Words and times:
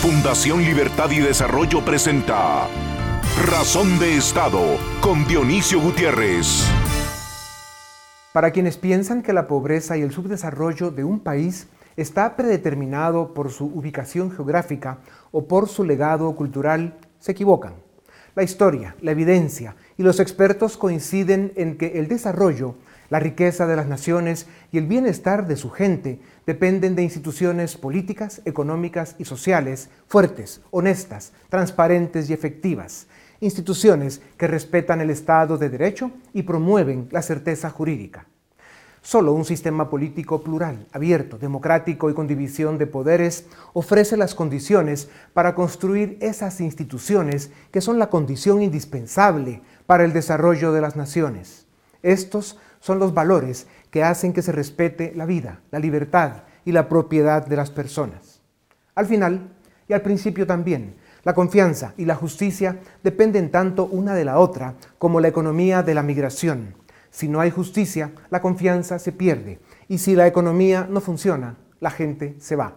Fundación 0.00 0.62
Libertad 0.62 1.10
y 1.10 1.18
Desarrollo 1.18 1.84
presenta 1.84 2.66
Razón 3.50 3.98
de 3.98 4.16
Estado 4.16 4.78
con 5.02 5.26
Dionisio 5.26 5.78
Gutiérrez. 5.78 6.66
Para 8.32 8.50
quienes 8.50 8.78
piensan 8.78 9.22
que 9.22 9.34
la 9.34 9.46
pobreza 9.46 9.98
y 9.98 10.00
el 10.00 10.10
subdesarrollo 10.10 10.90
de 10.90 11.04
un 11.04 11.20
país 11.20 11.68
está 11.98 12.34
predeterminado 12.34 13.34
por 13.34 13.50
su 13.50 13.66
ubicación 13.66 14.30
geográfica 14.30 15.00
o 15.32 15.44
por 15.44 15.68
su 15.68 15.84
legado 15.84 16.34
cultural, 16.34 16.96
se 17.18 17.32
equivocan. 17.32 17.74
La 18.34 18.42
historia, 18.42 18.96
la 19.02 19.10
evidencia 19.10 19.76
y 19.98 20.02
los 20.02 20.18
expertos 20.18 20.78
coinciden 20.78 21.52
en 21.56 21.76
que 21.76 21.98
el 21.98 22.08
desarrollo 22.08 22.76
la 23.10 23.18
riqueza 23.18 23.66
de 23.66 23.76
las 23.76 23.86
naciones 23.86 24.46
y 24.72 24.78
el 24.78 24.86
bienestar 24.86 25.46
de 25.46 25.56
su 25.56 25.70
gente 25.70 26.20
dependen 26.46 26.94
de 26.94 27.02
instituciones 27.02 27.76
políticas, 27.76 28.40
económicas 28.44 29.16
y 29.18 29.24
sociales 29.24 29.90
fuertes, 30.06 30.62
honestas, 30.70 31.32
transparentes 31.48 32.30
y 32.30 32.32
efectivas. 32.32 33.08
Instituciones 33.40 34.22
que 34.38 34.46
respetan 34.46 35.00
el 35.00 35.10
Estado 35.10 35.58
de 35.58 35.68
Derecho 35.68 36.12
y 36.32 36.42
promueven 36.42 37.08
la 37.10 37.22
certeza 37.22 37.68
jurídica. 37.70 38.26
Solo 39.02 39.32
un 39.32 39.46
sistema 39.46 39.88
político 39.88 40.42
plural, 40.42 40.86
abierto, 40.92 41.38
democrático 41.38 42.10
y 42.10 42.14
con 42.14 42.26
división 42.26 42.76
de 42.76 42.86
poderes 42.86 43.46
ofrece 43.72 44.18
las 44.18 44.34
condiciones 44.34 45.08
para 45.32 45.54
construir 45.54 46.18
esas 46.20 46.60
instituciones 46.60 47.50
que 47.70 47.80
son 47.80 47.98
la 47.98 48.10
condición 48.10 48.60
indispensable 48.60 49.62
para 49.86 50.04
el 50.04 50.12
desarrollo 50.12 50.72
de 50.72 50.82
las 50.82 50.96
naciones. 50.96 51.66
Estos 52.02 52.58
son 52.80 52.98
los 52.98 53.14
valores 53.14 53.66
que 53.90 54.02
hacen 54.02 54.32
que 54.32 54.42
se 54.42 54.52
respete 54.52 55.12
la 55.14 55.26
vida, 55.26 55.60
la 55.70 55.78
libertad 55.78 56.42
y 56.64 56.72
la 56.72 56.88
propiedad 56.88 57.46
de 57.46 57.56
las 57.56 57.70
personas. 57.70 58.40
Al 58.94 59.06
final, 59.06 59.52
y 59.88 59.92
al 59.92 60.02
principio 60.02 60.46
también, 60.46 60.96
la 61.22 61.34
confianza 61.34 61.94
y 61.96 62.06
la 62.06 62.14
justicia 62.14 62.80
dependen 63.02 63.50
tanto 63.50 63.84
una 63.86 64.14
de 64.14 64.24
la 64.24 64.38
otra 64.38 64.74
como 64.98 65.20
la 65.20 65.28
economía 65.28 65.82
de 65.82 65.94
la 65.94 66.02
migración. 66.02 66.74
Si 67.10 67.28
no 67.28 67.40
hay 67.40 67.50
justicia, 67.50 68.12
la 68.30 68.40
confianza 68.40 68.98
se 68.98 69.12
pierde 69.12 69.58
y 69.88 69.98
si 69.98 70.14
la 70.14 70.26
economía 70.26 70.86
no 70.88 71.00
funciona, 71.00 71.56
la 71.80 71.90
gente 71.90 72.36
se 72.38 72.56
va. 72.56 72.76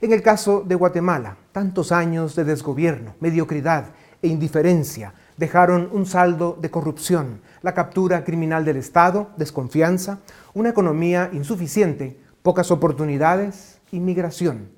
En 0.00 0.12
el 0.12 0.20
caso 0.20 0.62
de 0.66 0.74
Guatemala, 0.74 1.38
tantos 1.52 1.92
años 1.92 2.36
de 2.36 2.44
desgobierno, 2.44 3.14
mediocridad 3.20 3.86
e 4.20 4.28
indiferencia 4.28 5.14
dejaron 5.36 5.88
un 5.92 6.04
saldo 6.04 6.58
de 6.60 6.70
corrupción, 6.70 7.40
la 7.66 7.74
captura 7.74 8.22
criminal 8.22 8.64
del 8.64 8.76
Estado, 8.76 9.30
desconfianza, 9.36 10.20
una 10.54 10.68
economía 10.68 11.30
insuficiente, 11.32 12.16
pocas 12.42 12.70
oportunidades, 12.70 13.80
inmigración. 13.90 14.68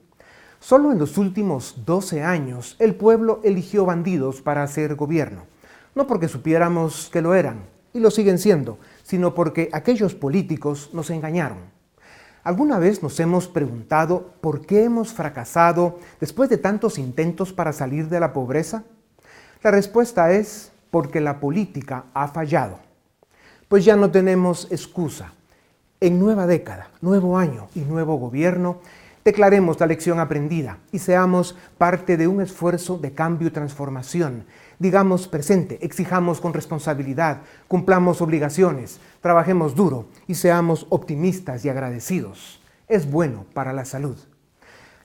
Solo 0.58 0.90
en 0.90 0.98
los 0.98 1.18
últimos 1.18 1.82
12 1.84 2.22
años 2.22 2.76
el 2.78 2.94
pueblo 2.94 3.42
eligió 3.44 3.84
bandidos 3.84 4.40
para 4.40 4.62
hacer 4.62 4.94
gobierno, 4.94 5.42
no 5.94 6.06
porque 6.06 6.28
supiéramos 6.28 7.10
que 7.12 7.20
lo 7.20 7.34
eran, 7.34 7.66
y 7.92 8.00
lo 8.00 8.10
siguen 8.10 8.38
siendo, 8.38 8.78
sino 9.02 9.34
porque 9.34 9.68
aquellos 9.74 10.14
políticos 10.14 10.88
nos 10.94 11.10
engañaron. 11.10 11.58
¿Alguna 12.42 12.78
vez 12.78 13.02
nos 13.02 13.20
hemos 13.20 13.48
preguntado 13.48 14.32
por 14.40 14.64
qué 14.64 14.84
hemos 14.84 15.12
fracasado 15.12 15.98
después 16.20 16.48
de 16.48 16.56
tantos 16.56 16.96
intentos 16.96 17.52
para 17.52 17.74
salir 17.74 18.08
de 18.08 18.18
la 18.18 18.32
pobreza? 18.32 18.84
La 19.62 19.72
respuesta 19.72 20.32
es 20.32 20.72
porque 20.90 21.20
la 21.20 21.40
política 21.40 22.04
ha 22.14 22.28
fallado. 22.28 22.80
Pues 23.68 23.84
ya 23.84 23.96
no 23.96 24.10
tenemos 24.10 24.70
excusa. 24.70 25.32
En 26.00 26.18
nueva 26.18 26.46
década, 26.46 26.90
nuevo 27.00 27.36
año 27.36 27.68
y 27.74 27.80
nuevo 27.80 28.16
gobierno, 28.16 28.78
declaremos 29.24 29.78
la 29.80 29.86
lección 29.86 30.20
aprendida 30.20 30.78
y 30.92 31.00
seamos 31.00 31.56
parte 31.76 32.16
de 32.16 32.28
un 32.28 32.40
esfuerzo 32.40 32.98
de 32.98 33.12
cambio 33.12 33.48
y 33.48 33.50
transformación. 33.50 34.44
Digamos 34.78 35.26
presente, 35.26 35.78
exijamos 35.82 36.40
con 36.40 36.54
responsabilidad, 36.54 37.42
cumplamos 37.66 38.22
obligaciones, 38.22 39.00
trabajemos 39.20 39.74
duro 39.74 40.06
y 40.28 40.36
seamos 40.36 40.86
optimistas 40.88 41.64
y 41.64 41.68
agradecidos. 41.68 42.62
Es 42.86 43.10
bueno 43.10 43.44
para 43.52 43.72
la 43.72 43.84
salud. 43.84 44.16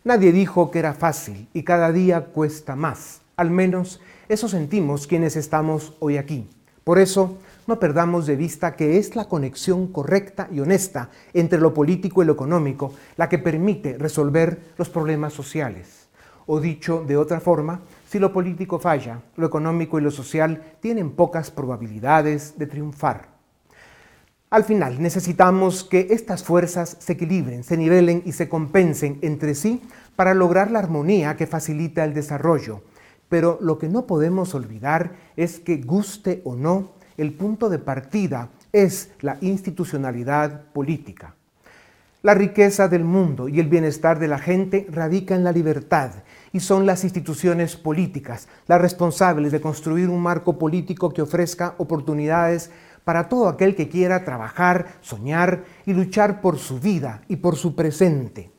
Nadie 0.06 0.32
dijo 0.32 0.70
que 0.70 0.80
era 0.80 0.94
fácil 0.94 1.50
y 1.54 1.64
cada 1.64 1.92
día 1.92 2.26
cuesta 2.26 2.76
más. 2.76 3.22
Al 3.36 3.50
menos 3.50 4.00
eso 4.30 4.48
sentimos 4.48 5.08
quienes 5.08 5.36
estamos 5.36 5.94
hoy 6.00 6.18
aquí. 6.18 6.48
Por 6.84 7.00
eso, 7.00 7.38
no 7.68 7.80
perdamos 7.80 8.26
de 8.26 8.36
vista 8.36 8.76
que 8.76 8.98
es 8.98 9.16
la 9.16 9.26
conexión 9.26 9.88
correcta 9.88 10.50
y 10.52 10.60
honesta 10.60 11.10
entre 11.34 11.60
lo 11.60 11.74
político 11.74 12.22
y 12.22 12.26
lo 12.26 12.34
económico 12.34 12.94
la 13.16 13.30
que 13.30 13.40
permite 13.40 13.98
resolver 13.98 14.74
los 14.78 14.90
problemas 14.90 15.34
sociales. 15.34 16.08
O 16.46 16.60
dicho 16.60 17.06
de 17.08 17.16
otra 17.16 17.40
forma, 17.40 17.82
si 18.10 18.20
lo 18.20 18.34
político 18.34 18.80
falla, 18.80 19.22
lo 19.38 19.48
económico 19.48 19.98
y 19.98 20.02
lo 20.02 20.12
social 20.12 20.62
tienen 20.82 21.12
pocas 21.12 21.52
probabilidades 21.52 22.58
de 22.58 22.68
triunfar. 22.68 23.28
Al 24.50 24.66
final, 24.66 25.02
necesitamos 25.02 25.84
que 25.84 26.08
estas 26.12 26.44
fuerzas 26.44 26.98
se 27.00 27.14
equilibren, 27.14 27.64
se 27.64 27.78
nivelen 27.78 28.22
y 28.26 28.34
se 28.34 28.50
compensen 28.50 29.20
entre 29.22 29.56
sí 29.56 29.82
para 30.16 30.34
lograr 30.34 30.70
la 30.70 30.80
armonía 30.80 31.36
que 31.38 31.48
facilita 31.48 32.04
el 32.04 32.14
desarrollo 32.14 32.82
pero 33.34 33.58
lo 33.62 33.80
que 33.80 33.90
no 33.90 34.06
podemos 34.06 34.54
olvidar 34.54 35.16
es 35.36 35.60
que 35.60 35.78
guste 35.78 36.44
o 36.46 36.56
no, 36.56 36.92
el 37.18 37.34
punto 37.34 37.68
de 37.68 37.80
partida 37.80 38.52
es 38.72 39.10
la 39.22 39.40
institucionalidad 39.42 40.66
política. 40.66 41.34
La 42.22 42.36
riqueza 42.36 42.88
del 42.88 43.04
mundo 43.04 43.50
y 43.50 43.60
el 43.60 43.70
bienestar 43.70 44.20
de 44.20 44.28
la 44.28 44.38
gente 44.38 44.86
radica 44.88 45.34
en 45.34 45.44
la 45.44 45.52
libertad 45.52 46.12
y 46.52 46.60
son 46.60 46.86
las 46.86 47.04
instituciones 47.04 47.76
políticas 47.76 48.50
las 48.68 48.80
responsables 48.80 49.52
de 49.52 49.62
construir 49.62 50.10
un 50.10 50.22
marco 50.22 50.60
político 50.60 51.12
que 51.12 51.24
ofrezca 51.24 51.74
oportunidades 51.80 52.70
para 53.04 53.30
todo 53.30 53.48
aquel 53.48 53.76
que 53.76 53.90
quiera 53.90 54.26
trabajar, 54.26 55.00
soñar 55.02 55.64
y 55.88 55.94
luchar 55.94 56.40
por 56.40 56.60
su 56.60 56.80
vida 56.80 57.24
y 57.28 57.38
por 57.38 57.56
su 57.56 57.74
presente. 57.74 58.53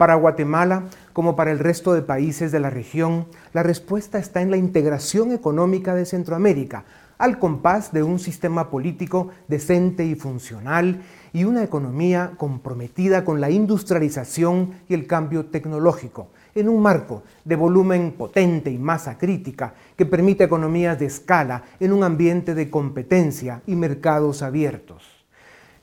Para 0.00 0.14
Guatemala, 0.14 0.84
como 1.12 1.36
para 1.36 1.52
el 1.52 1.58
resto 1.58 1.92
de 1.92 2.00
países 2.00 2.50
de 2.52 2.58
la 2.58 2.70
región, 2.70 3.26
la 3.52 3.62
respuesta 3.62 4.18
está 4.18 4.40
en 4.40 4.50
la 4.50 4.56
integración 4.56 5.30
económica 5.30 5.94
de 5.94 6.06
Centroamérica, 6.06 6.86
al 7.18 7.38
compás 7.38 7.92
de 7.92 8.02
un 8.02 8.18
sistema 8.18 8.70
político 8.70 9.28
decente 9.46 10.06
y 10.06 10.14
funcional 10.14 11.02
y 11.34 11.44
una 11.44 11.62
economía 11.62 12.32
comprometida 12.38 13.26
con 13.26 13.42
la 13.42 13.50
industrialización 13.50 14.70
y 14.88 14.94
el 14.94 15.06
cambio 15.06 15.44
tecnológico, 15.44 16.28
en 16.54 16.70
un 16.70 16.80
marco 16.80 17.22
de 17.44 17.56
volumen 17.56 18.14
potente 18.16 18.70
y 18.70 18.78
masa 18.78 19.18
crítica 19.18 19.74
que 19.98 20.06
permite 20.06 20.44
economías 20.44 20.98
de 20.98 21.04
escala 21.04 21.64
en 21.78 21.92
un 21.92 22.04
ambiente 22.04 22.54
de 22.54 22.70
competencia 22.70 23.60
y 23.66 23.76
mercados 23.76 24.40
abiertos. 24.40 25.19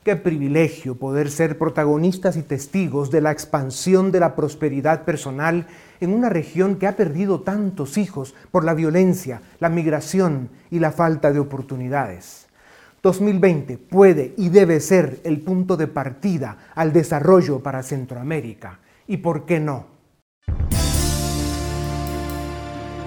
Qué 0.08 0.16
privilegio 0.16 0.94
poder 0.94 1.30
ser 1.30 1.58
protagonistas 1.58 2.38
y 2.38 2.42
testigos 2.42 3.10
de 3.10 3.20
la 3.20 3.30
expansión 3.30 4.10
de 4.10 4.20
la 4.20 4.34
prosperidad 4.34 5.04
personal 5.04 5.66
en 6.00 6.14
una 6.14 6.30
región 6.30 6.76
que 6.76 6.86
ha 6.86 6.96
perdido 6.96 7.42
tantos 7.42 7.98
hijos 7.98 8.34
por 8.50 8.64
la 8.64 8.72
violencia, 8.72 9.42
la 9.60 9.68
migración 9.68 10.48
y 10.70 10.78
la 10.78 10.92
falta 10.92 11.30
de 11.30 11.40
oportunidades. 11.40 12.46
2020 13.02 13.76
puede 13.76 14.32
y 14.38 14.48
debe 14.48 14.80
ser 14.80 15.20
el 15.24 15.42
punto 15.42 15.76
de 15.76 15.88
partida 15.88 16.56
al 16.74 16.94
desarrollo 16.94 17.62
para 17.62 17.82
Centroamérica. 17.82 18.80
¿Y 19.06 19.18
por 19.18 19.44
qué 19.44 19.60
no? 19.60 19.88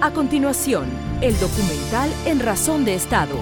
A 0.00 0.12
continuación, 0.12 0.84
el 1.20 1.34
documental 1.40 2.10
En 2.26 2.38
Razón 2.38 2.84
de 2.84 2.94
Estado 2.94 3.34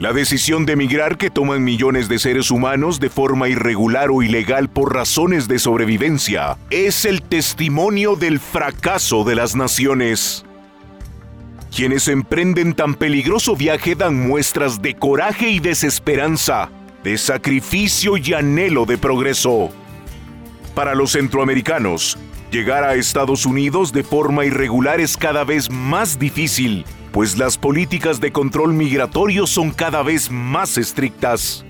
La 0.00 0.14
decisión 0.14 0.64
de 0.64 0.72
emigrar 0.72 1.18
que 1.18 1.28
toman 1.28 1.62
millones 1.62 2.08
de 2.08 2.18
seres 2.18 2.50
humanos 2.50 3.00
de 3.00 3.10
forma 3.10 3.50
irregular 3.50 4.08
o 4.10 4.22
ilegal 4.22 4.70
por 4.70 4.94
razones 4.94 5.46
de 5.46 5.58
sobrevivencia 5.58 6.56
es 6.70 7.04
el 7.04 7.20
testimonio 7.20 8.16
del 8.16 8.40
fracaso 8.40 9.24
de 9.24 9.34
las 9.34 9.56
naciones. 9.56 10.46
Quienes 11.76 12.08
emprenden 12.08 12.72
tan 12.72 12.94
peligroso 12.94 13.56
viaje 13.56 13.94
dan 13.94 14.26
muestras 14.26 14.80
de 14.80 14.94
coraje 14.94 15.50
y 15.50 15.60
desesperanza, 15.60 16.70
de 17.04 17.18
sacrificio 17.18 18.16
y 18.16 18.32
anhelo 18.32 18.86
de 18.86 18.96
progreso. 18.96 19.68
Para 20.74 20.94
los 20.94 21.12
centroamericanos, 21.12 22.16
llegar 22.50 22.84
a 22.84 22.94
Estados 22.94 23.44
Unidos 23.44 23.92
de 23.92 24.02
forma 24.02 24.46
irregular 24.46 24.98
es 24.98 25.18
cada 25.18 25.44
vez 25.44 25.68
más 25.68 26.18
difícil 26.18 26.86
pues 27.12 27.38
las 27.38 27.58
políticas 27.58 28.20
de 28.20 28.32
control 28.32 28.72
migratorio 28.72 29.46
son 29.46 29.70
cada 29.70 30.02
vez 30.02 30.30
más 30.30 30.78
estrictas. 30.78 31.64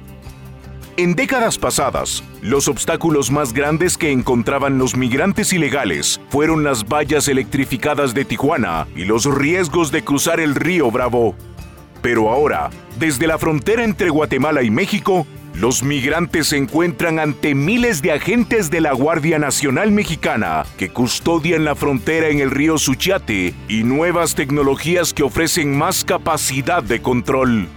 En 0.97 1.15
décadas 1.15 1.57
pasadas, 1.57 2.23
los 2.43 2.69
obstáculos 2.69 3.31
más 3.31 3.55
grandes 3.55 3.97
que 3.97 4.11
encontraban 4.11 4.77
los 4.77 4.97
migrantes 4.97 5.53
ilegales 5.53 6.21
fueron 6.29 6.63
las 6.63 6.87
vallas 6.87 7.29
electrificadas 7.29 8.13
de 8.13 8.27
Tijuana 8.27 8.87
y 8.95 9.05
los 9.05 9.25
riesgos 9.25 9.91
de 9.93 10.05
cruzar 10.05 10.41
el 10.41 10.55
río 10.55 10.91
Bravo. 10.91 11.35
Pero 12.03 12.31
ahora, 12.31 12.69
desde 12.99 13.27
la 13.27 13.39
frontera 13.39 13.83
entre 13.83 14.11
Guatemala 14.11 14.63
y 14.63 14.71
México, 14.71 15.27
los 15.61 15.83
migrantes 15.83 16.49
se 16.49 16.57
encuentran 16.57 17.19
ante 17.19 17.55
miles 17.55 18.01
de 18.01 18.13
agentes 18.13 18.71
de 18.71 18.81
la 18.81 18.95
Guardia 18.95 19.39
Nacional 19.39 19.93
Mexicana 19.93 20.65
que 20.79 20.89
custodian 20.89 21.67
la 21.67 21.75
frontera 21.75 22.29
en 22.29 22.41
el 22.41 22.51
río 22.51 22.79
Suchiate 22.79 23.53
y 23.69 23.83
nuevas 23.83 24.35
tecnologías 24.35 25.13
que 25.13 25.23
ofrecen 25.23 25.77
más 25.77 26.03
capacidad 26.03 26.83
de 26.83 27.03
control. 27.03 27.69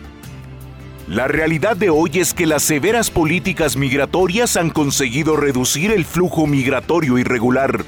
La 1.10 1.28
realidad 1.28 1.76
de 1.76 1.90
hoy 1.90 2.12
es 2.14 2.34
que 2.34 2.46
las 2.46 2.64
severas 2.64 3.12
políticas 3.12 3.76
migratorias 3.76 4.56
han 4.56 4.70
conseguido 4.70 5.36
reducir 5.36 5.92
el 5.92 6.06
flujo 6.06 6.48
migratorio 6.48 7.18
irregular. 7.18 7.84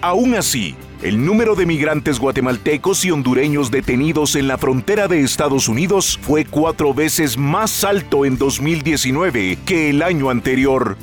Aún 0.00 0.34
así, 0.34 0.74
el 1.02 1.24
número 1.24 1.54
de 1.54 1.64
migrantes 1.64 2.18
guatemaltecos 2.18 3.04
y 3.04 3.12
hondureños 3.12 3.70
detenidos 3.70 4.34
en 4.34 4.48
la 4.48 4.58
frontera 4.58 5.06
de 5.06 5.20
Estados 5.20 5.68
Unidos 5.68 6.18
fue 6.20 6.44
cuatro 6.44 6.92
veces 6.92 7.38
más 7.38 7.84
alto 7.84 8.24
en 8.24 8.36
2019 8.36 9.58
que 9.64 9.90
el 9.90 10.02
año 10.02 10.28
anterior. 10.28 10.96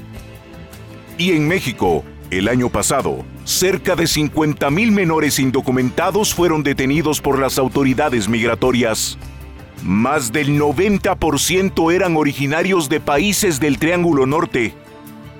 Y 1.18 1.32
en 1.32 1.48
México, 1.48 2.04
el 2.30 2.50
año 2.50 2.70
pasado, 2.70 3.24
cerca 3.46 3.96
de 3.96 4.04
50.000 4.04 4.92
menores 4.92 5.40
indocumentados 5.40 6.34
fueron 6.34 6.62
detenidos 6.62 7.22
por 7.22 7.40
las 7.40 7.58
autoridades 7.58 8.28
migratorias. 8.28 9.18
Más 9.82 10.34
del 10.34 10.60
90% 10.60 11.94
eran 11.94 12.18
originarios 12.18 12.90
de 12.90 13.00
países 13.00 13.62
del 13.62 13.78
Triángulo 13.78 14.26
Norte. 14.26 14.74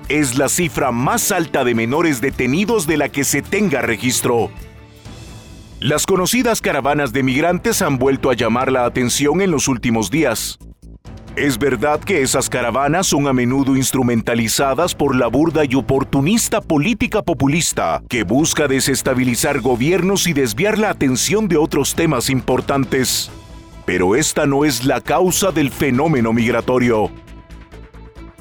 Es 0.08 0.38
la 0.38 0.48
cifra 0.48 0.92
más 0.92 1.32
alta 1.32 1.64
de 1.64 1.74
menores 1.74 2.20
detenidos 2.20 2.86
de 2.86 2.96
la 2.96 3.08
que 3.08 3.24
se 3.24 3.42
tenga 3.42 3.82
registro. 3.82 4.50
Las 5.80 6.06
conocidas 6.06 6.60
caravanas 6.60 7.12
de 7.12 7.24
migrantes 7.24 7.82
han 7.82 7.98
vuelto 7.98 8.30
a 8.30 8.34
llamar 8.34 8.70
la 8.70 8.84
atención 8.84 9.40
en 9.40 9.50
los 9.50 9.66
últimos 9.66 10.08
días. 10.08 10.60
Es 11.34 11.58
verdad 11.58 11.98
que 11.98 12.22
esas 12.22 12.48
caravanas 12.48 13.08
son 13.08 13.26
a 13.26 13.32
menudo 13.32 13.76
instrumentalizadas 13.76 14.94
por 14.94 15.16
la 15.16 15.26
burda 15.26 15.64
y 15.64 15.74
oportunista 15.74 16.60
política 16.60 17.22
populista 17.22 18.00
que 18.08 18.22
busca 18.22 18.68
desestabilizar 18.68 19.60
gobiernos 19.60 20.28
y 20.28 20.32
desviar 20.32 20.78
la 20.78 20.90
atención 20.90 21.48
de 21.48 21.56
otros 21.56 21.96
temas 21.96 22.30
importantes. 22.30 23.28
Pero 23.84 24.14
esta 24.14 24.46
no 24.46 24.64
es 24.64 24.84
la 24.84 25.00
causa 25.00 25.50
del 25.50 25.72
fenómeno 25.72 26.32
migratorio. 26.32 27.10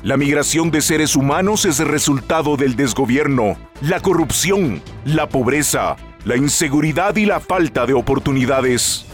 La 0.06 0.18
migración 0.18 0.70
de 0.70 0.82
seres 0.82 1.16
humanos 1.16 1.66
es 1.66 1.80
el 1.80 1.88
resultado 1.88 2.58
del 2.58 2.76
desgobierno, 2.76 3.58
la 3.82 4.00
corrupción, 4.00 4.80
la 5.04 5.28
pobreza, 5.28 5.96
la 6.26 6.38
inseguridad 6.38 7.16
y 7.16 7.26
la 7.26 7.40
falta 7.40 7.88
de 7.88 7.96
oportunidades. 7.96 9.08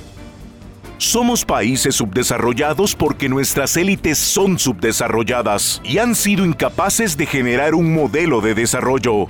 Somos 0.97 1.45
países 1.45 1.95
subdesarrollados 1.95 2.93
porque 2.93 3.29
nuestras 3.29 3.77
élites 3.77 4.17
son 4.17 4.59
subdesarrolladas 4.59 5.81
y 5.85 5.99
han 5.99 6.13
sido 6.13 6.43
incapaces 6.43 7.15
de 7.15 7.25
generar 7.25 7.73
un 7.73 7.93
modelo 7.93 8.41
de 8.41 8.53
desarrollo. 8.53 9.27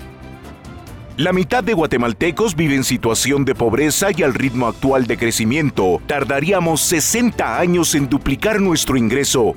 La 1.16 1.32
mitad 1.32 1.64
de 1.64 1.76
guatemaltecos 1.76 2.56
vive 2.56 2.74
en 2.74 2.84
situación 2.84 3.46
de 3.46 3.54
pobreza 3.54 4.08
y 4.18 4.24
al 4.24 4.34
ritmo 4.34 4.66
actual 4.66 5.06
de 5.06 5.16
crecimiento 5.16 6.02
tardaríamos 6.08 6.82
60 6.82 7.60
años 7.60 7.94
en 7.94 8.10
duplicar 8.10 8.60
nuestro 8.60 8.98
ingreso. 8.98 9.54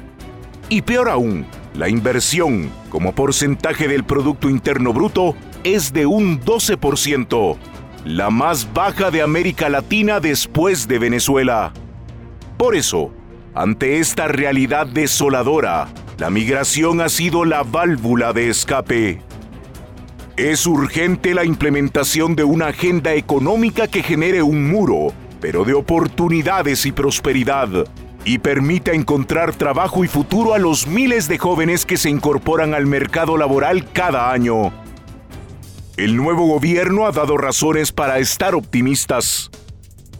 Y 0.69 0.83
peor 0.83 1.09
aún, 1.09 1.47
la 1.75 1.89
inversión 1.89 2.71
como 2.89 3.15
porcentaje 3.15 3.89
del 3.89 4.05
Producto 4.05 4.49
Interno 4.49 4.93
Bruto 4.93 5.35
es 5.65 5.93
de 5.93 6.07
un 6.07 6.41
12%, 6.41 7.57
la 8.05 8.31
más 8.31 8.73
baja 8.73 9.11
de 9.11 9.23
América 9.23 9.69
Latina 9.69 10.21
después 10.21 10.87
de 10.87 10.99
Venezuela. 10.99 11.73
Por 12.57 12.77
eso, 12.77 13.13
ante 13.55 13.99
esta 13.99 14.29
realidad 14.29 14.87
desoladora, 14.87 15.89
la 16.19 16.31
migración 16.31 17.01
ha 17.01 17.09
sido 17.09 17.45
la 17.45 17.65
válvula 17.65 18.33
de 18.33 18.51
escape. 18.51 19.21
Es 20.37 20.67
urgente 20.67 21.35
la 21.35 21.45
implementación 21.45 22.37
de 22.37 22.45
una 22.45 22.69
agenda 22.69 23.15
económica 23.15 23.89
que 23.89 24.03
genere 24.03 24.43
un 24.43 24.71
muro, 24.71 25.13
pero 25.41 25.65
de 25.65 25.75
oportunidades 25.75 26.87
y 26.87 26.93
prosperidad, 26.93 27.69
y 28.25 28.39
permita 28.39 28.93
encontrar 28.93 29.55
trabajo 29.55 30.05
y 30.05 30.09
futuro 30.09 30.55
a 30.55 30.59
los 30.59 30.87
miles 30.87 31.29
de 31.29 31.39
jóvenes 31.39 31.85
que 31.85 31.97
se 31.97 32.11
incorporan 32.11 32.75
al 32.75 32.87
mercado 32.87 33.37
laboral 33.37 33.91
cada 33.93 34.33
año. 34.33 34.73
El 35.97 36.17
nuevo 36.17 36.47
gobierno 36.47 37.07
ha 37.07 37.13
dado 37.13 37.37
razones 37.37 37.93
para 37.93 38.19
estar 38.19 38.55
optimistas. 38.55 39.51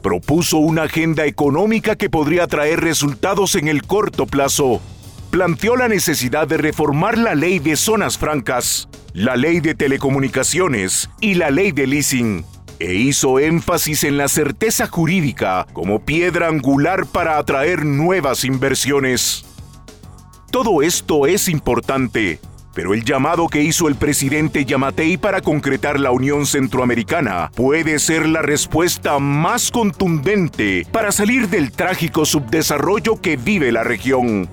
Propuso 0.03 0.59
una 0.59 0.83
agenda 0.83 1.25
económica 1.25 1.97
que 1.97 2.11
podría 2.11 2.47
traer 2.47 2.81
resultados 2.81 3.55
en 3.55 3.69
el 3.69 3.83
corto 3.83 4.27
plazo. 4.27 4.81
Planteó 5.31 5.77
la 5.77 5.89
necesidad 5.89 6.47
de 6.47 6.59
reformar 6.59 7.19
la 7.19 7.35
ley 7.35 7.59
de 7.59 7.77
zonas 7.77 8.19
francas 8.19 8.89
la 9.15 9.37
ley 9.37 9.61
de 9.61 9.77
telecomunicaciones 9.77 11.09
y 11.21 11.35
la 11.35 11.53
ley 11.53 11.71
de 11.71 11.87
leasing, 11.87 12.45
e 12.79 12.95
hizo 12.95 13.39
énfasis 13.39 14.05
en 14.05 14.17
la 14.17 14.29
certeza 14.29 14.87
jurídica 14.87 15.67
como 15.73 16.05
piedra 16.05 16.49
angular 16.49 17.07
para 17.07 17.39
atraer 17.39 17.85
nuevas 17.85 18.45
inversiones. 18.45 19.45
Todo 20.51 20.83
esto 20.83 21.27
es 21.27 21.49
importante, 21.49 22.39
pero 22.75 22.95
el 22.95 23.05
llamado 23.05 23.49
que 23.49 23.63
hizo 23.63 23.89
el 23.89 23.95
presidente 23.95 24.65
Yamatei 24.65 25.17
para 25.17 25.41
concretar 25.41 25.99
la 25.99 26.11
Unión 26.11 26.47
Centroamericana 26.47 27.51
puede 27.55 27.99
ser 27.99 28.27
la 28.27 28.43
respuesta 28.43 29.19
más 29.19 29.71
contundente 29.71 30.87
para 30.93 31.13
salir 31.13 31.49
del 31.49 31.73
trágico 31.73 32.25
subdesarrollo 32.25 33.21
que 33.21 33.37
vive 33.37 33.73
la 33.73 33.85
región. 33.85 34.49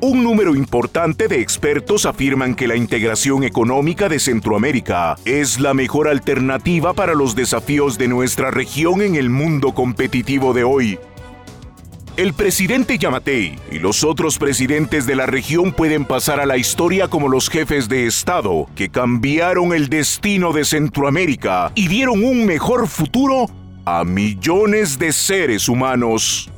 Un 0.00 0.22
número 0.22 0.54
importante 0.54 1.26
de 1.26 1.40
expertos 1.40 2.06
afirman 2.06 2.54
que 2.54 2.68
la 2.68 2.76
integración 2.76 3.42
económica 3.42 4.08
de 4.08 4.20
Centroamérica 4.20 5.16
es 5.24 5.58
la 5.58 5.74
mejor 5.74 6.06
alternativa 6.06 6.92
para 6.92 7.16
los 7.16 7.34
desafíos 7.34 7.98
de 7.98 8.06
nuestra 8.06 8.52
región 8.52 9.02
en 9.02 9.16
el 9.16 9.28
mundo 9.28 9.74
competitivo 9.74 10.54
de 10.54 10.62
hoy. 10.62 11.00
El 12.16 12.32
presidente 12.32 12.96
Yamatei 12.96 13.58
y 13.72 13.80
los 13.80 14.04
otros 14.04 14.38
presidentes 14.38 15.04
de 15.04 15.16
la 15.16 15.26
región 15.26 15.72
pueden 15.72 16.04
pasar 16.04 16.38
a 16.38 16.46
la 16.46 16.56
historia 16.56 17.08
como 17.08 17.28
los 17.28 17.50
jefes 17.50 17.88
de 17.88 18.06
Estado 18.06 18.68
que 18.76 18.90
cambiaron 18.90 19.72
el 19.72 19.88
destino 19.88 20.52
de 20.52 20.64
Centroamérica 20.64 21.72
y 21.74 21.88
dieron 21.88 22.22
un 22.22 22.46
mejor 22.46 22.86
futuro 22.86 23.46
a 23.84 24.04
millones 24.04 24.96
de 24.96 25.12
seres 25.12 25.68
humanos. 25.68 26.52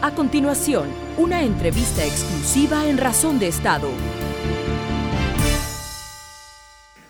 A 0.00 0.14
continuación, 0.14 0.86
una 1.16 1.42
entrevista 1.42 2.04
exclusiva 2.04 2.86
en 2.86 2.98
Razón 2.98 3.40
de 3.40 3.48
Estado. 3.48 3.88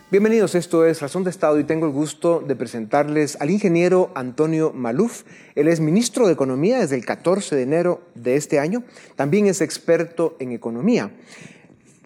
Bienvenidos, 0.09 0.55
esto 0.55 0.87
es 0.87 0.99
Razón 0.99 1.23
de 1.23 1.29
Estado 1.29 1.59
y 1.59 1.65
tengo 1.65 1.85
el 1.85 1.91
gusto 1.91 2.39
de 2.39 2.55
presentarles 2.55 3.39
al 3.39 3.51
ingeniero 3.51 4.11
Antonio 4.15 4.73
Maluf. 4.73 5.21
Él 5.53 5.67
es 5.67 5.79
ministro 5.79 6.25
de 6.25 6.33
Economía 6.33 6.79
desde 6.79 6.95
el 6.95 7.05
14 7.05 7.55
de 7.55 7.61
enero 7.61 8.01
de 8.15 8.37
este 8.37 8.57
año. 8.57 8.83
También 9.15 9.45
es 9.45 9.61
experto 9.61 10.35
en 10.39 10.51
economía. 10.51 11.11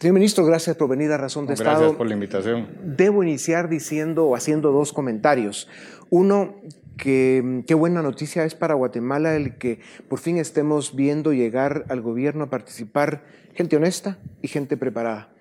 Señor 0.04 0.16
ministro, 0.16 0.44
gracias 0.44 0.76
por 0.76 0.90
venir 0.90 1.14
a 1.14 1.18
Razón 1.18 1.48
de 1.48 1.54
Estado. 1.54 1.78
Gracias 1.78 1.98
por 1.98 2.08
la 2.08 2.14
invitación. 2.14 2.68
Debo 2.84 3.24
iniciar 3.24 3.70
diciendo 3.70 4.26
o 4.26 4.36
haciendo 4.36 4.74
dos 4.74 4.92
comentarios. 4.92 5.70
Uno, 6.10 6.56
que 6.98 7.64
qué 7.66 7.74
buena 7.74 8.02
noticia 8.02 8.44
es 8.44 8.54
para 8.54 8.74
Guatemala 8.74 9.38
el 9.38 9.58
que 9.58 9.80
por 10.10 10.20
fin 10.20 10.36
estemos 10.36 10.94
viendo 10.94 11.32
llegar 11.32 11.86
al 11.88 12.02
gobierno 12.02 12.44
a 12.44 12.50
participar 12.50 13.24
gente 13.54 13.78
honesta 13.78 14.18
y 14.42 14.50
gente 14.50 14.76
preparada. 14.76 15.33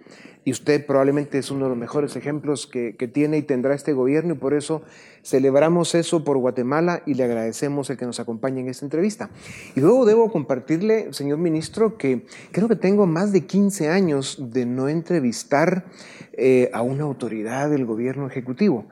Y 0.45 0.51
usted 0.51 0.85
probablemente 0.85 1.39
es 1.39 1.51
uno 1.51 1.65
de 1.65 1.71
los 1.71 1.79
mejores 1.79 2.17
ejemplos 2.17 2.67
que, 2.67 2.97
que, 2.97 3.07
tiene 3.07 3.39
y 3.39 3.43
tendrá 3.43 3.75
este 3.75 3.93
gobierno 3.93 4.35
y 4.35 4.37
por 4.37 4.55
eso 4.55 4.83
celebramos 5.23 5.95
eso 5.95 6.25
por 6.25 6.37
Guatemala 6.39 7.03
y 7.07 7.15
le 7.15 7.25
agradecemos 7.25 7.91
el 7.91 7.97
que 7.97 8.07
nos 8.07 8.19
acompañe 8.19 8.61
en 8.61 8.69
esta 8.69 8.85
entrevista. 8.85 9.31
Y 9.77 9.81
luego 9.81 10.05
debo 10.05 10.33
compartirle, 10.33 11.13
señor 11.13 11.39
ministro, 11.39 11.97
que 11.97 12.27
creo 12.51 12.69
que 12.69 12.77
tengo 12.77 13.07
más 13.07 13.33
de 13.33 13.47
15 13.47 13.89
años 13.89 14.39
de 14.51 14.67
no 14.67 14.89
entrevistar 14.89 15.85
eh, 16.33 16.71
a 16.73 16.83
una 16.83 17.05
autoridad 17.05 17.71
del 17.71 17.85
gobierno 17.85 18.27
ejecutivo. 18.27 18.87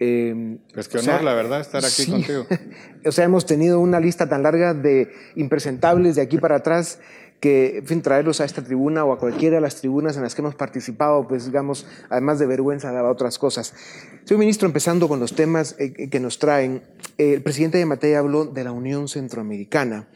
Eh, 0.00 0.58
pues 0.72 0.88
qué 0.88 0.98
honor, 0.98 1.16
sea, 1.16 1.22
la 1.22 1.34
verdad, 1.34 1.60
estar 1.60 1.84
aquí 1.84 2.02
sí. 2.02 2.10
contigo. 2.10 2.46
o 3.04 3.12
sea, 3.12 3.24
hemos 3.24 3.46
tenido 3.46 3.80
una 3.80 3.98
lista 4.00 4.28
tan 4.28 4.42
larga 4.42 4.72
de 4.74 5.10
impresentables 5.34 6.16
de 6.16 6.22
aquí 6.22 6.38
para 6.38 6.56
atrás 6.56 7.00
que, 7.40 7.78
en 7.78 7.86
fin, 7.86 8.02
traerlos 8.02 8.40
a 8.40 8.44
esta 8.44 8.64
tribuna 8.64 9.04
o 9.04 9.12
a 9.12 9.18
cualquiera 9.18 9.56
de 9.56 9.60
las 9.60 9.76
tribunas 9.76 10.16
en 10.16 10.22
las 10.22 10.34
que 10.34 10.42
hemos 10.42 10.54
participado, 10.54 11.28
pues 11.28 11.46
digamos, 11.46 11.86
además 12.10 12.38
de 12.38 12.46
vergüenza, 12.46 12.92
daba 12.92 13.10
otras 13.10 13.38
cosas. 13.38 13.74
Señor 14.24 14.40
ministro, 14.40 14.66
empezando 14.66 15.08
con 15.08 15.20
los 15.20 15.34
temas 15.34 15.76
eh, 15.78 16.08
que 16.08 16.20
nos 16.20 16.38
traen, 16.38 16.82
eh, 17.16 17.34
el 17.34 17.42
presidente 17.42 17.78
de 17.78 17.86
Matei 17.86 18.14
habló 18.14 18.44
de 18.44 18.64
la 18.64 18.72
Unión 18.72 19.08
Centroamericana, 19.08 20.08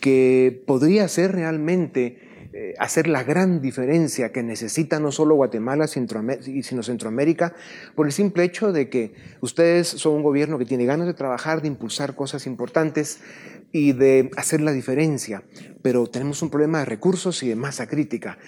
que 0.00 0.62
podría 0.66 1.06
ser 1.08 1.32
realmente 1.32 2.27
eh, 2.52 2.74
hacer 2.78 3.08
la 3.08 3.24
gran 3.24 3.60
diferencia 3.60 4.32
que 4.32 4.42
necesita 4.42 4.98
no 5.00 5.12
solo 5.12 5.34
Guatemala, 5.34 5.86
sino 5.86 6.82
Centroamérica, 6.82 7.54
por 7.94 8.06
el 8.06 8.12
simple 8.12 8.44
hecho 8.44 8.72
de 8.72 8.88
que 8.88 9.12
ustedes 9.40 9.88
son 9.88 10.14
un 10.14 10.22
gobierno 10.22 10.58
que 10.58 10.64
tiene 10.64 10.86
ganas 10.86 11.06
de 11.06 11.14
trabajar, 11.14 11.60
de 11.60 11.68
impulsar 11.68 12.14
cosas 12.14 12.46
importantes 12.46 13.20
y 13.70 13.92
de 13.92 14.30
hacer 14.36 14.62
la 14.62 14.72
diferencia, 14.72 15.42
pero 15.82 16.06
tenemos 16.06 16.40
un 16.40 16.48
problema 16.48 16.78
de 16.78 16.86
recursos 16.86 17.42
y 17.42 17.48
de 17.48 17.56
masa 17.56 17.86
crítica. 17.86 18.38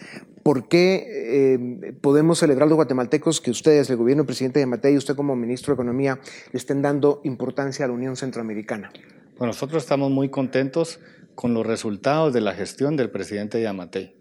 ¿Por 0.42 0.68
qué 0.68 1.04
eh, 1.06 1.92
podemos 2.00 2.38
celebrar 2.38 2.68
los 2.68 2.76
guatemaltecos 2.76 3.42
que 3.42 3.50
ustedes, 3.50 3.90
el 3.90 3.96
gobierno, 3.96 4.24
presidente 4.24 4.60
de 4.60 4.66
Matei 4.66 4.94
y 4.94 4.96
usted 4.96 5.14
como 5.14 5.36
ministro 5.36 5.72
de 5.72 5.74
Economía, 5.74 6.18
le 6.52 6.56
estén 6.56 6.80
dando 6.80 7.20
importancia 7.24 7.84
a 7.84 7.88
la 7.88 7.94
Unión 7.94 8.16
Centroamericana? 8.16 8.90
Bueno, 9.36 9.52
nosotros 9.52 9.82
estamos 9.82 10.10
muy 10.10 10.30
contentos 10.30 11.00
con 11.40 11.54
los 11.54 11.66
resultados 11.66 12.34
de 12.34 12.42
la 12.42 12.52
gestión 12.52 12.98
del 12.98 13.08
presidente 13.08 13.62
Yamatei. 13.62 14.14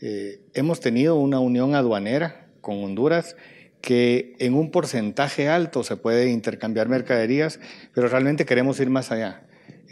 Eh, 0.00 0.40
hemos 0.54 0.80
tenido 0.80 1.16
una 1.16 1.38
unión 1.38 1.74
aduanera 1.74 2.46
con 2.62 2.82
Honduras 2.82 3.36
que 3.82 4.34
en 4.38 4.54
un 4.54 4.70
porcentaje 4.70 5.50
alto 5.50 5.84
se 5.84 5.98
puede 5.98 6.30
intercambiar 6.30 6.88
mercaderías, 6.88 7.60
pero 7.92 8.08
realmente 8.08 8.46
queremos 8.46 8.80
ir 8.80 8.88
más 8.88 9.12
allá. 9.12 9.46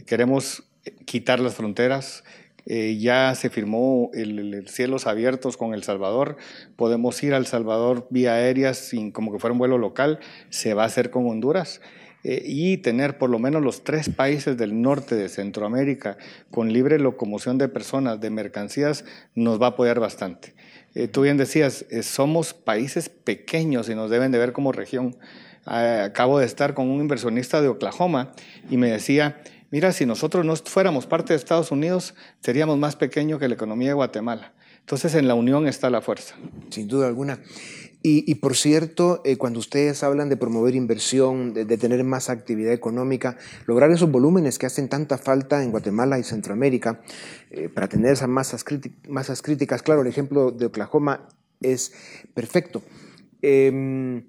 Queremos 0.07 0.63
quitar 1.05 1.41
las 1.41 1.57
fronteras. 1.57 2.25
Eh, 2.65 2.97
ya 2.99 3.35
se 3.35 3.51
firmó 3.51 4.11
el, 4.15 4.67
cielos 4.67 5.07
abiertos 5.07 5.59
con 5.59 5.75
El 5.75 5.83
Salvador. 5.83 6.39
Podemos 6.77 7.23
ir 7.23 7.35
al 7.35 7.45
Salvador 7.45 8.07
vía 8.09 8.33
aérea 8.33 8.73
sin 8.73 9.13
como 9.13 9.31
que 9.31 9.39
fuera 9.39 9.53
un 9.53 9.59
vuelo 9.59 9.77
local. 9.77 10.21
Se 10.49 10.73
va 10.73 10.85
a 10.85 10.87
hacer 10.87 11.11
con 11.11 11.29
Honduras. 11.29 11.83
Eh, 12.25 12.43
y 12.47 12.77
tener 12.77 13.19
por 13.19 13.31
lo 13.31 13.41
menos 13.41 13.63
los 13.63 13.83
tres 13.83 14.09
países 14.09 14.57
del 14.57 14.81
norte 14.81 15.17
de 15.17 15.29
Centroamérica 15.29 16.19
con 16.51 16.73
libre 16.73 16.99
locomoción 16.99 17.59
de 17.59 17.69
personas, 17.69 18.21
de 18.21 18.31
mercancías, 18.31 19.05
nos 19.35 19.61
va 19.61 19.67
a 19.67 19.71
apoyar 19.71 19.99
bastante. 19.99 20.55
Eh, 20.95 21.09
tú 21.09 21.23
bien 21.23 21.37
decías, 21.37 21.85
eh, 21.91 22.03
somos 22.03 22.55
países 22.55 23.09
pequeños 23.09 23.89
y 23.89 23.95
nos 23.95 24.11
deben 24.11 24.31
de 24.31 24.39
ver 24.39 24.53
como 24.53 24.71
región. 24.71 25.17
Ah, 25.67 26.05
acabo 26.05 26.39
de 26.39 26.47
estar 26.47 26.75
con 26.75 26.89
un 26.89 27.01
inversionista 27.01 27.61
de 27.61 27.69
Oklahoma 27.69 28.33
y 28.71 28.77
me 28.77 28.91
decía, 28.91 29.41
mira, 29.71 29.93
si 29.93 30.07
nosotros 30.07 30.45
no 30.45 30.55
fuéramos 30.55 31.07
parte 31.07 31.33
de 31.33 31.39
Estados 31.39 31.73
Unidos, 31.73 32.15
seríamos 32.41 32.79
más 32.79 32.95
pequeños 32.95 33.41
que 33.41 33.49
la 33.49 33.55
economía 33.55 33.89
de 33.89 33.95
Guatemala. 33.95 34.53
Entonces 34.81 35.15
en 35.15 35.29
la 35.29 35.35
unión 35.35 35.67
está 35.67 35.91
la 35.91 36.03
fuerza. 36.03 36.35
Sin 36.71 36.89
duda 36.89 37.07
alguna. 37.07 37.39
Y, 38.05 38.35
por 38.37 38.57
cierto, 38.57 39.21
eh, 39.25 39.37
cuando 39.37 39.61
ustedes 39.61 40.03
hablan 40.03 40.29
de 40.29 40.37
promover 40.37 40.75
inversión, 40.75 41.55
de, 41.55 41.65
tener 41.79 42.03
más 42.03 42.31
actividad 42.31 42.73
económica, 42.73 43.37
lograr 43.67 43.93
esos 43.93 44.11
volúmenes 44.11 44.59
que 44.59 44.67
hacen 44.67 44.89
tanta 44.89 45.19
falta 45.19 45.63
en 45.63 45.71
Guatemala 45.71 46.19
y 46.19 46.25
Centroamérica, 46.25 47.01
eh, 47.51 47.69
para 47.69 47.89
tener 47.89 48.13
esas 48.13 48.29
masas, 48.29 48.65
masas, 49.09 49.41
críticas, 49.41 49.83
claro, 49.83 50.01
el 50.01 50.09
ejemplo 50.09 50.51
de 50.51 50.67
Oklahoma 50.67 51.29
es 51.61 51.93
perfecto. 52.35 52.83
Em, 53.41 54.25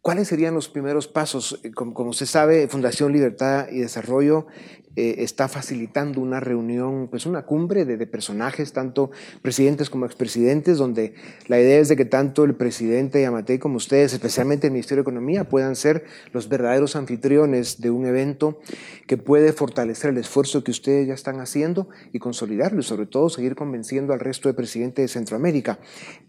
¿Cuáles 0.00 0.28
serían 0.28 0.52
los 0.52 0.68
primeros 0.68 1.06
pasos? 1.06 1.60
Eh, 1.62 1.70
como, 1.70 1.94
como, 1.94 2.10
usted 2.10 2.26
sabe, 2.26 2.66
Fundación 2.66 3.12
Libertad 3.12 3.68
y 3.70 3.78
Desarrollo 3.78 4.48
eh, 4.96 5.16
está 5.18 5.48
facilitando 5.48 6.20
una 6.20 6.38
reunión, 6.38 7.08
pues 7.08 7.26
una 7.26 7.42
cumbre 7.42 7.84
de, 7.84 8.06
personajes, 8.06 8.72
tanto 8.72 9.10
presidentes 9.42 9.90
como 9.90 10.06
expresidentes, 10.06 10.78
donde 10.78 11.14
la 11.48 11.60
idea 11.60 11.78
es 11.78 11.88
de 11.88 11.96
que 11.96 12.04
tanto 12.04 12.44
el 12.44 12.54
presidente 12.54 13.20
Yamatei 13.20 13.58
como 13.58 13.76
ustedes, 13.76 14.12
especialmente 14.12 14.68
el 14.68 14.72
Ministerio 14.72 15.02
de 15.02 15.10
Economía, 15.10 15.48
puedan 15.48 15.74
ser 15.74 16.04
los 16.32 16.48
verdaderos 16.48 16.94
anfitriones 16.94 17.80
de 17.80 17.90
un 17.90 18.06
evento 18.06 18.60
que 19.08 19.16
puede 19.16 19.52
fortalecer 19.52 20.10
el 20.10 20.18
esfuerzo 20.18 20.62
que 20.62 20.70
ustedes 20.70 21.08
ya 21.08 21.14
están 21.14 21.40
haciendo 21.40 21.88
y 22.12 22.20
consolidarlo 22.20 22.80
y 22.80 22.84
sobre 22.84 23.06
todo 23.06 23.28
seguir 23.28 23.56
convenciendo 23.56 24.12
al 24.12 24.20
resto 24.20 24.48
de 24.48 24.54
presidentes 24.54 25.02
de 25.04 25.08
Centroamérica. 25.08 25.80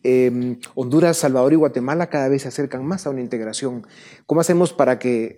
Em, 0.02 0.58
Honduras, 0.74 1.18
Salvador 1.18 1.54
y 1.54 1.58
Guatemala 1.58 2.08
cada 2.08 2.30
vez 2.30 2.44
se 2.44 2.48
acercan 2.48 2.84
más 2.86 3.06
a 3.06 3.12
una 3.12 3.22
integración. 3.22 3.86
¿Cómo 4.26 4.42
hacemos 4.42 4.74
para 4.74 4.98
que 4.98 5.36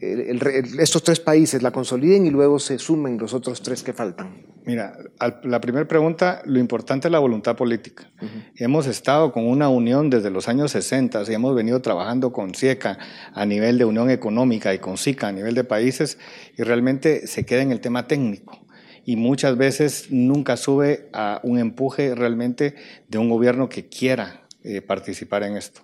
estos 0.80 1.04
tres 1.04 1.20
países 1.20 1.62
la 1.62 1.72
consoliden 1.72 2.26
y 2.26 2.30
luego 2.30 2.60
se 2.60 2.80
sumen 2.80 3.17
los 3.18 3.34
otros 3.34 3.62
tres 3.62 3.84
que 3.84 3.94
faltan? 3.94 4.46
Mira, 4.66 4.98
la 5.44 5.62
primera 5.62 5.88
pregunta, 5.88 6.42
lo 6.46 6.60
importante 6.60 7.08
es 7.08 7.12
la 7.12 7.20
voluntad 7.20 7.56
política. 7.56 8.12
Hemos 8.56 8.86
estado 8.86 9.32
con 9.32 9.48
una 9.48 9.70
unión 9.70 10.10
desde 10.10 10.30
los 10.30 10.48
años 10.50 10.72
60 10.72 11.24
y 11.28 11.34
hemos 11.34 11.56
venido 11.56 11.82
trabajando 11.82 12.34
con 12.34 12.54
CIECA 12.54 12.98
a 13.34 13.46
nivel 13.46 13.78
de 13.78 13.86
unión 13.86 14.10
económica 14.10 14.74
y 14.74 14.80
con 14.80 14.98
SICA 14.98 15.30
a 15.30 15.32
nivel 15.32 15.56
de 15.56 15.64
países 15.64 16.18
y 16.58 16.64
realmente 16.64 17.28
se 17.28 17.46
queda 17.46 17.62
en 17.62 17.72
el 17.72 17.80
tema 17.80 18.08
técnico 18.08 18.68
y 19.08 19.16
muchas 19.16 19.56
veces 19.56 20.08
nunca 20.10 20.58
sube 20.58 21.08
a 21.14 21.40
un 21.44 21.60
empuje 21.60 22.14
realmente 22.14 22.76
de 23.08 23.18
un 23.18 23.30
gobierno 23.30 23.70
que 23.70 23.88
quiera 23.88 24.42
eh, 24.66 24.82
participar 24.82 25.44
en 25.44 25.56
esto. 25.56 25.80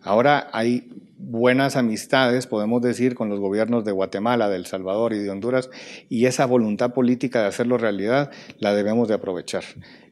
Ahora 0.00 0.48
hay 0.52 1.07
buenas 1.18 1.76
amistades, 1.76 2.46
podemos 2.46 2.80
decir, 2.80 3.14
con 3.14 3.28
los 3.28 3.40
gobiernos 3.40 3.84
de 3.84 3.92
Guatemala, 3.92 4.48
de 4.48 4.56
El 4.56 4.66
Salvador 4.66 5.12
y 5.12 5.18
de 5.18 5.30
Honduras, 5.30 5.68
y 6.08 6.26
esa 6.26 6.46
voluntad 6.46 6.94
política 6.94 7.40
de 7.40 7.48
hacerlo 7.48 7.76
realidad 7.76 8.30
la 8.58 8.74
debemos 8.74 9.08
de 9.08 9.14
aprovechar. 9.14 9.64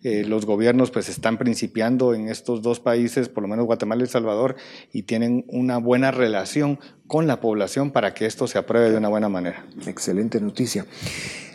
Eh, 0.02 0.24
los 0.24 0.46
gobiernos 0.46 0.90
pues 0.90 1.08
están 1.08 1.38
principiando 1.38 2.14
en 2.14 2.28
estos 2.28 2.62
dos 2.62 2.80
países, 2.80 3.28
por 3.28 3.42
lo 3.42 3.48
menos 3.48 3.66
Guatemala 3.66 4.02
y 4.02 4.04
El 4.04 4.10
Salvador, 4.10 4.56
y 4.92 5.02
tienen 5.02 5.44
una 5.48 5.78
buena 5.78 6.10
relación 6.10 6.78
con 7.06 7.26
la 7.26 7.40
población 7.40 7.92
para 7.92 8.12
que 8.12 8.26
esto 8.26 8.46
se 8.46 8.58
apruebe 8.58 8.90
de 8.90 8.98
una 8.98 9.08
buena 9.08 9.28
manera. 9.28 9.64
Excelente 9.86 10.40
noticia. 10.40 10.86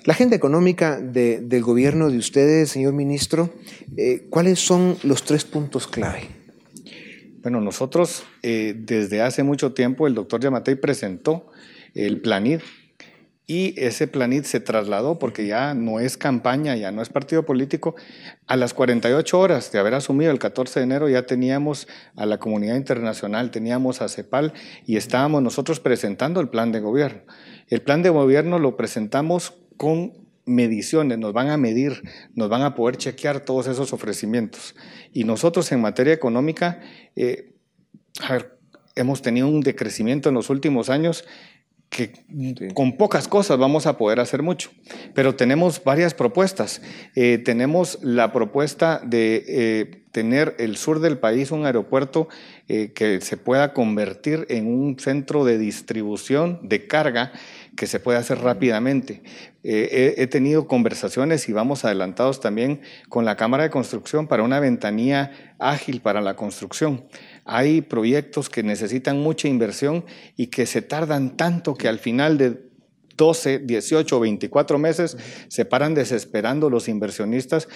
La 0.03 0.13
agenda 0.13 0.35
económica 0.35 0.99
del 0.99 1.61
gobierno 1.61 2.09
de 2.09 2.17
ustedes, 2.17 2.71
señor 2.71 2.93
ministro, 2.93 3.51
eh, 3.97 4.25
¿cuáles 4.29 4.59
son 4.59 4.97
los 5.03 5.23
tres 5.23 5.45
puntos 5.45 5.87
clave? 5.87 6.40
Bueno, 7.41 7.59
nosotros 7.59 8.23
eh, 8.43 8.75
desde 8.77 9.21
hace 9.21 9.41
mucho 9.41 9.73
tiempo 9.73 10.05
el 10.05 10.13
doctor 10.13 10.41
Yamatei 10.41 10.75
presentó 10.75 11.47
el 11.95 12.21
Planid 12.21 12.59
y 13.47 13.73
ese 13.77 14.07
Planid 14.07 14.43
se 14.43 14.59
trasladó 14.59 15.17
porque 15.17 15.47
ya 15.47 15.73
no 15.73 15.99
es 15.99 16.17
campaña, 16.17 16.75
ya 16.75 16.91
no 16.91 17.01
es 17.01 17.09
partido 17.09 17.43
político. 17.43 17.95
A 18.45 18.55
las 18.57 18.75
48 18.75 19.39
horas 19.39 19.71
de 19.71 19.79
haber 19.79 19.95
asumido 19.95 20.31
el 20.31 20.37
14 20.37 20.79
de 20.79 20.83
enero 20.83 21.09
ya 21.09 21.25
teníamos 21.25 21.87
a 22.15 22.27
la 22.27 22.37
comunidad 22.37 22.75
internacional, 22.75 23.49
teníamos 23.49 24.03
a 24.03 24.07
CEPAL 24.07 24.53
y 24.85 24.97
estábamos 24.97 25.41
nosotros 25.41 25.79
presentando 25.79 26.41
el 26.41 26.49
plan 26.49 26.71
de 26.71 26.79
gobierno. 26.79 27.23
El 27.67 27.81
plan 27.81 28.03
de 28.03 28.09
gobierno 28.09 28.59
lo 28.59 28.77
presentamos 28.77 29.55
con 29.77 30.13
mediciones, 30.51 31.17
nos 31.17 31.33
van 31.33 31.49
a 31.49 31.57
medir, 31.57 32.03
nos 32.35 32.49
van 32.49 32.61
a 32.61 32.75
poder 32.75 32.97
chequear 32.97 33.39
todos 33.39 33.67
esos 33.67 33.93
ofrecimientos. 33.93 34.75
Y 35.13 35.23
nosotros 35.23 35.71
en 35.71 35.81
materia 35.81 36.13
económica, 36.13 36.81
eh, 37.15 37.55
hemos 38.95 39.21
tenido 39.21 39.47
un 39.47 39.61
decrecimiento 39.61 40.29
en 40.29 40.35
los 40.35 40.49
últimos 40.49 40.89
años 40.89 41.25
que 41.89 42.13
con 42.73 42.95
pocas 42.95 43.27
cosas 43.27 43.57
vamos 43.57 43.85
a 43.85 43.97
poder 43.97 44.21
hacer 44.21 44.43
mucho. 44.43 44.71
Pero 45.13 45.35
tenemos 45.35 45.83
varias 45.83 46.13
propuestas. 46.13 46.81
Eh, 47.15 47.37
tenemos 47.43 47.99
la 48.01 48.31
propuesta 48.31 49.01
de 49.03 49.43
eh, 49.45 50.03
tener 50.13 50.55
el 50.57 50.77
sur 50.77 51.01
del 51.01 51.17
país 51.17 51.51
un 51.51 51.65
aeropuerto 51.65 52.29
que 52.67 53.19
se 53.19 53.35
pueda 53.35 53.73
convertir 53.73 54.45
en 54.49 54.67
un 54.67 54.97
centro 54.97 55.43
de 55.43 55.57
distribución 55.57 56.61
de 56.63 56.87
carga 56.87 57.33
que 57.81 57.87
se 57.87 57.99
puede 57.99 58.19
hacer 58.19 58.37
rápidamente. 58.37 59.23
Eh, 59.63 60.13
he, 60.19 60.27
tenido 60.27 60.67
conversaciones 60.67 61.49
y 61.49 61.51
vamos 61.51 61.83
adelantados 61.83 62.39
también 62.39 62.81
con 63.09 63.25
la 63.25 63.37
Cámara 63.37 63.63
de 63.63 63.71
Construcción 63.71 64.27
para 64.27 64.43
una 64.43 64.59
ventanilla 64.59 65.31
ágil 65.57 65.99
para 65.99 66.21
la 66.21 66.35
construcción. 66.35 67.05
Hay 67.43 67.81
proyectos 67.81 68.51
que 68.51 68.61
necesitan 68.61 69.19
mucha 69.19 69.47
inversión 69.47 70.05
y 70.37 70.47
que 70.47 70.67
se 70.67 70.83
tardan 70.83 71.35
tanto 71.37 71.73
que 71.73 71.87
al 71.87 71.97
final 71.97 72.37
de 72.37 72.61
12, 73.17 73.57
18, 73.57 74.19
24 74.19 74.77
meses 74.77 75.17
se 75.47 75.65
paran 75.65 75.95
desesperando 75.95 76.69
los 76.69 76.87
inversionistas 76.87 77.67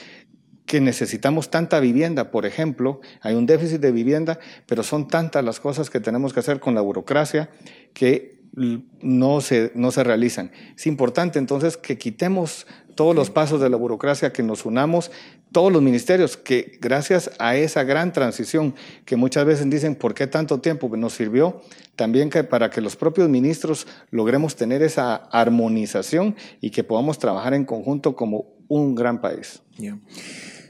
que 0.68 0.82
necesitamos 0.82 1.50
tanta 1.50 1.80
vivienda, 1.80 2.30
por 2.30 2.46
ejemplo, 2.46 3.02
hay 3.22 3.34
un 3.34 3.48
déficit 3.48 3.82
de 3.82 3.92
vivienda, 3.92 4.40
pero 4.68 4.84
son 4.84 5.08
tantas 5.08 5.44
las 5.44 5.60
cosas 5.60 5.90
que 5.90 6.00
tenemos 6.00 6.32
que 6.32 6.42
hacer 6.42 6.60
con 6.60 6.76
la 6.76 6.82
burocracia 6.82 7.50
que 7.94 8.35
no 8.56 9.42
se, 9.42 9.72
no 9.76 9.92
se 9.92 10.04
realizan. 10.04 10.52
Es 10.76 10.88
importante 10.88 11.40
entonces 11.40 11.78
que 11.78 11.98
quitemos 11.98 12.66
todos 12.96 13.14
los 13.14 13.30
pasos 13.30 13.60
de 13.60 13.70
la 13.70 13.78
burocracia, 13.78 14.32
que 14.32 14.42
nos 14.42 14.66
unamos, 14.66 15.12
todos 15.52 15.72
los 15.72 15.82
ministerios, 15.82 16.38
que 16.38 16.78
gracias 16.82 17.32
a 17.40 17.56
esa 17.56 17.84
gran 17.84 18.14
transición 18.14 18.74
que 19.06 19.16
muchas 19.16 19.46
veces 19.46 19.70
dicen, 19.70 19.96
¿por 19.96 20.14
qué 20.14 20.28
tanto 20.28 20.60
tiempo? 20.60 20.96
Nos 20.96 21.14
sirvió 21.14 21.62
también 21.96 22.30
que 22.30 22.44
para 22.44 22.70
que 22.70 22.82
los 22.82 22.96
propios 22.96 23.30
ministros 23.30 23.88
logremos 24.12 24.56
tener 24.56 24.82
esa 24.82 25.16
armonización 25.16 26.36
y 26.62 26.72
que 26.72 26.84
podamos 26.84 27.20
trabajar 27.20 27.54
en 27.54 27.66
conjunto 27.66 28.16
como 28.16 28.48
un 28.68 28.96
gran 28.96 29.22
país. 29.22 29.62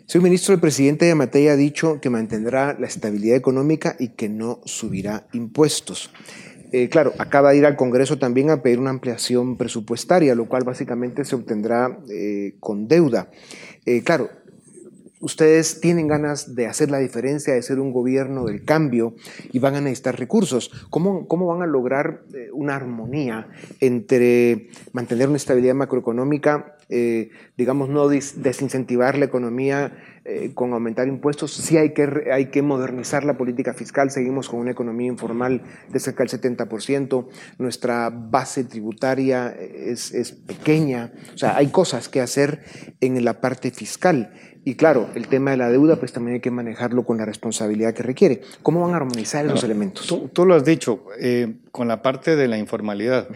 Señor 0.07 0.23
ministro, 0.23 0.53
el 0.53 0.59
presidente 0.59 1.05
de 1.05 1.49
ha 1.49 1.55
dicho 1.55 1.99
que 1.99 2.11
mantendrá 2.11 2.77
la 2.79 2.85
estabilidad 2.85 3.37
económica 3.37 3.95
y 3.97 4.09
que 4.09 4.29
no 4.29 4.61
subirá 4.65 5.27
impuestos. 5.33 6.11
Eh, 6.77 6.89
claro, 6.89 7.13
acaba 7.19 7.51
de 7.51 7.57
ir 7.59 7.65
al 7.65 7.77
Congreso 7.77 8.19
también 8.19 8.49
a 8.49 8.61
pedir 8.61 8.79
una 8.79 8.89
ampliación 8.89 9.55
presupuestaria, 9.55 10.35
lo 10.35 10.49
cual 10.49 10.65
básicamente 10.65 11.23
se 11.23 11.33
obtendrá 11.33 11.99
eh, 12.09 12.55
con 12.59 12.89
deuda. 12.89 13.31
Eh, 13.85 14.03
claro, 14.03 14.29
ustedes 15.21 15.79
tienen 15.79 16.09
ganas 16.09 16.53
de 16.53 16.67
hacer 16.67 16.91
la 16.91 16.99
diferencia, 16.99 17.53
de 17.53 17.61
ser 17.61 17.79
un 17.79 17.93
gobierno 17.93 18.43
del 18.43 18.65
cambio 18.65 19.15
y 19.53 19.59
van 19.59 19.75
a 19.75 19.79
necesitar 19.79 20.19
recursos. 20.19 20.69
¿Cómo, 20.89 21.29
cómo 21.29 21.47
van 21.47 21.61
a 21.61 21.65
lograr 21.65 22.23
una 22.51 22.75
armonía 22.75 23.47
entre 23.79 24.67
mantener 24.91 25.29
una 25.29 25.37
estabilidad 25.37 25.75
macroeconómica, 25.75 26.75
digamos, 27.55 27.87
no 27.87 28.09
desincentivar 28.09 29.17
la 29.17 29.25
economía 29.25 29.93
eh, 30.25 30.51
con 30.53 30.73
aumentar 30.73 31.07
impuestos? 31.07 31.53
Sí 31.53 31.77
hay 31.77 31.93
que, 31.93 32.31
hay 32.33 32.47
que 32.47 32.61
modernizar 32.61 33.23
la 33.23 33.37
política 33.37 33.73
fiscal, 33.73 34.09
seguimos 34.09 34.49
con 34.49 34.59
una 34.59 34.71
economía 34.71 35.07
informal 35.07 35.61
de 35.87 35.99
cerca 35.99 36.23
del 36.23 36.41
70%, 36.41 37.27
nuestra 37.59 38.09
base 38.09 38.63
tributaria 38.63 39.49
es, 39.49 40.11
es 40.13 40.31
pequeña, 40.31 41.11
o 41.33 41.37
sea, 41.37 41.55
hay 41.55 41.67
cosas 41.67 42.09
que 42.09 42.21
hacer 42.21 42.63
en 43.01 43.23
la 43.23 43.39
parte 43.39 43.71
fiscal. 43.71 44.33
Y 44.67 44.73
claro, 44.73 45.09
el 45.13 45.27
tema 45.27 45.51
de 45.51 45.57
la 45.57 45.69
deuda, 45.69 45.97
pues 45.97 46.11
también 46.11 46.35
hay 46.35 46.41
que 46.41 46.49
manejarlo 46.49 47.05
con 47.05 47.17
la 47.17 47.25
responsabilidad 47.25 47.93
que 47.93 48.01
requiere. 48.01 48.41
¿Cómo 48.63 48.81
van 48.81 48.93
a 48.93 48.97
armonizar 48.97 49.45
los 49.45 49.63
elementos? 49.63 50.07
Tú, 50.33 50.45
lo 50.45 50.55
has 50.55 50.65
dicho, 50.65 51.05
eh, 51.19 51.57
con 51.71 51.87
la 51.87 52.01
parte 52.01 52.35
de 52.35 52.47
la 52.47 52.57
informalidad. 52.57 53.27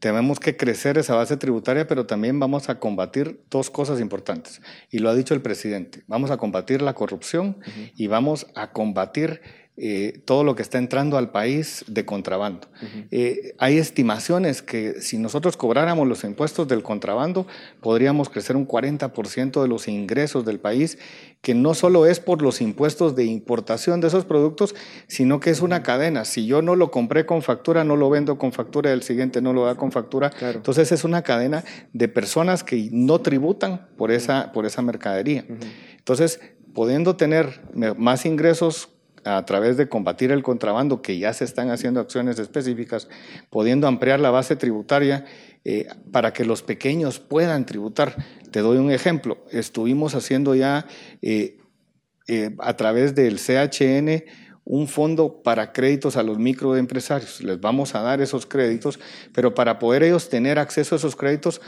Tenemos 0.00 0.40
que 0.40 0.56
crecer 0.56 0.96
esa 0.96 1.14
base 1.14 1.36
tributaria, 1.36 1.86
pero 1.86 2.06
también 2.06 2.40
vamos 2.40 2.70
a 2.70 2.78
combatir 2.78 3.44
dos 3.50 3.70
cosas 3.70 4.00
importantes. 4.00 4.62
Y 4.90 4.98
lo 4.98 5.10
ha 5.10 5.14
dicho 5.14 5.34
el 5.34 5.42
presidente. 5.42 6.02
Vamos 6.06 6.30
a 6.30 6.38
combatir 6.38 6.80
la 6.80 6.94
corrupción 6.94 7.58
y 7.96 8.06
vamos 8.06 8.46
a 8.54 8.72
combatir 8.72 9.42
eh, 9.82 10.20
todo 10.26 10.44
lo 10.44 10.54
que 10.54 10.60
está 10.60 10.76
entrando 10.76 11.16
al 11.16 11.30
país 11.30 11.86
de 11.86 12.04
contrabando. 12.04 12.68
Eh, 13.10 13.54
hay 13.56 13.78
estimaciones 13.78 14.60
que 14.60 15.00
si 15.00 15.16
nosotros 15.16 15.56
cobráramos 15.56 16.06
los 16.06 16.22
impuestos 16.22 16.68
del 16.68 16.82
contrabando, 16.82 17.46
podríamos 17.80 18.28
crecer 18.28 18.56
un 18.56 18.68
40% 18.68 19.62
de 19.62 19.68
los 19.68 19.88
ingresos 19.88 20.44
del 20.44 20.60
país, 20.60 20.98
que 21.40 21.54
no 21.54 21.72
solo 21.72 22.04
es 22.04 22.20
por 22.20 22.42
los 22.42 22.60
impuestos 22.60 23.16
de 23.16 23.24
importación 23.24 24.02
de 24.02 24.08
esos 24.08 24.26
productos, 24.26 24.74
sino 25.06 25.40
que 25.40 25.48
es 25.48 25.62
una 25.62 25.82
cadena. 25.82 26.26
Si 26.26 26.44
yo 26.44 26.60
no 26.60 26.76
lo 26.76 26.90
compré 26.90 27.24
con 27.24 27.40
factura, 27.40 27.82
no 27.82 27.96
lo 27.96 28.10
vendo 28.10 28.36
con 28.36 28.52
factura, 28.52 28.92
el 28.92 29.02
siguiente 29.02 29.40
no 29.40 29.54
lo 29.54 29.64
da 29.64 29.76
con 29.76 29.92
factura. 29.92 30.30
Entonces 30.42 30.92
es 30.92 31.04
una 31.04 31.22
cadena 31.22 31.64
de 31.94 32.08
personas 32.08 32.64
que 32.64 32.90
no 32.92 33.22
tributan 33.22 33.88
por 33.96 34.10
esa, 34.10 34.52
por 34.52 34.66
esa 34.66 34.82
mercadería. 34.82 35.46
Entonces, 35.96 36.38
pudiendo 36.74 37.16
tener 37.16 37.62
más 37.96 38.26
ingresos 38.26 38.90
a 39.24 39.44
través 39.44 39.76
de 39.76 39.88
combatir 39.88 40.30
el 40.30 40.42
contrabando, 40.42 41.02
que 41.02 41.18
ya 41.18 41.32
se 41.32 41.44
están 41.44 41.70
haciendo 41.70 42.00
acciones 42.00 42.38
específicas, 42.38 43.08
pudiendo 43.50 43.86
ampliar 43.86 44.20
la 44.20 44.30
base 44.30 44.56
tributaria 44.56 45.24
eh, 45.64 45.88
para 46.10 46.32
que 46.32 46.44
los 46.44 46.62
pequeños 46.62 47.18
puedan 47.18 47.66
tributar. 47.66 48.16
Te 48.50 48.60
doy 48.60 48.78
un 48.78 48.90
ejemplo. 48.90 49.38
Estuvimos 49.50 50.14
haciendo 50.14 50.54
ya 50.54 50.86
eh, 51.22 51.58
eh, 52.28 52.54
a 52.58 52.76
través 52.76 53.14
del 53.14 53.38
CHN 53.38 54.24
un 54.64 54.86
fondo 54.86 55.42
para 55.42 55.72
créditos 55.72 56.16
a 56.16 56.22
los 56.22 56.38
microempresarios. 56.38 57.40
Les 57.40 57.60
vamos 57.60 57.94
a 57.94 58.02
dar 58.02 58.20
esos 58.20 58.46
créditos, 58.46 59.00
pero 59.32 59.54
para 59.54 59.78
poder 59.78 60.02
ellos 60.04 60.28
tener 60.28 60.58
acceso 60.58 60.94
a 60.94 60.98
esos 60.98 61.16
créditos, 61.16 61.60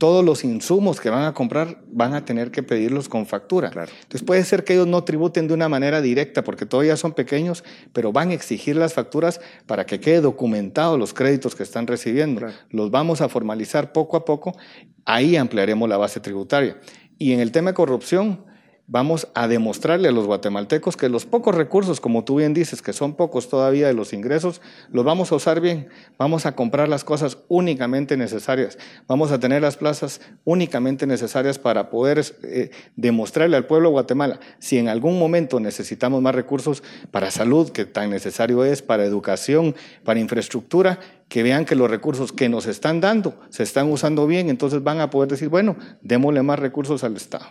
todos 0.00 0.24
los 0.24 0.44
insumos 0.44 0.98
que 0.98 1.10
van 1.10 1.24
a 1.24 1.34
comprar 1.34 1.82
van 1.92 2.14
a 2.14 2.24
tener 2.24 2.50
que 2.50 2.62
pedirlos 2.62 3.10
con 3.10 3.26
factura. 3.26 3.68
Entonces 3.68 4.22
puede 4.24 4.42
ser 4.44 4.64
que 4.64 4.72
ellos 4.72 4.86
no 4.86 5.04
tributen 5.04 5.46
de 5.46 5.52
una 5.52 5.68
manera 5.68 6.00
directa 6.00 6.42
porque 6.42 6.64
todavía 6.64 6.96
son 6.96 7.12
pequeños, 7.12 7.62
pero 7.92 8.10
van 8.10 8.30
a 8.30 8.32
exigir 8.32 8.76
las 8.76 8.94
facturas 8.94 9.42
para 9.66 9.84
que 9.84 10.00
quede 10.00 10.22
documentado 10.22 10.96
los 10.96 11.12
créditos 11.12 11.54
que 11.54 11.62
están 11.62 11.86
recibiendo. 11.86 12.46
Los 12.70 12.90
vamos 12.90 13.20
a 13.20 13.28
formalizar 13.28 13.92
poco 13.92 14.16
a 14.16 14.24
poco, 14.24 14.56
ahí 15.04 15.36
ampliaremos 15.36 15.86
la 15.86 15.98
base 15.98 16.18
tributaria. 16.18 16.78
Y 17.18 17.34
en 17.34 17.40
el 17.40 17.52
tema 17.52 17.72
de 17.72 17.74
corrupción, 17.74 18.46
vamos 18.90 19.28
a 19.34 19.46
demostrarle 19.46 20.08
a 20.08 20.12
los 20.12 20.26
guatemaltecos 20.26 20.96
que 20.96 21.08
los 21.08 21.24
pocos 21.24 21.54
recursos, 21.54 22.00
como 22.00 22.24
tú 22.24 22.36
bien 22.36 22.54
dices, 22.54 22.82
que 22.82 22.92
son 22.92 23.14
pocos 23.14 23.48
todavía 23.48 23.86
de 23.86 23.94
los 23.94 24.12
ingresos, 24.12 24.60
los 24.90 25.04
vamos 25.04 25.30
a 25.30 25.36
usar 25.36 25.60
bien. 25.60 25.88
Vamos 26.18 26.44
a 26.44 26.56
comprar 26.56 26.88
las 26.88 27.04
cosas 27.04 27.38
únicamente 27.46 28.16
necesarias. 28.16 28.78
Vamos 29.06 29.30
a 29.30 29.38
tener 29.38 29.62
las 29.62 29.76
plazas 29.76 30.20
únicamente 30.44 31.06
necesarias 31.06 31.56
para 31.60 31.88
poder 31.88 32.20
eh, 32.42 32.70
demostrarle 32.96 33.56
al 33.56 33.66
pueblo 33.66 33.90
de 33.90 33.92
Guatemala 33.92 34.40
si 34.58 34.76
en 34.76 34.88
algún 34.88 35.20
momento 35.20 35.60
necesitamos 35.60 36.20
más 36.20 36.34
recursos 36.34 36.82
para 37.12 37.30
salud, 37.30 37.70
que 37.70 37.84
tan 37.84 38.10
necesario 38.10 38.64
es, 38.64 38.82
para 38.82 39.04
educación, 39.04 39.76
para 40.04 40.18
infraestructura, 40.18 40.98
que 41.28 41.44
vean 41.44 41.64
que 41.64 41.76
los 41.76 41.88
recursos 41.88 42.32
que 42.32 42.48
nos 42.48 42.66
están 42.66 43.00
dando 43.00 43.38
se 43.50 43.62
están 43.62 43.88
usando 43.92 44.26
bien, 44.26 44.50
entonces 44.50 44.82
van 44.82 44.98
a 44.98 45.10
poder 45.10 45.30
decir, 45.30 45.48
bueno, 45.48 45.76
démosle 46.02 46.42
más 46.42 46.58
recursos 46.58 47.04
al 47.04 47.14
Estado. 47.14 47.46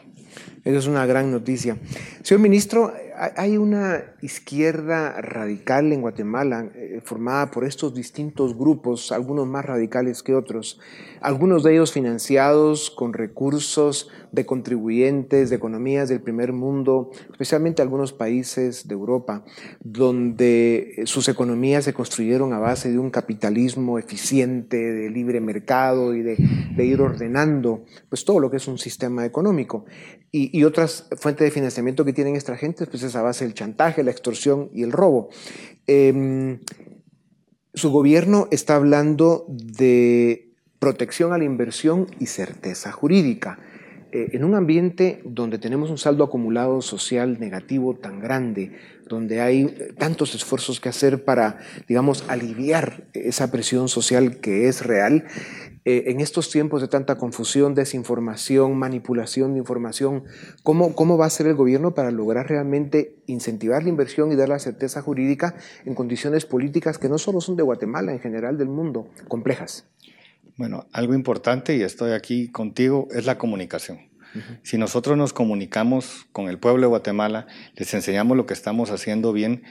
Eso 0.64 0.78
es 0.78 0.88
una 0.88 1.06
gran 1.06 1.32
noticia. 1.32 1.78
Señor 2.22 2.42
ministro, 2.42 2.94
hay 3.20 3.58
una 3.58 4.16
izquierda 4.22 5.20
radical 5.22 5.92
en 5.92 6.02
Guatemala 6.02 6.72
eh, 6.74 7.02
formada 7.04 7.52
por 7.52 7.66
estos 7.66 7.94
distintos 7.94 8.58
grupos, 8.58 9.12
algunos 9.12 9.46
más 9.46 9.66
radicales 9.66 10.24
que 10.24 10.34
otros, 10.34 10.80
algunos 11.20 11.64
de 11.64 11.74
ellos 11.74 11.92
financiados 11.92 12.90
con 12.90 13.12
recursos 13.12 14.10
de 14.32 14.46
contribuyentes 14.46 15.50
de 15.50 15.56
economías 15.56 16.08
del 16.08 16.22
primer 16.22 16.54
mundo, 16.54 17.12
especialmente 17.32 17.82
algunos 17.82 18.14
países 18.14 18.88
de 18.88 18.94
Europa, 18.94 19.44
donde 19.82 21.02
sus 21.06 21.28
economías 21.28 21.84
se 21.84 21.94
construyeron 21.94 22.54
a 22.54 22.60
base 22.60 22.90
de 22.90 23.00
un 23.00 23.10
capitalismo 23.10 24.00
eficiente, 24.00 24.78
de 24.78 25.10
libre 25.10 25.42
mercado 25.42 26.16
y 26.16 26.22
de, 26.22 26.38
de 26.74 26.86
ir 26.86 27.02
ordenando 27.02 27.84
pues, 28.08 28.24
todo 28.24 28.40
lo 28.40 28.50
que 28.50 28.58
es 28.58 28.68
un 28.68 28.78
sistema 28.78 29.26
económico. 29.26 29.86
Y, 30.32 30.58
y 30.58 30.64
otras 30.64 31.10
fuentes 31.18 31.46
de 31.46 31.52
financiamiento 31.52 32.06
que 32.06 32.14
tienen 32.14 32.36
esta 32.36 32.56
gente, 32.56 32.86
pues 32.86 33.02
a 33.16 33.22
base 33.22 33.46
del 33.46 33.54
chantaje, 33.54 34.04
la 34.04 34.12
extorsión 34.12 34.70
y 34.74 34.84
el 34.84 34.92
robo. 34.92 35.30
Em, 35.88 36.60
su 37.74 37.92
gobierno 37.92 38.48
está 38.52 38.76
hablando 38.76 39.46
de 39.48 40.54
protección 40.80 41.34
a 41.34 41.38
la 41.38 41.44
inversión 41.44 42.08
y 42.20 42.28
certeza 42.28 42.92
jurídica. 42.92 43.60
Eh, 44.12 44.30
en 44.34 44.44
un 44.44 44.56
ambiente 44.56 45.22
donde 45.24 45.60
tenemos 45.60 45.92
un 45.92 46.00
saldo 46.00 46.24
acumulado 46.24 46.82
social 46.82 47.40
negativo 47.40 47.96
tan 47.96 48.20
grande, 48.20 48.72
donde 49.08 49.40
hay 49.40 49.66
eh, 49.66 49.94
tantos 50.00 50.34
esfuerzos 50.34 50.80
que 50.80 50.90
hacer 50.90 51.24
para, 51.24 51.60
digamos, 51.88 52.24
aliviar 52.28 53.04
esa 53.14 53.52
presión 53.52 53.88
social 53.88 54.38
que 54.38 54.68
es 54.68 54.84
real, 54.84 55.26
eh, 55.86 56.06
en 56.08 56.20
estos 56.20 56.50
tiempos 56.50 56.82
de 56.82 56.88
tanta 56.88 57.16
confusión, 57.16 57.74
desinformación, 57.74 58.78
manipulación 58.78 59.54
de 59.54 59.60
información, 59.60 60.24
¿cómo, 60.64 60.94
¿cómo 60.94 61.18
va 61.18 61.26
a 61.26 61.30
ser 61.30 61.48
el 61.48 61.56
gobierno 61.56 61.94
para 61.94 62.12
lograr 62.12 62.50
realmente 62.50 63.16
incentivar 63.28 63.84
la 63.84 63.90
inversión 63.90 64.32
y 64.32 64.36
dar 64.36 64.50
la 64.50 64.60
certeza 64.60 65.02
jurídica 65.02 65.56
en 65.86 65.96
condiciones 65.96 66.46
políticas 66.46 66.98
que 66.98 67.10
no 67.10 67.18
solo 67.18 67.42
son 67.42 67.56
de 67.56 67.64
Guatemala, 67.64 68.12
en 68.12 68.20
general 68.20 68.58
del 68.58 68.70
mundo, 68.70 69.08
complejas? 69.28 69.86
Bueno, 70.58 70.88
algo 70.92 71.14
importante, 71.14 71.78
y 71.78 71.84
estoy 71.84 72.12
aquí 72.12 72.50
contigo, 72.50 73.08
es 73.12 73.26
la 73.26 73.38
comunicación. 73.38 74.10
Si 74.62 74.78
nosotros 74.78 75.18
nos 75.18 75.34
comunicamos 75.34 76.28
con 76.32 76.50
el 76.50 76.60
pueblo 76.60 76.82
de 76.82 76.88
Guatemala, 76.88 77.48
les 77.76 77.94
enseñamos 77.94 78.38
lo 78.38 78.46
que 78.46 78.54
estamos 78.54 78.92
haciendo 78.92 79.34
bien, 79.34 79.64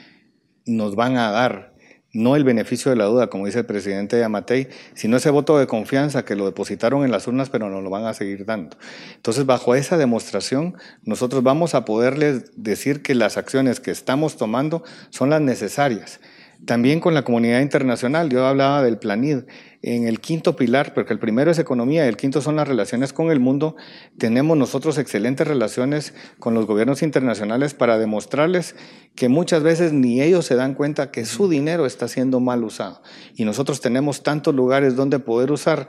nos 0.66 0.96
van 0.96 1.16
a 1.16 1.30
dar 1.30 1.74
no 2.18 2.37
el 2.37 2.44
beneficio 2.44 2.90
de 2.90 2.96
la 2.96 3.04
duda, 3.04 3.28
como 3.28 3.46
dice 3.46 3.61
el 3.61 3.66
presidente 3.66 4.18
Yamatei, 4.18 4.68
sino 4.94 5.16
ese 5.16 5.31
voto 5.31 5.57
de 5.59 5.66
confianza 5.66 6.24
que 6.24 6.35
lo 6.35 6.44
depositaron 6.44 7.04
en 7.04 7.12
las 7.12 7.26
urnas, 7.26 7.48
pero 7.48 7.70
nos 7.70 7.83
lo 7.83 7.90
van 7.90 8.07
a 8.07 8.14
seguir 8.14 8.44
dando. 8.44 8.76
Entonces, 9.14 9.46
bajo 9.46 9.74
esa 9.74 9.96
demostración, 9.96 10.74
nosotros 11.04 11.42
vamos 11.42 11.74
a 11.74 11.85
poderles 11.85 12.50
decir 12.57 13.02
que 13.02 13.14
las 13.14 13.37
acciones 13.37 13.78
que 13.78 13.92
estamos 13.92 14.37
tomando 14.37 14.83
son 15.11 15.31
las 15.31 15.40
necesarias. 15.40 16.20
También 16.64 17.00
con 17.00 17.14
la 17.14 17.22
comunidad 17.22 17.60
internacional, 17.60 18.28
yo 18.30 18.44
hablaba 18.44 18.82
del 18.82 18.98
PLANID, 18.98 19.44
en 19.80 20.08
el 20.08 20.20
quinto 20.20 20.56
pilar, 20.56 20.92
porque 20.92 21.12
el 21.12 21.20
primero 21.20 21.50
es 21.50 21.58
economía 21.58 22.04
y 22.04 22.08
el 22.08 22.16
quinto 22.16 22.40
son 22.40 22.56
las 22.56 22.66
relaciones 22.66 23.12
con 23.12 23.30
el 23.30 23.38
mundo, 23.38 23.76
tenemos 24.18 24.56
nosotros 24.56 24.98
excelentes 24.98 25.46
relaciones 25.46 26.14
con 26.40 26.54
los 26.54 26.66
gobiernos 26.66 27.02
internacionales 27.02 27.74
para 27.74 27.96
demostrarles 27.96 28.74
que 29.14 29.28
muchas 29.28 29.62
veces 29.62 29.92
ni 29.92 30.20
ellos 30.20 30.46
se 30.46 30.56
dan 30.56 30.74
cuenta 30.74 31.12
que 31.12 31.24
su 31.24 31.48
dinero 31.48 31.86
está 31.86 32.08
siendo 32.08 32.40
mal 32.40 32.64
usado. 32.64 33.02
Y 33.36 33.44
nosotros 33.44 33.80
tenemos 33.80 34.24
tantos 34.24 34.54
lugares 34.54 34.96
donde 34.96 35.20
poder 35.20 35.52
usar 35.52 35.88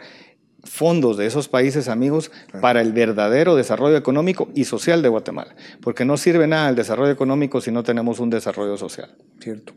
fondos 0.63 1.17
de 1.17 1.26
esos 1.26 1.48
países 1.48 1.88
amigos 1.88 2.32
para 2.62 2.82
el 2.82 2.93
verdadero 2.93 3.56
desarrollo 3.56 3.98
económico 3.98 4.50
y 4.56 4.65
social 4.65 5.02
de 5.02 5.10
Guatemala, 5.10 5.56
porque 5.82 6.06
no 6.06 6.17
sirve 6.17 6.48
nada 6.48 6.69
el 6.69 6.76
desarrollo 6.76 7.12
económico 7.12 7.62
si 7.62 7.72
no 7.72 7.84
tenemos 7.84 8.19
un 8.19 8.30
desarrollo 8.30 8.78
social. 8.78 9.15
Cierto. 9.39 9.74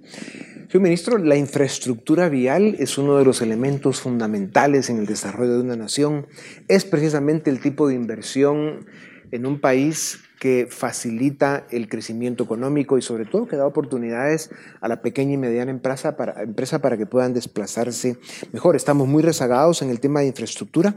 Señor 0.68 0.82
ministro, 0.82 1.18
la 1.18 1.36
infraestructura 1.36 2.28
vial 2.28 2.76
es 2.78 2.96
uno 2.98 3.18
de 3.18 3.24
los 3.24 3.42
elementos 3.42 4.00
fundamentales 4.00 4.88
en 4.90 4.98
el 4.98 5.06
desarrollo 5.06 5.54
de 5.54 5.60
una 5.60 5.76
nación. 5.76 6.26
Es 6.68 6.84
precisamente 6.84 7.50
el 7.50 7.60
tipo 7.60 7.86
de 7.88 7.94
inversión 7.94 8.86
en 9.30 9.46
un 9.46 9.60
país 9.60 10.20
que 10.42 10.66
facilita 10.68 11.68
el 11.70 11.88
crecimiento 11.88 12.42
económico 12.42 12.98
y 12.98 13.02
sobre 13.02 13.26
todo 13.26 13.46
que 13.46 13.54
da 13.54 13.64
oportunidades 13.64 14.50
a 14.80 14.88
la 14.88 15.00
pequeña 15.00 15.34
y 15.34 15.36
mediana 15.36 15.70
empresa 15.70 16.16
para, 16.16 16.42
empresa 16.42 16.80
para 16.80 16.96
que 16.96 17.06
puedan 17.06 17.32
desplazarse 17.32 18.16
mejor. 18.50 18.74
Estamos 18.74 19.06
muy 19.06 19.22
rezagados 19.22 19.82
en 19.82 19.90
el 19.90 20.00
tema 20.00 20.18
de 20.18 20.26
infraestructura. 20.26 20.96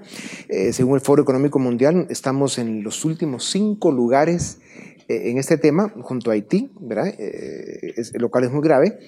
Eh, 0.49 0.73
según 0.73 0.95
el 0.95 1.01
Foro 1.01 1.21
Económico 1.21 1.59
Mundial, 1.59 2.07
estamos 2.09 2.57
en 2.57 2.81
los 2.81 3.05
últimos 3.05 3.45
cinco 3.45 3.91
lugares 3.91 4.61
en 5.07 5.37
este 5.37 5.57
tema 5.57 5.93
junto 6.01 6.31
a 6.31 6.33
Haití, 6.33 6.71
¿verdad? 6.79 7.13
Eh, 7.17 7.93
lo 8.13 8.29
cual 8.29 8.45
es 8.45 8.51
muy 8.51 8.61
grave. 8.61 8.99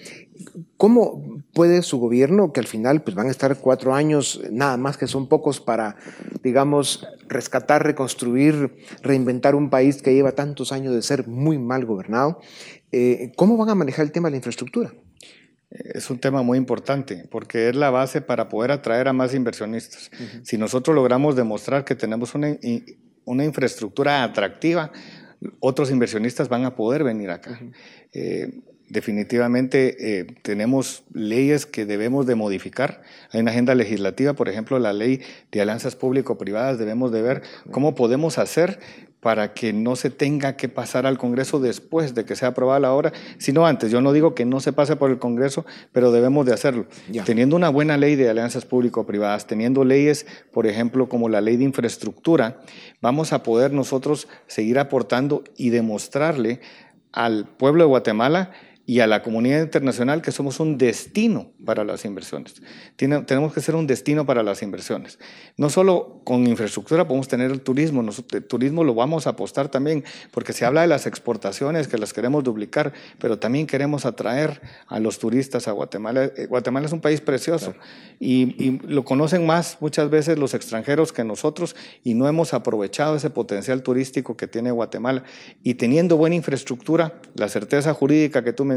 ¿Cómo 0.78 1.44
puede 1.54 1.82
su 1.82 2.00
gobierno, 2.00 2.54
que 2.54 2.60
al 2.60 2.68
final 2.68 3.02
pues, 3.02 3.16
van 3.16 3.28
a 3.28 3.32
estar 3.32 3.58
cuatro 3.58 3.96
años, 3.96 4.42
nada 4.52 4.78
más 4.78 4.98
que 4.98 5.08
son 5.08 5.28
pocos 5.28 5.60
para, 5.60 5.96
digamos, 6.44 7.08
rescatar, 7.28 7.84
reconstruir, 7.84 8.76
reinventar 9.02 9.56
un 9.56 9.70
país 9.70 10.02
que 10.02 10.14
lleva 10.14 10.34
tantos 10.34 10.72
años 10.72 10.94
de 10.94 11.02
ser 11.02 11.28
muy 11.28 11.58
mal 11.58 11.86
gobernado, 11.86 12.40
eh, 12.92 13.32
¿cómo 13.36 13.58
van 13.58 13.70
a 13.70 13.76
manejar 13.76 14.06
el 14.06 14.12
tema 14.12 14.28
de 14.28 14.32
la 14.32 14.38
infraestructura? 14.38 14.94
Es 15.70 16.10
un 16.10 16.20
tema 16.20 16.44
muy 16.44 16.58
importante 16.58 17.28
porque 17.30 17.70
es 17.70 17.76
la 17.76 17.90
base 17.90 18.22
para 18.22 18.48
poder 18.48 18.72
atraer 18.72 19.10
a 19.10 19.14
más 19.14 19.34
inversionistas. 19.34 20.12
Si 20.44 20.58
nosotros 20.58 20.96
logramos 20.96 21.36
demostrar 21.36 21.84
que 21.84 21.94
tenemos 21.94 22.36
una, 22.36 22.56
una 23.26 23.44
infraestructura 23.44 24.24
atractiva, 24.24 24.92
otros 25.60 25.92
inversionistas 25.92 26.50
van 26.50 26.66
a 26.66 26.76
poder 26.76 27.04
venir 27.04 27.30
acá. 27.30 27.60
Eh, 28.14 28.62
definitivamente 28.90 30.20
eh, 30.20 30.28
tenemos 30.42 31.04
leyes 31.14 31.66
que 31.66 31.86
debemos 31.86 32.26
de 32.26 32.36
modificar. 32.36 33.02
Hay 33.32 33.42
una 33.42 33.52
agenda 33.52 33.76
legislativa, 33.76 34.34
por 34.34 34.50
ejemplo, 34.50 34.80
la 34.80 34.94
ley 34.94 35.22
de 35.52 35.62
alianzas 35.62 35.96
público-privadas, 35.96 36.80
debemos 36.80 37.12
de 37.12 37.22
ver 37.22 37.42
cómo 37.72 37.96
podemos 37.96 38.38
hacer 38.38 38.80
para 39.28 39.54
que 39.54 39.74
no 39.74 39.98
se 39.98 40.10
tenga 40.10 40.56
que 40.56 40.70
pasar 40.70 41.06
al 41.06 41.18
Congreso 41.18 41.60
después 41.60 42.16
de 42.16 42.24
que 42.24 42.38
sea 42.38 42.48
aprobada 42.48 42.80
la 42.80 42.94
obra, 42.94 43.12
sino 43.40 43.68
antes. 43.68 43.92
Yo 43.92 44.00
no 44.00 44.14
digo 44.14 44.34
que 44.34 44.46
no 44.46 44.62
se 44.62 44.72
pase 44.72 44.96
por 44.96 45.12
el 45.12 45.20
Congreso, 45.20 45.66
pero 45.92 46.14
debemos 46.14 46.46
de 46.46 46.54
hacerlo. 46.54 46.86
Teniendo 47.26 47.58
una 47.58 47.68
buena 47.68 47.98
ley 47.98 48.16
de 48.16 48.30
alianzas 48.30 48.64
público-privadas, 48.64 49.46
teniendo 49.46 49.84
leyes, 49.84 50.26
por 50.54 50.66
ejemplo, 50.66 51.10
como 51.10 51.28
la 51.28 51.42
ley 51.42 51.58
de 51.58 51.66
infraestructura, 51.66 52.62
vamos 53.02 53.34
a 53.34 53.44
poder 53.44 53.74
nosotros 53.74 54.30
seguir 54.48 54.80
aportando 54.80 55.44
y 55.58 55.72
demostrarle 55.72 56.62
al 57.12 57.50
pueblo 57.50 57.84
de 57.84 57.90
Guatemala 57.90 58.52
y 58.90 59.02
a 59.02 59.06
la 59.06 59.22
comunidad 59.22 59.62
internacional 59.62 60.22
que 60.22 60.32
somos 60.32 60.62
un 60.62 60.78
destino 60.78 61.52
para 61.66 61.84
las 61.84 62.06
inversiones. 62.06 62.62
tenemos 62.96 63.54
que 63.54 63.60
ser 63.60 63.76
un 63.76 63.86
destino 63.86 64.26
para 64.26 64.44
las 64.44 64.64
inversiones. 64.64 65.20
No 65.58 65.70
solo 65.70 66.22
con 66.24 66.48
infraestructura 66.48 67.06
podemos 67.06 67.28
tener 67.28 67.52
el 67.52 67.60
turismo, 67.60 68.02
el 68.32 68.44
turismo 68.46 68.86
lo 68.86 68.96
vamos 68.96 69.28
a 69.28 69.32
apostar 69.32 69.68
también, 69.68 70.06
porque 70.32 70.54
se 70.54 70.64
habla 70.64 70.82
de 70.82 70.88
las 70.88 71.06
exportaciones 71.06 71.90
que 71.90 71.98
las 71.98 72.14
queremos 72.14 72.46
duplicar, 72.46 72.94
pero 73.20 73.38
también 73.38 73.68
queremos 73.68 74.06
atraer 74.06 74.62
a 74.88 75.02
los 75.02 75.20
turistas 75.20 75.68
a 75.68 75.74
Guatemala. 75.74 76.32
Eh, 76.38 76.46
Guatemala 76.46 76.86
es 76.86 76.94
un 76.94 77.02
país 77.02 77.20
precioso 77.20 77.76
y, 78.22 78.56
y 78.64 78.80
lo 78.88 79.04
conocen 79.04 79.46
más 79.46 79.80
muchas 79.82 80.10
veces 80.10 80.40
los 80.40 80.54
extranjeros 80.54 81.12
que 81.12 81.26
nosotros 81.26 81.76
y 82.06 82.14
no 82.14 82.26
hemos 82.30 82.54
aprovechado 82.54 83.18
ese 83.18 83.30
potencial 83.32 83.84
turístico 83.84 84.38
que 84.38 84.48
tiene 84.48 84.72
Guatemala. 84.72 85.24
Y 85.62 85.74
teniendo 85.74 86.16
buena 86.16 86.38
infraestructura, 86.38 87.20
la 87.36 87.50
certeza 87.50 87.94
jurídica 87.94 88.46
que 88.46 88.54
tú 88.54 88.64
me 88.64 88.77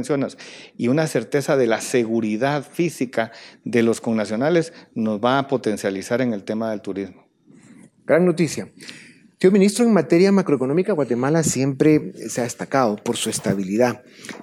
y 0.76 0.88
una 0.88 1.06
certeza 1.06 1.56
de 1.56 1.66
la 1.66 1.80
seguridad 1.80 2.64
física 2.64 3.32
de 3.64 3.82
los 3.82 4.00
connacionales 4.00 4.72
nos 4.94 5.20
va 5.20 5.38
a 5.38 5.48
potencializar 5.48 6.20
en 6.20 6.32
el 6.32 6.44
tema 6.44 6.70
del 6.70 6.80
turismo. 6.80 7.26
Gran 8.06 8.24
noticia. 8.24 8.68
Tío 9.40 9.50
ministro, 9.50 9.86
en 9.86 9.94
materia 9.94 10.30
macroeconómica, 10.32 10.92
Guatemala 10.92 11.42
siempre 11.42 12.12
se 12.28 12.42
ha 12.42 12.44
destacado 12.44 12.96
por 12.96 13.16
su 13.16 13.30
estabilidad. 13.30 14.02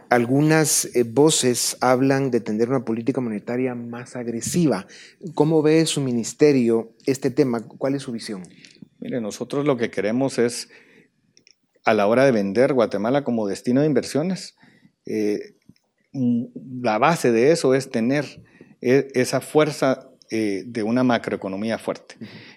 Algunas 0.10 0.86
eh, 0.96 1.04
voces 1.04 1.78
hablan 1.82 2.32
de 2.32 2.40
tener 2.40 2.70
una 2.70 2.84
política 2.84 3.22
monetaria 3.22 3.76
más 3.76 4.16
agresiva. 4.16 4.88
¿Cómo 5.36 5.62
ve 5.62 5.86
su 5.86 6.02
ministerio 6.02 6.96
este 7.06 7.30
tema? 7.30 7.62
¿Cuál 7.62 7.94
es 7.94 8.02
su 8.02 8.12
visión? 8.12 8.42
Mire, 9.00 9.22
nosotros 9.22 9.68
lo 9.68 9.78
que 9.78 9.92
queremos 9.92 10.40
es, 10.40 10.70
a 11.86 11.94
la 11.94 12.08
hora 12.08 12.26
de 12.26 12.32
vender 12.32 12.74
Guatemala 12.74 13.24
como 13.24 13.48
destino 13.48 13.82
de 13.82 13.88
inversiones, 13.88 14.57
eh, 15.08 15.56
la 16.82 16.98
base 16.98 17.32
de 17.32 17.52
eso 17.52 17.74
es 17.74 17.90
tener 17.90 18.26
e, 18.82 19.08
esa 19.14 19.42
fuerza 19.42 20.10
eh, 20.30 20.64
de 20.66 20.84
una 20.84 21.04
macroeconomía 21.04 21.78
fuerte. 21.78 22.16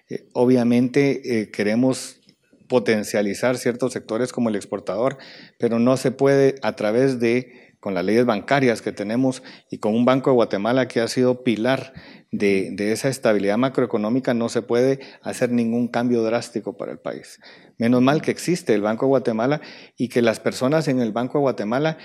Eh, 0.08 0.26
obviamente 0.32 1.50
queremos 1.52 2.20
potencializar 2.68 3.58
ciertos 3.58 3.92
sectores 3.92 4.32
como 4.32 4.48
el 4.48 4.56
exportador, 4.56 5.18
pero 5.58 5.78
no 5.78 5.96
se 5.96 6.12
puede 6.12 6.54
a 6.62 6.76
través 6.76 7.18
de, 7.18 7.74
con 7.80 7.94
las 7.94 8.04
leyes 8.04 8.26
bancarias 8.26 8.80
que 8.80 8.92
tenemos 8.92 9.42
y 9.70 9.78
con 9.78 9.94
un 9.94 10.04
Banco 10.04 10.30
de 10.30 10.34
Guatemala 10.34 10.86
que 10.86 11.00
ha 11.00 11.08
sido 11.08 11.42
pilar 11.42 11.92
de, 12.32 12.92
esa 12.92 13.08
estabilidad 13.08 13.58
macroeconómica, 13.58 14.34
no 14.34 14.48
se 14.48 14.62
puede 14.62 15.00
hacer 15.22 15.50
ningún 15.50 15.88
cambio 15.88 16.22
drástico 16.22 16.76
para 16.76 16.92
el 16.92 16.98
país. 16.98 17.40
Menos 17.76 18.02
mal 18.02 18.22
que 18.22 18.30
existe 18.30 18.74
el 18.74 18.82
Banco 18.82 19.06
de 19.06 19.10
Guatemala 19.10 19.60
y 19.96 20.08
que 20.08 20.22
las 20.22 20.38
personas 20.38 20.86
en 20.88 21.00
el 21.00 21.12
Banco 21.12 21.38
de 21.38 21.42
Guatemala 21.42 21.98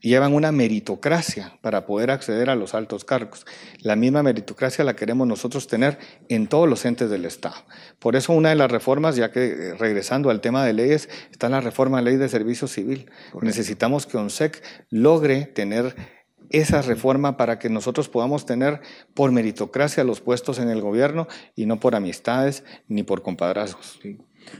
llevan 0.00 0.34
una 0.34 0.52
meritocracia 0.52 1.58
para 1.62 1.86
poder 1.86 2.10
acceder 2.10 2.50
a 2.50 2.54
los 2.54 2.74
altos 2.74 3.04
cargos. 3.04 3.46
La 3.80 3.96
misma 3.96 4.22
meritocracia 4.22 4.84
la 4.84 4.94
queremos 4.94 5.26
nosotros 5.26 5.66
tener 5.66 5.98
en 6.28 6.46
todos 6.46 6.68
los 6.68 6.84
entes 6.84 7.10
del 7.10 7.24
Estado. 7.24 7.56
Por 7.98 8.14
eso 8.14 8.32
una 8.32 8.50
de 8.50 8.56
las 8.56 8.70
reformas, 8.70 9.16
ya 9.16 9.32
que 9.32 9.46
eh, 9.46 9.74
regresando 9.74 10.30
al 10.30 10.40
tema 10.40 10.64
de 10.64 10.74
leyes, 10.74 11.08
está 11.30 11.48
la 11.48 11.60
reforma 11.60 11.98
de 11.98 12.04
ley 12.04 12.16
de 12.16 12.28
servicio 12.28 12.68
civil. 12.68 13.10
Necesitamos 13.40 14.06
que 14.06 14.18
ONSEC 14.18 14.62
logre 14.90 15.46
tener 15.46 16.21
esa 16.50 16.82
reforma 16.82 17.36
para 17.36 17.58
que 17.58 17.68
nosotros 17.68 18.08
podamos 18.08 18.46
tener 18.46 18.80
por 19.14 19.32
meritocracia 19.32 20.04
los 20.04 20.20
puestos 20.20 20.58
en 20.58 20.68
el 20.68 20.80
gobierno 20.80 21.28
y 21.56 21.66
no 21.66 21.80
por 21.80 21.94
amistades 21.94 22.64
ni 22.88 23.02
por 23.02 23.22
compadrazgos. 23.22 24.00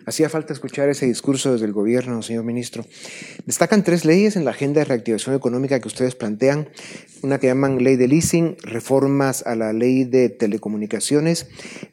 Hacía 0.06 0.28
falta 0.28 0.52
escuchar 0.52 0.88
ese 0.88 1.06
discurso 1.06 1.52
desde 1.52 1.66
el 1.66 1.72
gobierno, 1.72 2.22
señor 2.22 2.44
ministro. 2.44 2.84
Destacan 3.46 3.84
tres 3.84 4.04
leyes 4.04 4.36
en 4.36 4.44
la 4.44 4.50
agenda 4.50 4.80
de 4.80 4.84
reactivación 4.84 5.36
económica 5.36 5.80
que 5.80 5.88
ustedes 5.88 6.14
plantean. 6.14 6.68
Una 7.22 7.38
que 7.38 7.46
llaman 7.46 7.82
ley 7.82 7.96
de 7.96 8.08
leasing, 8.08 8.56
reformas 8.62 9.46
a 9.46 9.54
la 9.54 9.72
ley 9.72 10.04
de 10.04 10.28
telecomunicaciones 10.28 11.46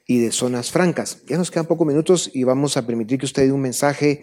y 0.07 0.19
de 0.19 0.31
zonas 0.31 0.71
francas. 0.71 1.21
Ya 1.27 1.37
nos 1.37 1.51
quedan 1.51 1.67
pocos 1.67 1.85
minutos 1.85 2.31
y 2.33 2.43
vamos 2.43 2.77
a 2.77 2.87
permitir 2.87 3.19
que 3.19 3.25
usted 3.25 3.45
dé 3.45 3.51
un 3.51 3.61
mensaje, 3.61 4.21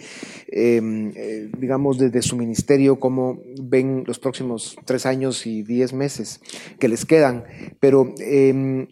em, 0.49 1.13
eh, 1.15 1.49
digamos, 1.59 1.99
desde 1.99 2.23
su 2.23 2.37
ministerio, 2.37 2.99
cómo 2.99 3.41
ven 3.63 4.03
los 4.07 4.19
próximos 4.19 4.77
tres 4.85 5.07
años 5.07 5.47
y 5.47 5.63
diez 5.63 5.93
meses 5.93 6.41
que 6.81 6.89
les 6.89 7.05
quedan. 7.05 7.45
Pero 7.79 8.13
em, 8.19 8.89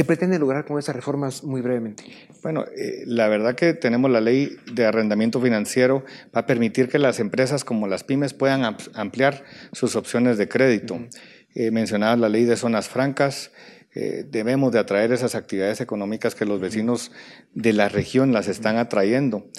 ¿Qué 0.00 0.04
pretende 0.06 0.38
lograr 0.38 0.64
con 0.64 0.78
esas 0.78 0.96
reformas 0.96 1.44
muy 1.44 1.60
brevemente? 1.60 2.04
Bueno, 2.42 2.64
eh, 2.74 3.02
la 3.04 3.28
verdad 3.28 3.54
que 3.54 3.74
tenemos 3.74 4.10
la 4.10 4.22
ley 4.22 4.56
de 4.72 4.86
arrendamiento 4.86 5.42
financiero, 5.42 6.06
va 6.34 6.40
a 6.40 6.46
permitir 6.46 6.88
que 6.88 6.98
las 6.98 7.20
empresas 7.20 7.64
como 7.64 7.86
las 7.86 8.02
pymes 8.02 8.32
puedan 8.32 8.78
ampliar 8.94 9.44
sus 9.72 9.96
opciones 9.96 10.38
de 10.38 10.48
crédito. 10.48 10.94
Uh 10.94 11.08
la 11.54 12.28
ley 12.30 12.44
de 12.46 12.56
zonas 12.56 12.88
francas, 12.88 13.50
eh, 13.92 14.24
debemos 14.26 14.72
de 14.72 14.78
atraer 14.78 15.12
esas 15.12 15.34
actividades 15.34 15.82
económicas 15.82 16.34
que 16.34 16.46
los 16.46 16.60
vecinos 16.60 17.12
de 17.54 17.74
la 17.74 17.90
región 17.90 18.32
las 18.32 18.48
están 18.48 18.78
atrayendo. 18.78 19.50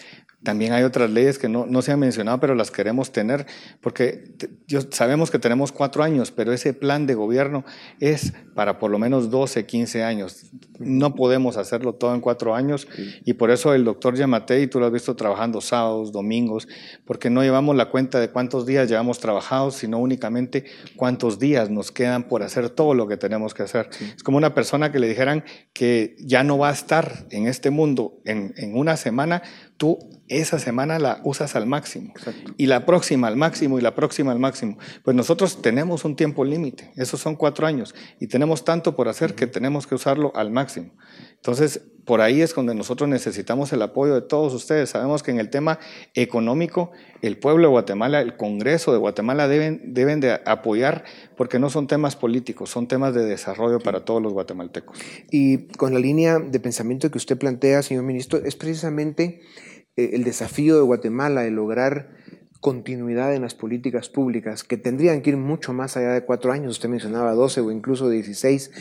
También 0.44 0.74
hay 0.74 0.84
otras 0.84 1.12
leyes 1.12 1.38
que 1.38 1.48
no, 1.48 1.68
no 1.68 1.84
se 1.84 1.92
han 1.92 2.00
mencionado, 2.00 2.40
pero 2.40 2.56
las 2.56 2.72
queremos 2.72 3.12
tener, 3.12 3.46
porque 3.80 4.24
yo, 4.68 4.82
sabemos 4.90 5.30
que 5.30 5.38
tenemos 5.38 5.72
cuatro 5.72 6.02
años, 6.02 6.32
pero 6.32 6.52
ese 6.52 6.74
plan 6.74 7.06
de 7.06 7.14
gobierno 7.14 7.64
es 8.00 8.34
para 8.56 8.80
por 8.80 8.90
lo 8.90 8.98
menos 8.98 9.30
12, 9.30 9.68
15 9.68 10.04
años. 10.04 10.52
No 10.80 11.14
podemos 11.14 11.58
hacerlo 11.58 11.94
todo 11.94 12.16
en 12.16 12.22
cuatro 12.22 12.56
años 12.56 12.88
y 13.24 13.34
por 13.34 13.52
eso 13.52 13.76
el 13.76 13.86
doctor 13.86 14.16
Yamatei, 14.16 14.66
tú 14.66 14.80
lo 14.80 14.88
has 14.88 14.92
visto 14.92 15.16
trabajando 15.16 15.62
sábados, 15.62 16.12
domingos, 16.12 16.68
porque 17.06 17.30
no 17.30 17.44
llevamos 17.44 17.76
la 17.76 17.90
cuenta 17.90 18.20
de 18.20 18.30
cuántos 18.30 18.66
días 18.66 18.90
llevamos 18.90 19.20
trabajados, 19.20 19.76
sino 19.76 20.00
únicamente 20.00 20.66
cuántos 20.96 21.38
días 21.38 21.70
nos 21.70 21.92
quedan 21.92 22.28
por 22.28 22.42
hacer 22.42 22.72
todo 22.72 22.96
lo 22.96 23.08
que 23.08 23.18
tenemos 23.18 23.54
que 23.54 23.62
hacer. 23.64 23.90
Es 24.16 24.24
como 24.24 24.38
una 24.38 24.56
persona 24.56 24.92
que 24.92 24.98
le 24.98 25.08
dijeran 25.08 25.44
que 25.74 26.16
ya 26.20 26.44
no 26.44 26.58
va 26.58 26.70
a 26.70 26.74
estar 26.74 27.28
en 27.30 27.46
este 27.46 27.70
mundo 27.70 28.20
en, 28.26 28.54
en 28.58 28.76
una 28.76 28.98
semana, 28.98 29.44
tú 29.78 30.00
esa 30.32 30.60
semana 30.60 30.98
la 30.98 31.20
usas 31.26 31.58
al 31.58 31.68
máximo 31.68 32.14
y 32.56 32.68
la 32.68 32.86
próxima 32.86 33.28
al 33.28 33.36
máximo 33.36 33.78
y 33.78 33.82
la 33.82 33.96
próxima 33.96 34.32
al 34.32 34.40
máximo. 34.40 34.78
Pues 35.04 35.16
nosotros 35.16 35.62
tenemos 35.62 36.06
un 36.06 36.16
tiempo 36.16 36.46
límite, 36.46 36.92
esos 36.96 37.20
son 37.20 37.36
cuatro 37.36 37.68
años 37.68 37.94
y 38.20 38.28
tenemos 38.28 38.64
tanto 38.64 38.96
por 38.96 39.10
hacer 39.10 39.36
que 39.36 39.46
tenemos 39.46 39.88
que 39.88 39.96
usarlo 39.96 40.32
al 40.34 40.50
máximo. 40.50 40.92
Entonces, 41.36 41.82
por 42.06 42.22
ahí 42.22 42.42
es 42.42 42.56
donde 42.56 42.76
nosotros 42.76 43.10
necesitamos 43.10 43.74
el 43.74 43.82
apoyo 43.82 44.16
de 44.16 44.22
todos 44.22 44.54
ustedes. 44.54 44.90
Sabemos 44.90 45.22
que 45.22 45.32
en 45.32 45.40
el 45.40 45.50
tema 45.50 45.80
económico, 46.14 46.92
el 47.22 47.38
pueblo 47.38 47.64
de 47.64 47.72
Guatemala, 47.72 48.22
el 48.22 48.38
Congreso 48.38 48.92
de 48.92 48.98
Guatemala 48.98 49.48
deben, 49.48 49.94
deben 49.94 50.20
de 50.20 50.40
apoyar 50.46 51.04
porque 51.36 51.60
no 51.60 51.70
son 51.70 51.88
temas 51.88 52.16
políticos, 52.16 52.70
son 52.70 52.88
temas 52.88 53.14
de 53.14 53.26
desarrollo 53.26 53.80
para 53.80 54.06
todos 54.06 54.22
los 54.22 54.34
guatemaltecos. 54.34 54.98
Y 55.30 55.68
con 55.78 55.94
la 55.94 56.00
línea 56.00 56.40
de 56.40 56.60
pensamiento 56.60 57.12
que 57.12 57.18
usted 57.18 57.38
plantea, 57.38 57.82
señor 57.84 58.04
ministro, 58.04 58.40
es 58.44 58.56
precisamente 58.56 59.42
el 59.96 60.24
desafío 60.24 60.76
de 60.76 60.82
Guatemala 60.82 61.42
de 61.42 61.52
lograr 61.52 62.10
continuidad 62.62 63.34
en 63.34 63.42
las 63.42 63.56
políticas 63.56 64.08
públicas 64.08 64.64
que 64.64 64.78
tendrían 64.78 65.22
que 65.22 65.32
ir 65.32 65.38
mucho 65.38 65.74
más 65.74 65.98
allá 65.98 66.14
de 66.14 66.24
cuatro 66.24 66.52
años, 66.52 66.74
usted 66.74 66.90
mencionaba 66.90 67.34
12 67.34 67.62
o 67.62 67.72
incluso 67.72 68.08
16, 68.08 68.72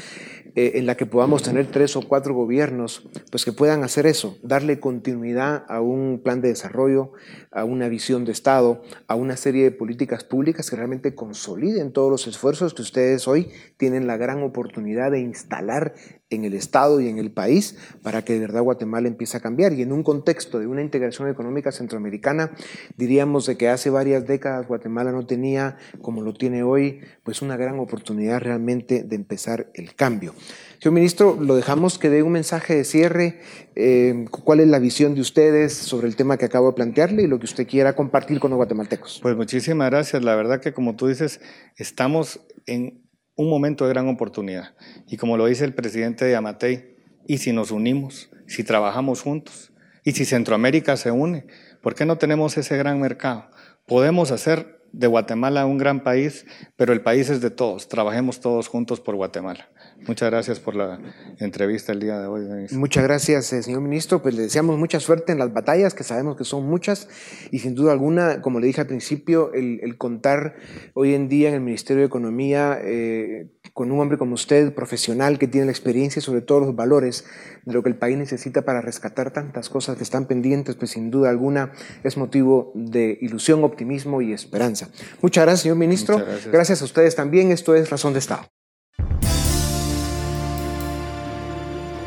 eh, 0.55 0.73
en 0.75 0.85
la 0.85 0.97
que 0.97 1.07
podamos 1.07 1.43
tener 1.43 1.67
tres 1.67 1.97
o 1.97 2.03
cuatro 2.03 2.35
gobiernos, 2.35 3.09
pues 3.31 3.45
que 3.45 3.53
puedan 3.53 3.83
hacer 3.83 4.07
eso, 4.07 4.37
darle 4.43 4.81
continuidad 4.81 5.65
a 5.69 5.81
un 5.81 6.21
plan 6.23 6.43
de 6.43 6.49
desarrollo, 6.49 7.13
a 7.51 7.65
una 7.65 7.89
visión 7.89 8.27
de 8.27 8.33
Estado, 8.33 8.83
a 9.07 9.15
una 9.15 9.37
serie 9.39 9.65
de 9.65 9.71
políticas 9.71 10.25
públicas 10.25 10.69
que 10.69 10.77
realmente 10.77 11.15
consoliden 11.15 11.93
todos 11.93 12.11
los 12.11 12.27
esfuerzos 12.27 12.75
que 12.75 12.83
ustedes 12.83 13.27
hoy 13.29 13.49
tienen 13.79 14.07
la 14.07 14.19
gran 14.19 14.43
oportunidad 14.43 15.11
de 15.11 15.21
instalar 15.21 15.95
en 16.31 16.45
el 16.45 16.55
Estado 16.55 17.01
y 17.01 17.09
en 17.09 17.19
el 17.19 17.31
país 17.33 17.77
para 18.03 18.25
que 18.25 18.35
de 18.35 18.41
verdad 18.41 18.63
Guatemala 18.63 19.09
empiece 19.09 19.37
a 19.37 19.41
cambiar. 19.41 19.73
Y 19.73 19.83
en 19.83 19.93
un 19.93 20.03
contexto 20.03 20.59
de 20.59 20.67
una 20.67 20.81
integración 20.81 21.29
económica 21.29 21.73
centroamericana, 21.73 22.53
diríamos 22.97 23.47
de 23.47 23.57
que 23.57 23.69
hace 23.69 23.91
varias 23.91 24.27
décadas 24.27 24.67
Guatemala 24.67 25.13
no 25.13 25.27
tenía, 25.27 25.77
como 26.01 26.23
lo 26.23 26.33
tiene 26.33 26.63
hoy, 26.63 27.01
pues 27.25 27.43
una 27.43 27.57
gran 27.57 27.79
oportunidad 27.79 28.41
realmente 28.41 29.03
de 29.03 29.17
empezar 29.17 29.71
el 29.75 29.95
cambio. 29.95 30.35
Señor 30.79 30.95
ministro, 30.95 31.37
lo 31.39 31.57
dejamos 31.57 31.99
que 31.99 32.09
dé 32.09 32.23
un 32.23 32.33
mensaje 32.33 32.75
de 32.75 32.85
cierre. 32.85 33.41
Eh, 33.75 34.25
¿Cuál 34.31 34.61
es 34.61 34.69
la 34.69 34.79
visión 34.79 35.15
de 35.15 35.21
ustedes 35.21 35.75
sobre 35.75 36.09
el 36.09 36.17
tema 36.17 36.39
que 36.39 36.47
acabo 36.47 36.69
de 36.69 36.73
plantearle 36.73 37.25
y 37.25 37.27
lo 37.27 37.39
que 37.39 37.45
usted 37.45 37.67
quiera 37.67 37.95
compartir 37.95 38.41
con 38.41 38.51
los 38.51 38.57
guatemaltecos? 38.57 39.19
Pues 39.21 39.37
muchísimas 39.37 39.91
gracias. 39.91 40.25
La 40.25 40.35
verdad 40.37 40.61
que 40.61 40.73
como 40.73 40.97
tú 40.97 41.09
dices, 41.09 41.41
estamos 41.77 42.41
en 42.67 43.10
un 43.41 43.49
momento 43.49 43.87
de 43.87 43.91
gran 43.91 44.07
oportunidad. 44.09 44.75
Y 45.09 45.17
como 45.17 45.39
lo 45.39 45.47
dice 45.47 45.65
el 45.65 45.73
presidente 45.73 46.27
de 46.27 46.37
Amatei, 46.37 46.95
¿y 47.27 47.39
si 47.39 47.53
nos 47.53 47.71
unimos? 47.71 48.29
¿Si 48.47 48.65
trabajamos 48.65 49.23
juntos? 49.23 49.73
¿Y 50.05 50.13
si 50.13 50.27
Centroamérica 50.27 50.99
se 50.99 51.11
une? 51.11 51.47
¿Por 51.81 51.95
qué 51.95 52.05
no 52.05 52.19
tenemos 52.19 52.59
ese 52.59 52.77
gran 52.77 53.01
mercado? 53.01 53.51
Podemos 53.87 54.31
hacer 54.31 54.83
de 54.93 55.07
Guatemala 55.07 55.65
un 55.65 55.79
gran 55.79 56.03
país, 56.03 56.45
pero 56.77 56.93
el 56.93 57.01
país 57.01 57.31
es 57.31 57.41
de 57.41 57.51
todos. 57.51 57.89
Trabajemos 57.89 58.41
todos 58.41 58.69
juntos 58.69 59.01
por 59.01 59.17
Guatemala. 59.17 59.71
Muchas 60.07 60.31
gracias 60.31 60.61
por 60.61 60.75
la 60.75 60.99
entrevista 61.39 61.93
el 61.93 62.01
día 62.01 62.19
de 62.19 62.27
hoy, 62.27 62.67
Muchas 62.73 63.05
gracias, 63.05 63.53
eh, 63.53 63.63
señor 63.63 63.81
ministro. 63.81 64.23
Pues 64.23 64.35
le 64.35 64.43
deseamos 64.43 64.79
mucha 64.79 64.99
suerte 65.01 65.33
en 65.33 65.39
las 65.39 65.53
batallas, 65.53 65.95
que 65.95 66.05
sabemos 66.05 66.37
que 66.37 66.45
son 66.45 66.67
muchas, 66.67 67.09
y 67.51 67.59
sin 67.59 67.75
duda 67.75 67.93
alguna, 67.93 68.41
como 68.41 68.61
le 68.61 68.67
dije 68.67 68.81
al 68.81 68.87
principio, 68.87 69.53
el, 69.53 69.97
contar 69.99 70.55
hoy 70.95 71.15
en 71.15 71.29
día 71.29 71.49
en 71.49 71.55
el 71.55 71.61
Ministerio 71.61 72.01
de 72.01 72.07
Economía 72.07 72.79
eh, 72.83 73.51
con 73.73 73.93
un 73.93 74.01
hombre 74.01 74.19
como 74.19 74.35
usted, 74.35 74.75
profesional, 74.75 75.39
que 75.39 75.47
tiene 75.47 75.67
la 75.67 75.73
experiencia 75.73 76.21
y 76.21 76.23
sobre 76.23 76.41
todo 76.41 76.61
los 76.61 76.75
valores 76.75 77.25
de 77.65 77.73
lo 77.73 77.83
que 77.83 77.91
el 77.91 77.97
país 77.97 78.17
necesita 78.17 78.63
para 78.63 78.81
rescatar 78.81 79.33
tantas 79.33 79.69
cosas 79.69 79.97
que 79.97 80.03
están 80.03 80.27
pendientes, 80.27 80.77
pues 80.77 80.93
sin 80.93 81.11
duda 81.11 81.31
alguna 81.31 81.73
es 82.05 82.17
motivo 82.17 82.73
de 82.75 83.19
ilusión, 83.21 83.63
optimismo 83.65 84.23
y 84.23 84.33
esperanza. 84.33 84.89
Muchas 85.21 85.45
gracias, 85.45 85.63
señor 85.63 85.77
ministro. 85.77 86.19
Gracias. 86.19 86.53
gracias 86.53 86.83
a 86.83 86.85
ustedes 86.85 87.15
también. 87.15 87.53
Esto 87.53 87.75
es 87.75 87.91
Razón 87.91 88.13
de 88.13 88.19
Estado. 88.21 88.51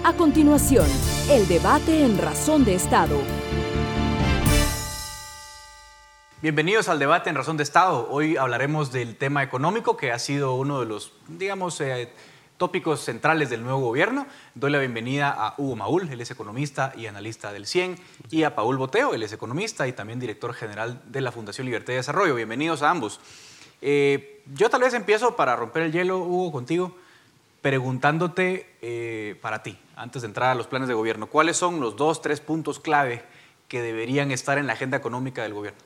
A 0.06 0.12
continuación, 0.12 0.86
el 1.30 1.48
debate 1.48 2.04
en 2.04 2.18
Razón 2.18 2.66
de 2.66 2.76
Estado. 2.76 3.18
Bienvenidos 6.42 6.89
al 6.89 7.00
debate 7.00 7.30
en 7.30 7.38
Razón 7.38 7.56
de 7.56 7.63
Estado. 7.63 8.10
Hoy 8.10 8.36
hablaremos 8.36 8.92
del 8.92 9.16
tema 9.16 9.44
económico 9.44 9.96
que 9.96 10.12
ha 10.12 10.20
sido 10.20 10.56
uno 10.56 10.82
de 10.82 10.88
los, 10.88 11.13
digamos, 11.30 11.80
eh, 11.80 12.12
tópicos 12.58 13.00
centrales 13.00 13.50
del 13.50 13.63
nuevo 13.63 13.80
gobierno. 13.80 14.28
Doy 14.56 14.72
la 14.72 14.80
bienvenida 14.80 15.32
a 15.32 15.56
Hugo 15.58 15.78
Maúl, 15.78 16.10
él 16.12 16.20
es 16.20 16.32
economista 16.32 16.92
y 16.98 17.06
analista 17.06 17.54
del 17.54 17.66
CIEN, 17.66 17.96
y 18.30 18.44
a 18.44 18.56
Paul 18.56 18.76
Boteo, 18.76 19.13
él 19.13 19.24
es 19.24 19.32
economista 19.32 19.88
y 19.88 19.94
también 19.94 20.20
director 20.20 20.54
general 20.54 21.02
de 21.08 21.22
la 21.22 21.32
Fundación 21.32 21.66
Libertad 21.66 21.94
y 21.94 21.96
Desarrollo. 21.96 22.36
Bienvenidos 22.36 22.82
a 22.82 22.89
ambos. 22.89 23.22
Eh, 23.82 24.44
yo 24.54 24.70
tal 24.70 24.82
vez 24.82 24.94
empiezo 24.96 25.38
para 25.38 25.56
romper 25.56 25.84
el 25.84 25.94
hielo, 25.94 26.18
Hugo, 26.18 26.52
contigo, 26.52 26.94
preguntándote 27.63 28.67
eh, 28.82 29.38
para 29.41 29.63
ti 29.63 29.78
antes 29.95 30.21
de 30.21 30.28
entrar 30.28 30.52
a 30.52 30.56
los 30.56 30.67
planes 30.67 30.89
de 30.89 30.93
gobierno, 30.93 31.28
¿cuáles 31.28 31.56
son 31.56 31.80
los 31.80 31.95
dos, 31.95 32.21
tres 32.21 32.41
puntos 32.41 32.80
clave 32.80 33.23
que 33.69 33.82
deberían 33.82 34.32
estar 34.32 34.58
en 34.58 34.67
la 34.67 34.73
agenda 34.73 34.97
económica 34.97 35.43
del 35.43 35.54
gobierno? 35.54 35.80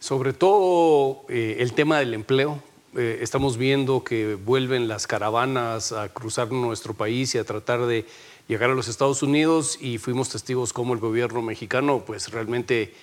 Sobre 0.00 0.32
todo 0.32 1.24
eh, 1.28 1.58
el 1.60 1.72
tema 1.74 2.00
del 2.00 2.12
empleo. 2.12 2.60
Eh, 2.96 3.20
estamos 3.20 3.56
viendo 3.56 4.02
que 4.02 4.34
vuelven 4.34 4.88
las 4.88 5.06
caravanas 5.06 5.92
a 5.92 6.08
cruzar 6.08 6.50
nuestro 6.50 6.92
país 6.92 7.34
y 7.34 7.38
a 7.38 7.44
tratar 7.44 7.86
de 7.86 8.04
llegar 8.48 8.70
a 8.70 8.74
los 8.74 8.88
Estados 8.88 9.22
Unidos 9.22 9.78
y 9.80 9.98
fuimos 9.98 10.30
testigos 10.30 10.72
cómo 10.72 10.92
el 10.92 10.98
gobierno 10.98 11.40
mexicano 11.40 12.02
pues 12.04 12.32
realmente 12.32 12.94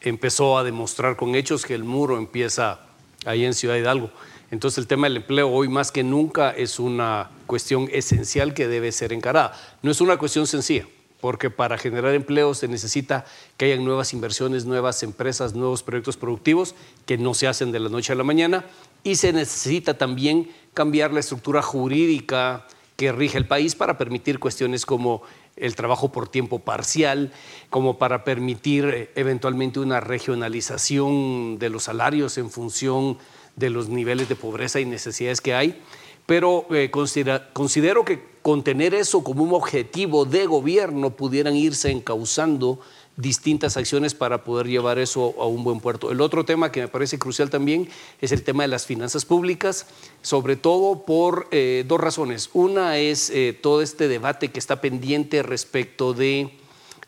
empezó 0.00 0.58
a 0.58 0.64
demostrar 0.64 1.16
con 1.16 1.34
hechos 1.34 1.66
que 1.66 1.74
el 1.74 1.82
muro 1.82 2.18
empieza 2.18 2.80
ahí 3.24 3.44
en 3.44 3.54
Ciudad 3.54 3.76
Hidalgo. 3.76 4.10
Entonces 4.50 4.78
el 4.78 4.86
tema 4.86 5.06
del 5.06 5.18
empleo 5.18 5.50
hoy 5.50 5.68
más 5.68 5.92
que 5.92 6.02
nunca 6.02 6.50
es 6.50 6.78
una 6.78 7.30
cuestión 7.46 7.88
esencial 7.92 8.54
que 8.54 8.66
debe 8.66 8.92
ser 8.92 9.12
encarada. 9.12 9.52
No 9.82 9.90
es 9.90 10.00
una 10.00 10.16
cuestión 10.16 10.46
sencilla, 10.46 10.86
porque 11.20 11.50
para 11.50 11.76
generar 11.76 12.14
empleo 12.14 12.54
se 12.54 12.68
necesita 12.68 13.26
que 13.56 13.66
haya 13.66 13.76
nuevas 13.76 14.12
inversiones, 14.14 14.64
nuevas 14.64 15.02
empresas, 15.02 15.54
nuevos 15.54 15.82
proyectos 15.82 16.16
productivos 16.16 16.74
que 17.04 17.18
no 17.18 17.34
se 17.34 17.46
hacen 17.46 17.72
de 17.72 17.80
la 17.80 17.88
noche 17.90 18.12
a 18.12 18.16
la 18.16 18.24
mañana 18.24 18.64
y 19.04 19.16
se 19.16 19.32
necesita 19.32 19.98
también 19.98 20.50
cambiar 20.72 21.12
la 21.12 21.20
estructura 21.20 21.60
jurídica 21.60 22.66
que 22.96 23.12
rige 23.12 23.38
el 23.38 23.46
país 23.46 23.74
para 23.74 23.98
permitir 23.98 24.40
cuestiones 24.40 24.84
como 24.84 25.22
el 25.56 25.76
trabajo 25.76 26.10
por 26.10 26.28
tiempo 26.28 26.60
parcial, 26.60 27.32
como 27.70 27.98
para 27.98 28.24
permitir 28.24 28.84
eh, 28.86 29.10
eventualmente 29.14 29.80
una 29.80 30.00
regionalización 30.00 31.58
de 31.58 31.68
los 31.68 31.84
salarios 31.84 32.38
en 32.38 32.50
función 32.50 33.18
de 33.58 33.70
los 33.70 33.88
niveles 33.88 34.28
de 34.28 34.36
pobreza 34.36 34.80
y 34.80 34.84
necesidades 34.84 35.40
que 35.40 35.54
hay, 35.54 35.80
pero 36.26 36.66
eh, 36.70 36.90
considero 36.90 38.04
que 38.04 38.22
contener 38.42 38.94
eso 38.94 39.24
como 39.24 39.42
un 39.42 39.54
objetivo 39.54 40.24
de 40.24 40.46
gobierno 40.46 41.10
pudieran 41.10 41.56
irse 41.56 41.90
encauzando 41.90 42.80
distintas 43.16 43.76
acciones 43.76 44.14
para 44.14 44.44
poder 44.44 44.68
llevar 44.68 44.98
eso 44.98 45.34
a 45.40 45.46
un 45.46 45.64
buen 45.64 45.80
puerto. 45.80 46.12
El 46.12 46.20
otro 46.20 46.44
tema 46.44 46.70
que 46.70 46.82
me 46.82 46.88
parece 46.88 47.18
crucial 47.18 47.50
también 47.50 47.88
es 48.20 48.30
el 48.30 48.44
tema 48.44 48.62
de 48.62 48.68
las 48.68 48.86
finanzas 48.86 49.24
públicas, 49.24 49.86
sobre 50.22 50.54
todo 50.54 51.04
por 51.04 51.48
eh, 51.50 51.84
dos 51.86 52.00
razones. 52.00 52.48
Una 52.52 52.96
es 52.98 53.28
eh, 53.30 53.58
todo 53.60 53.82
este 53.82 54.06
debate 54.06 54.50
que 54.50 54.60
está 54.60 54.80
pendiente 54.80 55.42
respecto 55.42 56.14
de 56.14 56.57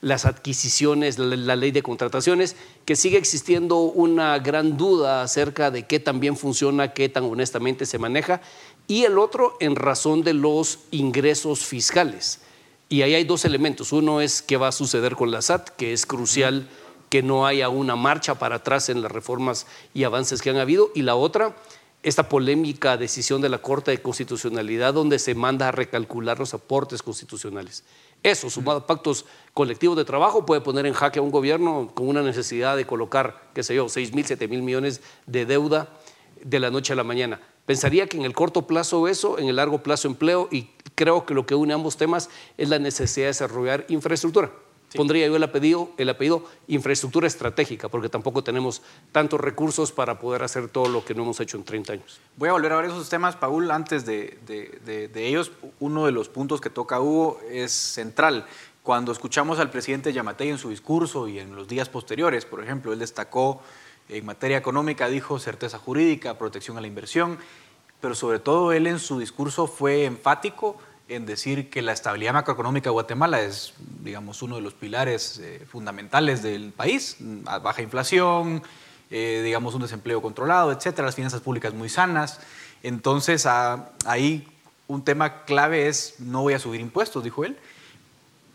las 0.00 0.24
adquisiciones, 0.24 1.18
la, 1.18 1.56
ley 1.56 1.70
de 1.70 1.82
contrataciones, 1.82 2.56
que 2.84 2.96
sigue 2.96 3.18
existiendo 3.18 3.80
una 3.80 4.38
gran 4.38 4.76
duda 4.76 5.22
acerca 5.22 5.70
de 5.70 5.86
qué 5.86 6.00
tan 6.00 6.20
bien 6.20 6.36
funciona, 6.36 6.92
qué 6.94 7.08
tan 7.08 7.24
honestamente 7.24 7.84
se 7.84 7.98
maneja, 7.98 8.40
y 8.86 9.04
el 9.04 9.18
otro 9.18 9.56
en 9.60 9.76
razón 9.76 10.22
de 10.22 10.34
los 10.34 10.80
ingresos 10.90 11.64
fiscales. 11.64 12.40
Y 12.88 13.02
ahí 13.02 13.14
hay 13.14 13.24
dos 13.24 13.44
elementos. 13.44 13.92
Uno 13.92 14.20
es 14.20 14.42
qué 14.42 14.56
va 14.56 14.68
a 14.68 14.72
suceder 14.72 15.14
con 15.14 15.30
la 15.30 15.42
SAT, 15.42 15.70
que 15.70 15.92
es 15.92 16.06
crucial 16.06 16.68
que 17.08 17.22
no 17.22 17.46
haya 17.46 17.68
una 17.68 17.94
marcha 17.94 18.36
para 18.36 18.56
atrás 18.56 18.88
en 18.88 19.02
las 19.02 19.12
reformas 19.12 19.66
y 19.92 20.04
avances 20.04 20.40
que 20.40 20.50
han 20.50 20.56
habido, 20.56 20.90
y 20.94 21.02
la 21.02 21.16
otra, 21.16 21.56
esta 22.02 22.28
polémica 22.28 22.96
decisión 22.96 23.42
de 23.42 23.48
la 23.48 23.58
Corte 23.58 23.90
de 23.90 24.00
Constitucionalidad 24.00 24.94
donde 24.94 25.18
se 25.18 25.34
manda 25.34 25.68
a 25.68 25.72
recalcular 25.72 26.38
los 26.38 26.54
aportes 26.54 27.02
constitucionales. 27.02 27.84
Eso, 28.22 28.48
sumado 28.48 28.78
a 28.78 28.86
pactos 28.86 29.26
colectivos 29.54 29.96
de 29.96 30.04
trabajo, 30.04 30.46
puede 30.46 30.60
poner 30.60 30.86
en 30.86 30.92
jaque 30.92 31.18
a 31.18 31.22
un 31.22 31.30
gobierno 31.30 31.90
con 31.94 32.08
una 32.08 32.22
necesidad 32.22 32.76
de 32.76 32.86
colocar, 32.86 33.50
qué 33.54 33.62
sé 33.62 33.74
yo, 33.74 33.88
6 33.88 34.14
mil, 34.14 34.24
7 34.24 34.48
mil 34.48 34.62
millones 34.62 35.00
de 35.26 35.46
deuda 35.46 35.88
de 36.42 36.60
la 36.60 36.70
noche 36.70 36.92
a 36.92 36.96
la 36.96 37.04
mañana. 37.04 37.40
Pensaría 37.66 38.06
que 38.06 38.16
en 38.16 38.24
el 38.24 38.32
corto 38.32 38.66
plazo 38.66 39.06
eso, 39.06 39.38
en 39.38 39.48
el 39.48 39.56
largo 39.56 39.82
plazo 39.82 40.08
empleo, 40.08 40.48
y 40.50 40.70
creo 40.94 41.26
que 41.26 41.34
lo 41.34 41.46
que 41.46 41.54
une 41.54 41.74
ambos 41.74 41.96
temas 41.96 42.30
es 42.56 42.68
la 42.68 42.78
necesidad 42.78 43.26
de 43.26 43.28
desarrollar 43.28 43.84
infraestructura. 43.88 44.50
Pondría 44.96 45.28
yo 45.28 45.36
el 45.36 45.42
apellido, 45.44 45.90
el 45.98 46.08
apellido 46.08 46.44
infraestructura 46.66 47.28
estratégica, 47.28 47.88
porque 47.88 48.08
tampoco 48.08 48.42
tenemos 48.42 48.82
tantos 49.12 49.40
recursos 49.40 49.92
para 49.92 50.18
poder 50.18 50.42
hacer 50.42 50.68
todo 50.68 50.88
lo 50.88 51.04
que 51.04 51.14
no 51.14 51.22
hemos 51.22 51.38
hecho 51.38 51.56
en 51.56 51.64
30 51.64 51.92
años. 51.92 52.20
Voy 52.36 52.48
a 52.48 52.52
volver 52.52 52.72
a 52.72 52.76
ver 52.76 52.86
esos 52.86 53.08
temas, 53.08 53.36
Paul. 53.36 53.70
Antes 53.70 54.04
de, 54.04 54.38
de 54.44 55.28
ellos, 55.28 55.52
uno 55.78 56.06
de 56.06 56.12
los 56.12 56.28
puntos 56.28 56.60
que 56.60 56.70
toca 56.70 57.00
Hugo 57.00 57.40
es 57.48 57.70
central. 57.70 58.46
Cuando 58.90 59.12
escuchamos 59.12 59.60
al 59.60 59.70
presidente 59.70 60.12
Yamatei 60.12 60.48
en 60.48 60.58
su 60.58 60.70
discurso 60.70 61.28
y 61.28 61.38
en 61.38 61.54
los 61.54 61.68
días 61.68 61.88
posteriores, 61.88 62.44
por 62.44 62.60
ejemplo, 62.60 62.92
él 62.92 62.98
destacó 62.98 63.62
en 64.08 64.26
materia 64.26 64.56
económica, 64.56 65.06
dijo 65.06 65.38
certeza 65.38 65.78
jurídica, 65.78 66.36
protección 66.36 66.76
a 66.76 66.80
la 66.80 66.88
inversión, 66.88 67.38
pero 68.00 68.16
sobre 68.16 68.40
todo 68.40 68.72
él 68.72 68.88
en 68.88 68.98
su 68.98 69.20
discurso 69.20 69.68
fue 69.68 70.06
enfático 70.06 70.76
en 71.06 71.24
decir 71.24 71.70
que 71.70 71.82
la 71.82 71.92
estabilidad 71.92 72.32
macroeconómica 72.32 72.90
de 72.90 72.94
Guatemala 72.94 73.40
es, 73.42 73.74
digamos, 74.02 74.42
uno 74.42 74.56
de 74.56 74.62
los 74.62 74.74
pilares 74.74 75.38
eh, 75.38 75.64
fundamentales 75.70 76.42
del 76.42 76.72
país, 76.72 77.16
baja 77.20 77.82
inflación, 77.82 78.60
eh, 79.08 79.40
digamos, 79.44 79.72
un 79.76 79.82
desempleo 79.82 80.20
controlado, 80.20 80.72
etcétera, 80.72 81.06
las 81.06 81.14
finanzas 81.14 81.42
públicas 81.42 81.72
muy 81.74 81.88
sanas. 81.88 82.40
Entonces, 82.82 83.46
ahí 83.46 84.48
un 84.88 85.04
tema 85.04 85.44
clave 85.44 85.86
es 85.86 86.16
no 86.18 86.42
voy 86.42 86.54
a 86.54 86.58
subir 86.58 86.80
impuestos, 86.80 87.22
dijo 87.22 87.44
él. 87.44 87.56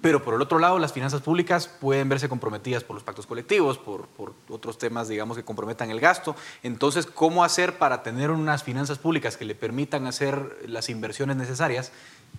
Pero 0.01 0.23
por 0.23 0.33
el 0.33 0.41
otro 0.41 0.59
lado 0.59 0.77
las 0.79 0.93
finanzas 0.93 1.21
públicas 1.21 1.67
pueden 1.67 2.09
verse 2.09 2.29
comprometidas 2.29 2.83
por 2.83 2.95
los 2.95 3.03
pactos 3.03 3.25
colectivos, 3.25 3.77
por, 3.77 4.07
otros 4.49 4.77
temas, 4.77 5.07
digamos, 5.07 5.37
que 5.37 5.43
comprometan 5.43 5.89
el 5.89 5.99
gasto. 5.99 6.35
Entonces, 6.63 7.05
¿cómo 7.05 7.43
hacer 7.43 7.77
para 7.77 8.03
tener 8.03 8.31
unas 8.31 8.63
finanzas 8.63 8.99
públicas 8.99 9.37
que 9.37 9.45
le 9.45 9.55
permitan 9.55 10.05
hacer 10.07 10.57
las 10.67 10.89
inversiones 10.89 11.37
necesarias 11.37 11.91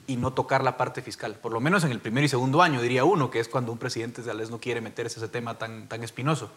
y 0.07 0.17
no 0.17 0.33
tocar 0.33 0.63
la 0.63 0.77
parte 0.77 1.03
fiscal? 1.03 1.35
Por 1.35 1.53
lo 1.53 1.61
menos 1.61 1.85
en 1.85 1.91
el 1.91 1.99
primer 1.99 2.25
y 2.25 2.29
segundo 2.29 2.63
año, 2.63 2.81
diría 2.81 3.05
uno, 3.05 3.31
que 3.31 3.41
es 3.41 3.49
cuando 3.49 3.73
un 3.73 3.79
presidente 3.79 4.23
tal 4.23 4.39
vez 4.39 4.51
no 4.51 4.59
quiere 4.59 4.81
meterse 4.81 5.19
ese 5.19 5.29
tema 5.29 5.59
tan, 5.59 5.89
tan 5.89 6.05
espinoso. 6.05 6.51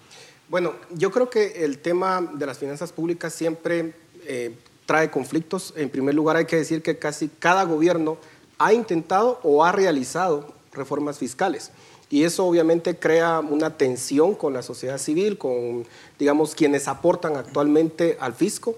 Bueno, 0.48 0.74
yo 0.92 1.12
creo 1.12 1.30
que 1.30 1.64
el 1.66 1.80
tema 1.80 2.22
de 2.22 2.46
las 2.46 2.58
finanzas 2.58 2.92
públicas 2.92 3.34
siempre 3.34 3.94
eh, 4.26 4.56
trae 4.86 5.12
conflictos. 5.12 5.74
En 5.76 5.90
primer 5.90 6.16
lugar, 6.16 6.36
hay 6.36 6.46
que 6.46 6.56
decir 6.56 6.82
que 6.82 6.98
casi 6.98 7.30
cada 7.30 7.64
gobierno 7.64 8.18
ha 8.58 8.74
intentado 8.74 9.40
o 9.44 9.64
ha 9.64 9.72
realizado 9.72 10.59
reformas 10.74 11.18
fiscales. 11.18 11.72
Y 12.10 12.24
eso 12.24 12.46
obviamente 12.46 12.98
crea 12.98 13.40
una 13.40 13.78
tensión 13.78 14.34
con 14.36 14.54
la 14.54 14.62
sociedad 14.62 14.98
civil, 14.98 15.38
con, 15.38 15.86
digamos, 16.18 16.56
quienes 16.56 16.88
aportan 16.88 17.36
actualmente 17.36 18.18
al 18.20 18.34
fisco. 18.34 18.76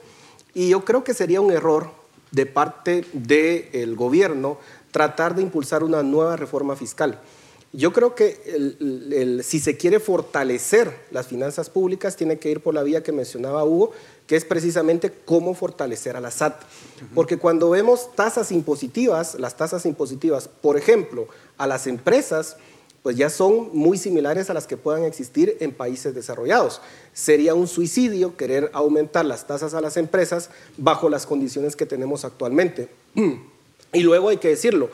Y 0.53 0.69
yo 0.69 0.83
creo 0.83 1.03
que 1.03 1.13
sería 1.13 1.39
un 1.39 1.51
error 1.51 1.91
de 2.31 2.45
parte 2.45 3.05
del 3.13 3.95
gobierno 3.95 4.57
tratar 4.91 5.35
de 5.35 5.41
impulsar 5.41 5.83
una 5.83 6.03
nueva 6.03 6.35
reforma 6.35 6.75
fiscal. 6.75 7.19
Yo 7.73 7.93
creo 7.93 8.15
que 8.15 9.41
si 9.43 9.59
se 9.61 9.77
quiere 9.77 10.01
fortalecer 10.01 10.93
las 11.09 11.27
finanzas 11.27 11.69
públicas, 11.69 12.17
tiene 12.17 12.37
que 12.37 12.51
ir 12.51 12.59
por 12.59 12.73
la 12.73 12.83
vía 12.83 13.01
que 13.01 13.13
mencionaba 13.13 13.63
Hugo, 13.63 13.91
que 14.27 14.35
es 14.35 14.43
precisamente 14.43 15.11
cómo 15.23 15.53
fortalecer 15.53 16.17
a 16.17 16.19
la 16.19 16.31
SAT. 16.31 16.61
Porque 17.15 17.37
cuando 17.37 17.69
vemos 17.69 18.13
tasas 18.13 18.51
impositivas, 18.51 19.35
las 19.35 19.55
tasas 19.55 19.85
impositivas, 19.85 20.49
por 20.49 20.77
ejemplo, 20.77 21.27
a 21.57 21.65
las 21.65 21.87
empresas, 21.87 22.57
pues 23.03 23.15
ya 23.15 23.29
son 23.29 23.69
muy 23.73 23.97
similares 23.97 24.49
a 24.49 24.53
las 24.53 24.67
que 24.67 24.75
puedan 24.75 25.05
existir 25.05 25.55
en 25.61 25.71
países 25.71 26.13
desarrollados. 26.13 26.81
Sería 27.13 27.55
un 27.55 27.67
suicidio 27.67 28.35
querer 28.35 28.69
aumentar 28.73 29.23
las 29.25 29.47
tasas 29.47 29.73
a 29.73 29.81
las 29.81 29.95
empresas 29.95 30.49
bajo 30.77 31.09
las 31.09 31.25
condiciones 31.25 31.77
que 31.77 31.85
tenemos 31.85 32.25
actualmente. 32.25 32.89
Y 33.93 34.03
luego 34.03 34.29
hay 34.29 34.37
que 34.37 34.47
decirlo, 34.47 34.89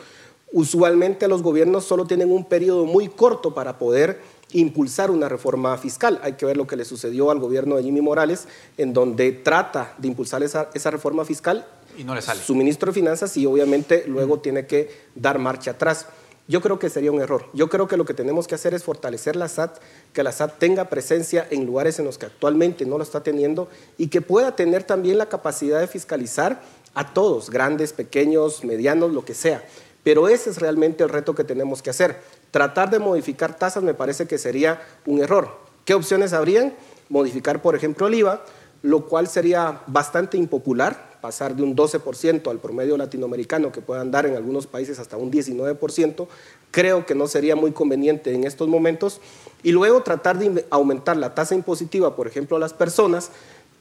usualmente 0.52 1.28
los 1.28 1.44
gobiernos 1.44 1.86
solo 1.86 2.06
tienen 2.06 2.32
un 2.32 2.46
periodo 2.46 2.86
muy 2.86 3.08
corto 3.08 3.54
para 3.54 3.78
poder 3.78 4.20
impulsar 4.54 5.12
una 5.12 5.28
reforma 5.28 5.78
fiscal. 5.78 6.20
Hay 6.24 6.34
que 6.34 6.46
ver 6.46 6.58
lo 6.58 6.68
que 6.68 6.76
le 6.76 6.86
sucedió 6.86 7.32
al 7.32 7.40
gobierno 7.40 7.76
de 7.76 7.84
Jimmy 7.84 8.02
Morales, 8.02 8.48
en 8.78 8.94
donde 8.94 9.32
trata 9.32 9.94
de 9.98 10.08
impulsar 10.08 10.44
esa, 10.44 10.92
reforma 10.92 11.26
fiscal. 11.26 11.66
Y 11.98 12.04
no 12.04 12.16
le 12.16 12.22
sale. 12.22 12.42
Su 12.42 12.56
ministro 12.56 12.92
de 12.92 12.94
Finanzas 12.94 13.36
y 13.38 13.46
obviamente 13.46 14.06
luego 14.08 14.40
tiene 14.40 14.66
que 14.68 14.90
dar 15.16 15.40
marcha 15.40 15.72
atrás. 15.72 16.08
Yo 16.48 16.62
creo 16.62 16.80
que 16.80 16.90
sería 16.90 17.12
un 17.12 17.20
error. 17.20 17.46
Yo 17.54 17.68
creo 17.68 17.90
que 17.90 17.98
lo 17.98 18.06
que 18.06 18.14
tenemos 18.14 18.48
que 18.48 18.56
hacer 18.56 18.74
es 18.74 18.84
fortalecer 18.84 19.36
la 19.36 19.50
SAT, 19.50 19.80
que 20.14 20.24
la 20.24 20.32
SAT 20.32 20.60
tenga 20.60 20.86
presencia 20.86 21.46
en 21.50 21.66
lugares 21.66 22.00
en 22.00 22.06
los 22.06 22.18
que 22.18 22.28
actualmente 22.28 22.86
no 22.86 22.98
lo 22.98 23.04
está 23.04 23.22
teniendo 23.22 23.68
y 23.98 24.08
que 24.08 24.22
pueda 24.22 24.56
tener 24.56 24.84
también 24.84 25.18
la 25.18 25.26
capacidad 25.26 25.82
de 25.82 25.88
fiscalizar 25.88 26.62
a 26.94 27.14
todos, 27.14 27.50
grandes, 27.50 27.92
pequeños, 27.92 28.64
medianos, 28.64 29.12
lo 29.12 29.26
que 29.26 29.34
sea. 29.34 29.64
Pero 30.08 30.30
ese 30.30 30.52
es 30.52 30.60
realmente 30.60 31.04
el 31.04 31.10
reto 31.10 31.36
que 31.36 31.44
tenemos 31.44 31.82
que 31.82 31.90
hacer. 31.90 32.22
Tratar 32.52 32.90
de 32.90 32.98
modificar 32.98 33.58
tasas 33.58 33.84
me 33.84 33.94
parece 33.94 34.26
que 34.26 34.38
sería 34.38 34.82
un 35.06 35.20
error. 35.20 35.58
¿Qué 35.84 35.94
opciones 35.94 36.32
habrían? 36.32 36.74
Modificar, 37.10 37.62
por 37.62 37.76
ejemplo, 37.76 38.08
el 38.08 38.14
IVA, 38.14 38.42
lo 38.84 39.06
cual 39.06 39.28
sería 39.28 39.82
bastante 39.86 40.38
impopular, 40.38 41.20
pasar 41.20 41.58
de 41.58 41.64
un 41.64 41.76
12% 41.76 42.50
al 42.50 42.60
promedio 42.60 42.96
latinoamericano, 42.96 43.74
que 43.74 43.82
puedan 43.82 44.10
dar 44.10 44.26
en 44.26 44.38
algunos 44.38 44.66
países 44.66 44.98
hasta 44.98 45.18
un 45.18 45.30
19%, 45.30 46.28
creo 46.72 47.06
que 47.06 47.14
no 47.14 47.28
sería 47.28 47.58
muy 47.58 47.74
conveniente 47.74 48.34
en 48.34 48.46
estos 48.46 48.70
momentos. 48.70 49.20
Y 49.62 49.74
luego 49.74 50.04
tratar 50.04 50.40
de 50.40 50.66
aumentar 50.70 51.18
la 51.18 51.36
tasa 51.36 51.54
impositiva, 51.54 52.16
por 52.16 52.28
ejemplo, 52.28 52.56
a 52.56 52.62
las 52.62 52.74
personas, 52.74 53.32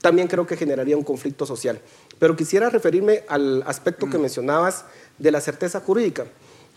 también 0.00 0.26
creo 0.26 0.44
que 0.44 0.56
generaría 0.56 0.96
un 0.96 1.04
conflicto 1.04 1.46
social. 1.46 1.80
Pero 2.18 2.36
quisiera 2.36 2.70
referirme 2.70 3.24
al 3.28 3.62
aspecto 3.66 4.08
que 4.08 4.18
mm. 4.18 4.22
mencionabas 4.22 4.84
de 5.18 5.30
la 5.30 5.40
certeza 5.40 5.80
jurídica. 5.80 6.26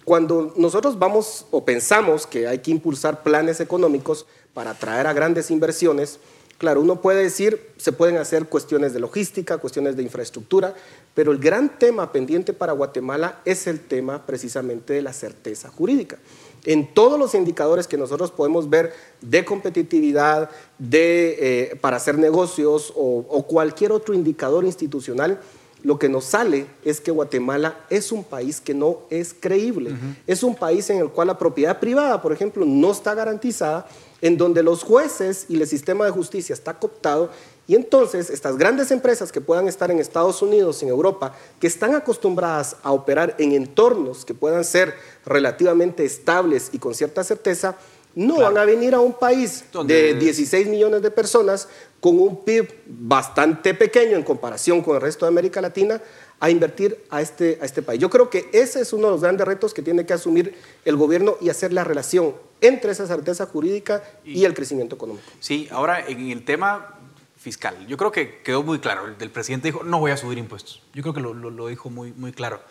Cuando 0.05 0.53
nosotros 0.57 0.97
vamos 0.97 1.45
o 1.51 1.63
pensamos 1.63 2.25
que 2.25 2.47
hay 2.47 2.59
que 2.59 2.71
impulsar 2.71 3.21
planes 3.23 3.59
económicos 3.59 4.25
para 4.53 4.71
atraer 4.71 5.07
a 5.07 5.13
grandes 5.13 5.51
inversiones, 5.51 6.19
claro, 6.59 6.81
uno 6.81 7.01
puede 7.01 7.23
decir, 7.23 7.71
se 7.77 7.91
pueden 7.91 8.17
hacer 8.17 8.45
cuestiones 8.45 8.93
de 8.93 8.99
logística, 8.99 9.57
cuestiones 9.57 9.95
de 9.95 10.03
infraestructura, 10.03 10.75
pero 11.15 11.31
el 11.31 11.39
gran 11.39 11.79
tema 11.79 12.11
pendiente 12.11 12.53
para 12.53 12.73
Guatemala 12.73 13.41
es 13.45 13.65
el 13.65 13.79
tema 13.79 14.27
precisamente 14.27 14.93
de 14.93 15.01
la 15.01 15.13
certeza 15.13 15.69
jurídica. 15.69 16.19
En 16.65 16.93
todos 16.93 17.17
los 17.17 17.33
indicadores 17.33 17.87
que 17.87 17.97
nosotros 17.97 18.29
podemos 18.29 18.69
ver 18.69 18.93
de 19.21 19.45
competitividad, 19.45 20.51
de, 20.77 21.37
eh, 21.71 21.75
para 21.77 21.97
hacer 21.97 22.19
negocios 22.19 22.93
o, 22.95 23.25
o 23.27 23.47
cualquier 23.47 23.93
otro 23.93 24.13
indicador 24.13 24.65
institucional, 24.65 25.39
lo 25.81 25.97
que 25.97 26.09
nos 26.09 26.25
sale 26.25 26.65
es 26.83 26.99
que 26.99 27.11
Guatemala 27.11 27.85
es 27.89 28.11
un 28.11 28.23
país 28.23 28.59
que 28.59 28.73
no 28.73 28.99
es 29.09 29.33
creíble. 29.33 29.95
Es 30.27 30.43
un 30.43 30.55
país 30.55 30.89
en 30.89 30.97
el 30.97 31.09
cual 31.09 31.27
la 31.27 31.37
propiedad 31.37 31.79
privada, 31.79 32.21
por 32.21 32.33
ejemplo, 32.33 32.65
no 32.65 32.91
está 32.91 33.15
garantizada, 33.15 33.87
en 34.21 34.37
donde 34.37 34.63
los 34.63 34.83
jueces 34.83 35.45
y 35.49 35.59
el 35.59 35.67
sistema 35.67 36.05
de 36.05 36.11
justicia 36.11 36.53
está 36.53 36.79
cooptado. 36.79 37.29
Y 37.67 37.75
entonces 37.75 38.29
estas 38.29 38.57
grandes 38.57 38.91
empresas 38.91 39.31
que 39.31 39.41
puedan 39.41 39.67
estar 39.67 39.91
en 39.91 39.99
Estados 39.99 40.41
Unidos, 40.41 40.81
en 40.81 40.89
Europa, 40.89 41.35
que 41.59 41.67
están 41.67 41.93
acostumbradas 41.93 42.77
a 42.81 42.91
operar 42.91 43.35
en 43.37 43.51
entornos 43.51 44.25
que 44.25 44.33
puedan 44.33 44.63
ser 44.63 44.93
relativamente 45.25 46.03
estables 46.03 46.69
y 46.73 46.79
con 46.79 46.95
cierta 46.95 47.23
certeza, 47.23 47.77
no 48.15 48.37
van 48.41 48.57
a 48.57 48.65
venir 48.65 48.95
a 48.95 48.99
un 48.99 49.13
país 49.13 49.63
de 49.85 50.15
16 50.15 50.67
millones 50.67 51.01
de 51.03 51.11
personas 51.11 51.67
con 52.01 52.19
un 52.19 52.43
PIB 52.43 52.67
bastante 52.87 53.73
pequeño 53.73 54.15
en 54.17 54.23
comparación 54.23 54.81
con 54.81 54.95
el 54.95 55.01
resto 55.01 55.25
de 55.25 55.29
América 55.29 55.61
Latina 55.61 56.01
a 56.39 56.49
invertir 56.49 57.03
a 57.09 57.21
este, 57.21 57.59
a 57.61 57.65
este 57.65 57.81
país. 57.81 57.99
Yo 57.99 58.09
creo 58.09 58.29
que 58.29 58.49
ese 58.53 58.81
es 58.81 58.93
uno 58.93 59.07
de 59.07 59.11
los 59.11 59.21
grandes 59.21 59.45
retos 59.45 59.73
que 59.73 59.81
tiene 59.81 60.05
que 60.05 60.13
asumir 60.13 60.55
el 60.85 60.95
gobierno 60.95 61.35
y 61.41 61.49
hacer 61.49 61.73
la 61.73 61.83
relación 61.83 62.35
entre 62.61 62.91
esa 62.91 63.07
certeza 63.07 63.45
jurídica 63.45 64.03
y, 64.23 64.45
el 64.45 64.53
crecimiento 64.53 64.95
económico. 64.95 65.25
Sí, 65.39 65.67
ahora 65.71 66.05
en 66.07 66.29
el 66.29 66.43
tema 66.45 66.95
fiscal, 67.37 67.87
yo 67.87 67.97
creo 67.97 68.11
que 68.11 68.41
quedó 68.41 68.63
muy 68.63 68.79
claro. 68.79 69.03
El, 69.19 69.29
presidente 69.31 69.69
dijo, 69.69 69.83
no 69.83 69.99
voy 69.99 70.11
a 70.11 70.17
subir 70.17 70.37
impuestos. 70.37 70.81
Yo 70.93 71.01
creo 71.01 71.13
que 71.13 71.21
lo, 71.21 71.33
lo 71.33 71.67
dijo 71.67 71.89
muy, 71.89 72.13
muy 72.13 72.31
claro. 72.31 72.61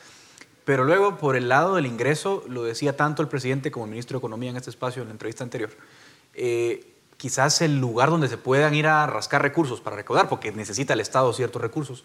Pero 0.68 0.84
luego, 0.84 1.16
por 1.16 1.34
el 1.34 1.48
lado 1.48 1.76
del 1.76 1.86
ingreso, 1.86 2.44
lo 2.46 2.62
decía 2.62 2.94
tanto 2.94 3.22
el 3.22 3.28
presidente 3.28 3.70
como 3.70 3.86
el 3.86 3.90
ministro 3.90 4.18
de 4.18 4.18
Economía 4.18 4.50
en 4.50 4.58
este 4.58 4.68
espacio, 4.68 5.00
en 5.00 5.08
la 5.08 5.12
entrevista 5.12 5.42
anterior, 5.42 5.70
eh, 6.34 6.92
quizás 7.16 7.62
el 7.62 7.80
lugar 7.80 8.10
donde 8.10 8.28
se 8.28 8.36
puedan 8.36 8.74
ir 8.74 8.86
a 8.86 9.06
rascar 9.06 9.40
recursos 9.40 9.80
para 9.80 9.96
recaudar, 9.96 10.28
porque 10.28 10.52
necesita 10.52 10.92
el 10.92 11.00
Estado 11.00 11.32
ciertos 11.32 11.62
recursos, 11.62 12.04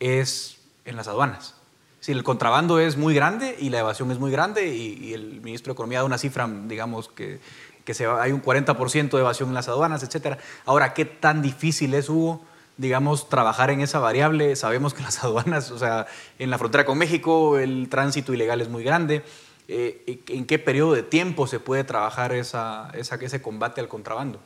es 0.00 0.57
en 0.88 0.96
las 0.96 1.08
aduanas. 1.08 1.54
Si 2.00 2.12
el 2.12 2.22
contrabando 2.22 2.78
es 2.78 2.96
muy 2.96 3.14
grande 3.14 3.56
y 3.58 3.70
la 3.70 3.80
evasión 3.80 4.10
es 4.10 4.18
muy 4.18 4.30
grande, 4.30 4.74
y, 4.74 5.12
el 5.14 5.40
ministro 5.40 5.72
de 5.72 5.74
Economía 5.74 5.98
da 5.98 6.04
una 6.04 6.18
cifra, 6.18 6.48
digamos, 6.66 7.08
que, 7.08 7.40
que 7.84 7.94
se, 7.94 8.06
hay 8.06 8.32
un 8.32 8.42
40% 8.42 9.10
de 9.10 9.18
evasión 9.18 9.48
en 9.48 9.54
las 9.54 9.68
aduanas, 9.68 10.02
etc. 10.02 10.38
Ahora, 10.64 10.94
¿qué 10.94 11.04
tan 11.04 11.42
difícil 11.42 11.94
es, 11.94 12.08
Hugo? 12.08 12.42
digamos, 12.78 13.28
trabajar 13.28 13.70
en 13.70 13.80
esa 13.80 13.98
variable. 13.98 14.56
Sabemos 14.56 14.94
que 14.94 15.02
las 15.08 15.22
aduanas, 15.22 15.70
o 15.70 15.78
sea, 15.78 16.06
en 16.38 16.48
la 16.48 16.56
frontera 16.56 16.86
con 16.86 16.96
México 16.96 17.58
el 17.58 17.88
tránsito 17.90 18.32
ilegal 18.32 18.62
es 18.62 18.68
muy 18.68 18.82
grande. 18.82 19.22
Eh, 19.66 20.22
¿En 20.28 20.46
qué 20.46 20.58
periodo 20.58 20.94
de 20.94 21.02
tiempo 21.02 21.46
se 21.46 21.60
puede 21.60 21.84
trabajar 21.84 22.32
esa, 22.32 22.90
esa, 22.94 23.16
ese 23.16 23.42
combate 23.42 23.82
al 23.82 23.88
contrabando? 23.88 24.40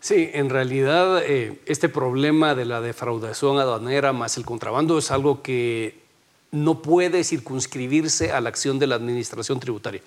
Sí, 0.00 0.30
en 0.32 0.48
realidad 0.48 1.22
eh, 1.24 1.58
este 1.66 1.88
problema 1.88 2.54
de 2.54 2.64
la 2.64 2.80
defraudación 2.80 3.58
aduanera 3.58 4.12
más 4.12 4.36
el 4.36 4.44
contrabando 4.44 4.96
es 4.96 5.10
algo 5.10 5.42
que 5.42 5.98
no 6.52 6.82
puede 6.82 7.24
circunscribirse 7.24 8.32
a 8.32 8.40
la 8.40 8.48
acción 8.48 8.78
de 8.78 8.86
la 8.86 8.94
administración 8.94 9.58
tributaria. 9.58 10.00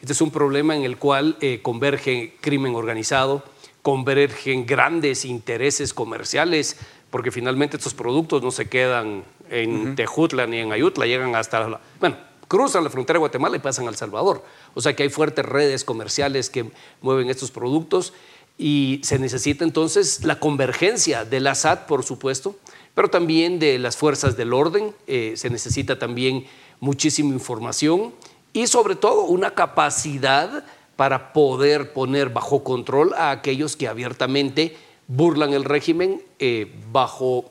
Este 0.00 0.12
es 0.12 0.20
un 0.20 0.30
problema 0.30 0.76
en 0.76 0.82
el 0.82 0.98
cual 0.98 1.36
eh, 1.40 1.60
converge 1.62 2.34
crimen 2.40 2.74
organizado, 2.74 3.44
convergen 3.82 4.66
grandes 4.66 5.24
intereses 5.24 5.94
comerciales, 5.94 6.76
porque 7.10 7.30
finalmente 7.30 7.76
estos 7.76 7.94
productos 7.94 8.42
no 8.42 8.50
se 8.50 8.68
quedan 8.68 9.24
en 9.48 9.94
Tejutla 9.94 10.46
ni 10.46 10.58
en 10.58 10.72
Ayutla, 10.72 11.06
llegan 11.06 11.36
hasta, 11.36 11.68
la, 11.68 11.80
bueno, 12.00 12.16
cruzan 12.48 12.84
la 12.84 12.90
frontera 12.90 13.14
de 13.14 13.20
Guatemala 13.20 13.56
y 13.56 13.60
pasan 13.60 13.86
a 13.86 13.90
El 13.90 13.96
Salvador. 13.96 14.44
O 14.74 14.80
sea 14.80 14.94
que 14.94 15.04
hay 15.04 15.08
fuertes 15.08 15.46
redes 15.46 15.84
comerciales 15.84 16.50
que 16.50 16.68
mueven 17.00 17.30
estos 17.30 17.50
productos 17.50 18.12
y 18.58 19.00
se 19.02 19.18
necesita 19.18 19.64
entonces 19.64 20.24
la 20.24 20.40
convergencia 20.40 21.24
de 21.24 21.40
la 21.40 21.54
SAT, 21.54 21.86
por 21.86 22.04
supuesto, 22.04 22.56
pero 22.94 23.08
también 23.08 23.58
de 23.58 23.78
las 23.78 23.96
fuerzas 23.96 24.36
del 24.36 24.54
orden, 24.54 24.94
eh, 25.06 25.34
se 25.36 25.50
necesita 25.50 25.98
también 25.98 26.46
muchísima 26.80 27.32
información 27.32 28.14
y 28.52 28.66
sobre 28.66 28.96
todo 28.96 29.24
una 29.24 29.54
capacidad 29.54 30.64
para 30.96 31.34
poder 31.34 31.92
poner 31.92 32.30
bajo 32.30 32.64
control 32.64 33.12
a 33.14 33.30
aquellos 33.30 33.76
que 33.76 33.86
abiertamente 33.86 34.76
burlan 35.08 35.52
el 35.52 35.64
régimen 35.64 36.22
eh, 36.38 36.72
bajo 36.90 37.50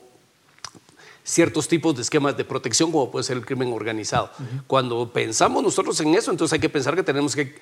ciertos 1.22 1.68
tipos 1.68 1.94
de 1.96 2.02
esquemas 2.02 2.36
de 2.36 2.44
protección, 2.44 2.92
como 2.92 3.10
puede 3.10 3.24
ser 3.24 3.36
el 3.36 3.46
crimen 3.46 3.72
organizado. 3.72 4.30
Cuando 4.66 5.12
pensamos 5.12 5.62
nosotros 5.62 5.98
en 6.00 6.14
eso, 6.14 6.30
entonces 6.30 6.52
hay 6.52 6.60
que 6.60 6.68
pensar 6.68 6.94
que 6.94 7.02
tenemos 7.02 7.34
que 7.34 7.56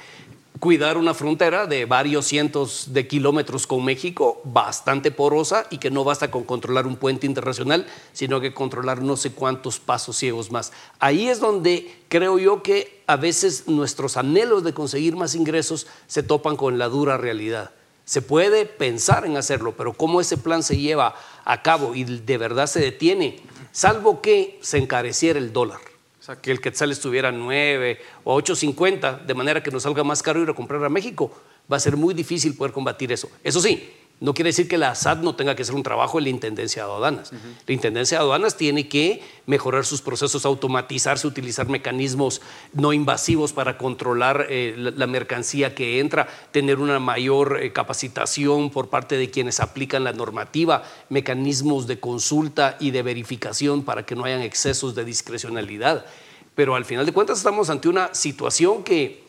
cuidar 0.60 0.96
una 0.96 1.14
frontera 1.14 1.66
de 1.66 1.84
varios 1.84 2.26
cientos 2.26 2.92
de 2.92 3.08
kilómetros 3.08 3.66
con 3.66 3.84
México, 3.84 4.40
bastante 4.44 5.10
porosa 5.10 5.66
y 5.70 5.78
que 5.78 5.90
no 5.90 6.04
basta 6.04 6.30
con 6.30 6.44
controlar 6.44 6.86
un 6.86 6.96
puente 6.96 7.26
internacional, 7.26 7.86
sino 8.12 8.40
que 8.40 8.54
controlar 8.54 9.02
no 9.02 9.16
sé 9.16 9.32
cuántos 9.32 9.80
pasos 9.80 10.16
ciegos 10.16 10.50
más. 10.50 10.72
Ahí 11.00 11.28
es 11.28 11.40
donde 11.40 11.94
creo 12.08 12.38
yo 12.38 12.62
que 12.62 13.02
a 13.06 13.16
veces 13.16 13.66
nuestros 13.66 14.16
anhelos 14.16 14.62
de 14.64 14.74
conseguir 14.74 15.16
más 15.16 15.34
ingresos 15.34 15.86
se 16.06 16.22
topan 16.22 16.56
con 16.56 16.78
la 16.78 16.88
dura 16.88 17.16
realidad. 17.16 17.72
Se 18.04 18.22
puede 18.22 18.66
pensar 18.66 19.24
en 19.26 19.36
hacerlo, 19.36 19.74
pero 19.76 19.94
cómo 19.94 20.20
ese 20.20 20.36
plan 20.36 20.62
se 20.62 20.76
lleva 20.76 21.14
a 21.44 21.62
cabo 21.62 21.94
y 21.94 22.04
de 22.04 22.38
verdad 22.38 22.66
se 22.66 22.80
detiene, 22.80 23.40
salvo 23.72 24.20
que 24.20 24.58
se 24.62 24.78
encareciera 24.78 25.38
el 25.38 25.52
dólar 25.52 25.93
que 26.40 26.50
el 26.50 26.60
quetzal 26.60 26.90
estuviera 26.90 27.30
9 27.30 27.98
o 28.24 28.40
8.50, 28.40 29.24
de 29.24 29.34
manera 29.34 29.62
que 29.62 29.70
nos 29.70 29.82
salga 29.82 30.02
más 30.04 30.22
caro 30.22 30.42
ir 30.42 30.48
a 30.48 30.54
comprar 30.54 30.82
a 30.84 30.88
México, 30.88 31.30
va 31.70 31.76
a 31.76 31.80
ser 31.80 31.96
muy 31.96 32.14
difícil 32.14 32.56
poder 32.56 32.72
combatir 32.72 33.12
eso. 33.12 33.30
Eso 33.42 33.60
sí, 33.60 33.90
no 34.20 34.32
quiere 34.32 34.50
decir 34.50 34.68
que 34.68 34.78
la 34.78 34.94
SAT 34.94 35.20
no 35.20 35.34
tenga 35.34 35.54
que 35.54 35.62
hacer 35.62 35.74
un 35.74 35.82
trabajo 35.82 36.18
en 36.18 36.24
la 36.24 36.30
Intendencia 36.30 36.84
de 36.84 36.90
Aduanas. 36.90 37.32
La 37.66 37.74
Intendencia 37.74 38.16
de 38.18 38.22
Aduanas 38.22 38.56
tiene 38.56 38.88
que 38.88 39.22
mejorar 39.46 39.84
sus 39.84 40.02
procesos, 40.02 40.46
automatizarse, 40.46 41.26
utilizar 41.26 41.68
mecanismos 41.68 42.40
no 42.72 42.92
invasivos 42.92 43.52
para 43.52 43.76
controlar 43.76 44.46
eh, 44.48 44.74
la, 44.76 45.06
mercancía 45.06 45.74
que 45.74 45.98
entra, 45.98 46.28
tener 46.52 46.78
una 46.78 47.00
mayor 47.00 47.60
eh, 47.60 47.72
capacitación 47.72 48.70
por 48.70 48.88
parte 48.88 49.16
de 49.16 49.30
quienes 49.30 49.60
aplican 49.60 50.04
la 50.04 50.12
normativa, 50.12 50.84
mecanismos 51.08 51.86
de 51.86 51.98
consulta 51.98 52.76
y 52.80 52.92
de 52.92 53.02
verificación 53.02 53.82
para 53.82 54.06
que 54.06 54.14
no 54.14 54.24
hayan 54.24 54.42
excesos 54.42 54.94
de 54.94 55.04
discrecionalidad. 55.04 56.06
Pero 56.54 56.76
al 56.76 56.84
final 56.84 57.04
de 57.04 57.12
cuentas 57.12 57.38
estamos 57.38 57.68
ante 57.68 57.88
una 57.88 58.14
situación 58.14 58.84
que 58.84 59.24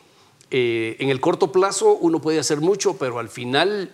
eh, 0.50 0.96
en 1.00 1.10
el 1.10 1.20
corto 1.20 1.50
plazo 1.50 1.96
uno 1.96 2.20
puede 2.20 2.38
hacer 2.38 2.60
mucho, 2.60 2.96
pero 2.96 3.18
al 3.18 3.28
final 3.28 3.90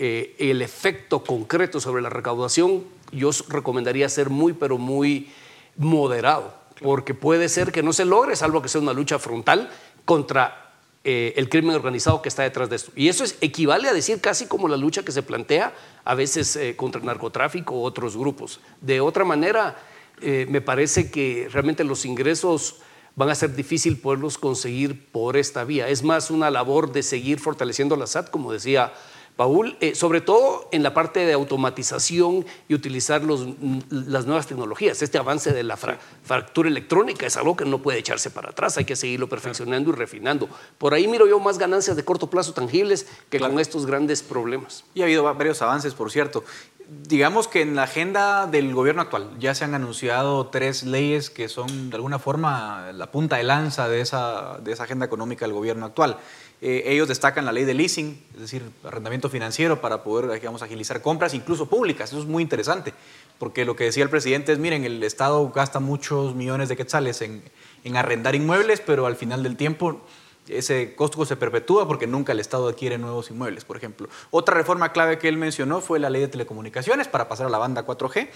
eh, 0.00 0.36
el 0.38 0.62
efecto 0.62 1.24
concreto 1.24 1.80
sobre 1.80 2.02
la 2.02 2.08
recaudación, 2.08 2.84
yo 3.10 3.30
recomendaría 3.48 4.08
ser 4.08 4.30
muy, 4.30 4.52
pero 4.52 4.78
muy 4.78 5.28
moderado, 5.76 6.54
porque 6.80 7.14
puede 7.14 7.48
ser 7.48 7.72
que 7.72 7.82
no 7.82 7.92
se 7.92 8.04
logre, 8.04 8.36
salvo 8.36 8.62
que 8.62 8.68
sea 8.68 8.80
una 8.80 8.92
lucha 8.92 9.18
frontal 9.18 9.68
contra 10.04 10.72
eh, 11.02 11.34
el 11.36 11.48
crimen 11.48 11.74
organizado 11.74 12.22
que 12.22 12.28
está 12.28 12.44
detrás 12.44 12.70
de 12.70 12.76
esto. 12.76 12.92
Y 12.94 13.08
eso 13.08 13.24
es, 13.24 13.38
equivale 13.40 13.88
a 13.88 13.92
decir 13.92 14.20
casi 14.20 14.46
como 14.46 14.68
la 14.68 14.76
lucha 14.76 15.02
que 15.02 15.10
se 15.10 15.24
plantea 15.24 15.74
a 16.04 16.14
veces 16.14 16.54
eh, 16.54 16.76
contra 16.76 17.00
el 17.00 17.06
narcotráfico 17.06 17.74
u 17.74 17.82
otros 17.82 18.16
grupos. 18.16 18.60
De 18.80 19.00
otra 19.00 19.24
manera, 19.24 19.76
me 20.20 20.60
parece 20.60 21.12
que 21.12 21.48
realmente 21.52 21.84
los 21.84 22.04
ingresos 22.04 22.80
van 23.14 23.30
a 23.30 23.36
ser 23.36 23.54
difícil 23.54 23.98
poderlos 23.98 24.38
conseguir 24.38 25.10
por 25.10 25.36
esta 25.36 25.64
vía. 25.64 25.88
Es 25.88 26.04
más 26.04 26.30
una 26.30 26.50
labor 26.50 26.92
de 26.92 27.02
seguir 27.02 27.40
fortaleciendo 27.40 27.96
la 27.96 28.06
SAT, 28.06 28.30
como 28.30 28.52
decía 28.52 28.92
Paul, 29.38 29.76
eh, 29.78 29.94
sobre 29.94 30.20
todo 30.20 30.68
en 30.72 30.82
la 30.82 30.92
parte 30.92 31.20
de 31.20 31.32
automatización 31.32 32.44
y 32.66 32.74
utilizar 32.74 33.22
las 33.22 34.26
nuevas 34.26 34.48
tecnologías. 34.48 35.00
Este 35.00 35.16
avance 35.16 35.52
de 35.52 35.62
la 35.62 35.76
fractura 35.76 36.68
electrónica 36.68 37.24
es 37.24 37.36
algo 37.36 37.56
que 37.56 37.64
no 37.64 37.80
puede 37.80 38.00
echarse 38.00 38.30
para 38.30 38.50
atrás, 38.50 38.78
hay 38.78 38.84
que 38.84 38.96
seguirlo 38.96 39.28
perfeccionando 39.28 39.90
y 39.90 39.92
refinando. 39.92 40.48
Por 40.76 40.92
ahí 40.92 41.06
miro 41.06 41.28
yo 41.28 41.38
más 41.38 41.56
ganancias 41.56 41.94
de 41.94 42.04
corto 42.04 42.28
plazo 42.28 42.52
tangibles 42.52 43.06
que 43.30 43.38
con 43.38 43.60
estos 43.60 43.86
grandes 43.86 44.24
problemas. 44.24 44.82
Y 44.92 45.02
ha 45.02 45.04
habido 45.04 45.22
varios 45.22 45.62
avances, 45.62 45.94
por 45.94 46.10
cierto. 46.10 46.42
Digamos 46.90 47.48
que 47.48 47.60
en 47.60 47.76
la 47.76 47.82
agenda 47.82 48.46
del 48.46 48.72
gobierno 48.72 49.02
actual 49.02 49.28
ya 49.38 49.54
se 49.54 49.62
han 49.62 49.74
anunciado 49.74 50.46
tres 50.46 50.84
leyes 50.84 51.28
que 51.28 51.50
son 51.50 51.90
de 51.90 51.96
alguna 51.96 52.18
forma 52.18 52.92
la 52.92 53.10
punta 53.10 53.36
de 53.36 53.42
lanza 53.42 53.90
de 53.90 54.00
esa, 54.00 54.56
de 54.62 54.72
esa 54.72 54.84
agenda 54.84 55.04
económica 55.04 55.44
del 55.44 55.52
gobierno 55.52 55.84
actual. 55.84 56.16
Eh, 56.62 56.84
ellos 56.86 57.06
destacan 57.06 57.44
la 57.44 57.52
ley 57.52 57.66
de 57.66 57.74
leasing, 57.74 58.24
es 58.32 58.40
decir, 58.40 58.62
arrendamiento 58.84 59.28
financiero 59.28 59.82
para 59.82 60.02
poder, 60.02 60.30
agilizar 60.62 61.02
compras, 61.02 61.34
incluso 61.34 61.66
públicas. 61.66 62.08
Eso 62.08 62.20
es 62.20 62.26
muy 62.26 62.42
interesante, 62.42 62.94
porque 63.38 63.66
lo 63.66 63.76
que 63.76 63.84
decía 63.84 64.02
el 64.02 64.10
presidente 64.10 64.52
es, 64.52 64.58
miren, 64.58 64.84
el 64.84 65.02
Estado 65.02 65.46
gasta 65.50 65.80
muchos 65.80 66.34
millones 66.34 66.70
de 66.70 66.76
quetzales 66.76 67.20
en, 67.20 67.42
en 67.84 67.96
arrendar 67.98 68.34
inmuebles, 68.34 68.80
pero 68.80 69.06
al 69.06 69.16
final 69.16 69.42
del 69.42 69.56
tiempo 69.56 70.00
ese 70.48 70.94
costo 70.94 71.24
se 71.24 71.36
perpetúa 71.36 71.86
porque 71.86 72.06
nunca 72.06 72.32
el 72.32 72.40
Estado 72.40 72.68
adquiere 72.68 72.98
nuevos 72.98 73.30
inmuebles, 73.30 73.64
por 73.64 73.76
ejemplo. 73.76 74.08
Otra 74.30 74.54
reforma 74.54 74.92
clave 74.92 75.18
que 75.18 75.28
él 75.28 75.36
mencionó 75.36 75.80
fue 75.80 75.98
la 75.98 76.10
ley 76.10 76.22
de 76.22 76.28
telecomunicaciones 76.28 77.08
para 77.08 77.28
pasar 77.28 77.46
a 77.46 77.50
la 77.50 77.58
banda 77.58 77.86
4G. 77.86 78.28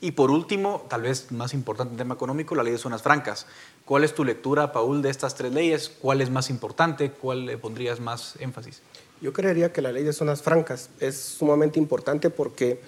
Y 0.00 0.12
por 0.12 0.30
último, 0.30 0.84
tal 0.88 1.02
vez 1.02 1.32
más 1.32 1.54
importante 1.54 1.92
en 1.92 1.98
tema 1.98 2.14
económico, 2.14 2.54
la 2.54 2.62
ley 2.62 2.72
de 2.72 2.78
zonas 2.78 3.02
francas. 3.02 3.46
¿Cuál 3.86 4.04
es 4.04 4.14
tu 4.14 4.24
lectura, 4.24 4.70
Paul, 4.72 5.00
de 5.00 5.08
estas 5.08 5.34
tres 5.34 5.52
leyes? 5.52 5.88
¿Cuál 5.88 6.20
es 6.20 6.28
más 6.28 6.50
importante? 6.50 7.10
¿Cuál 7.10 7.46
le 7.46 7.56
pondrías 7.56 7.98
más 7.98 8.36
énfasis? 8.38 8.82
Yo 9.22 9.32
creería 9.32 9.72
que 9.72 9.80
la 9.80 9.92
ley 9.92 10.04
de 10.04 10.12
zonas 10.12 10.42
francas 10.42 10.90
es 11.00 11.18
sumamente 11.18 11.78
importante 11.78 12.28
porque, 12.28 12.80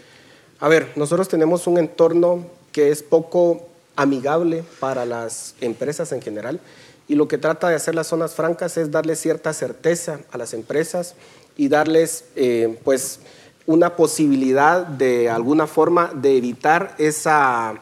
a 0.60 0.68
ver, 0.68 0.92
nosotros 0.96 1.28
tenemos 1.28 1.66
un 1.66 1.78
entorno 1.78 2.46
que 2.72 2.90
es 2.90 3.02
poco 3.02 3.66
amigable 3.96 4.62
para 4.78 5.06
las 5.06 5.54
empresas 5.60 6.12
en 6.12 6.20
general 6.20 6.60
y 7.08 7.14
lo 7.14 7.26
que 7.26 7.38
trata 7.38 7.68
de 7.68 7.74
hacer 7.74 7.94
las 7.94 8.06
zonas 8.06 8.34
francas 8.34 8.76
es 8.76 8.90
darle 8.90 9.16
cierta 9.16 9.52
certeza 9.52 10.20
a 10.30 10.38
las 10.38 10.52
empresas 10.52 11.14
y 11.56 11.68
darles, 11.68 12.26
eh, 12.36 12.78
pues, 12.84 13.20
una 13.66 13.96
posibilidad 13.96 14.86
de 14.86 15.28
alguna 15.28 15.66
forma 15.66 16.12
de 16.14 16.36
evitar 16.36 16.94
esa 16.98 17.80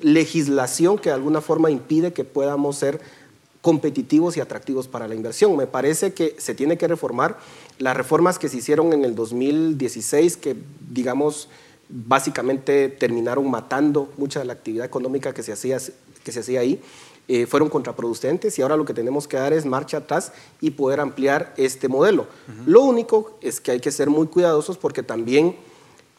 legislación 0.00 0.98
que 0.98 1.08
de 1.08 1.14
alguna 1.14 1.40
forma 1.40 1.70
impide 1.70 2.12
que 2.12 2.24
podamos 2.24 2.76
ser 2.76 3.00
competitivos 3.62 4.36
y 4.36 4.40
atractivos 4.40 4.88
para 4.88 5.08
la 5.08 5.14
inversión. 5.14 5.56
Me 5.56 5.66
parece 5.66 6.12
que 6.12 6.36
se 6.38 6.54
tiene 6.54 6.76
que 6.76 6.86
reformar 6.86 7.38
las 7.78 7.96
reformas 7.96 8.38
que 8.38 8.48
se 8.48 8.58
hicieron 8.58 8.92
en 8.92 9.04
el 9.04 9.14
2016, 9.14 10.36
que 10.36 10.54
digamos 10.90 11.48
básicamente 11.88 12.88
terminaron 12.88 13.50
matando 13.50 14.12
mucha 14.16 14.40
de 14.40 14.44
la 14.46 14.52
actividad 14.52 14.84
económica 14.84 15.32
que 15.32 15.42
se 15.42 15.52
hacía, 15.52 15.78
que 16.22 16.32
se 16.32 16.40
hacía 16.40 16.60
ahí. 16.60 16.80
Eh, 17.26 17.46
fueron 17.46 17.70
contraproducentes 17.70 18.58
y 18.58 18.62
ahora 18.62 18.76
lo 18.76 18.84
que 18.84 18.92
tenemos 18.92 19.26
que 19.26 19.38
dar 19.38 19.54
es 19.54 19.64
marcha 19.64 19.98
atrás 19.98 20.32
y 20.60 20.72
poder 20.72 21.00
ampliar 21.00 21.54
este 21.56 21.88
modelo. 21.88 22.26
Lo 22.66 22.82
único 22.82 23.38
es 23.40 23.62
que 23.62 23.70
hay 23.70 23.80
que 23.80 23.90
ser 23.90 24.10
muy 24.10 24.26
cuidadosos 24.26 24.76
porque 24.76 25.02
también 25.02 25.56